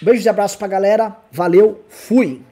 [0.00, 1.16] Beijos e abraços pra galera.
[1.30, 2.42] Valeu, fui!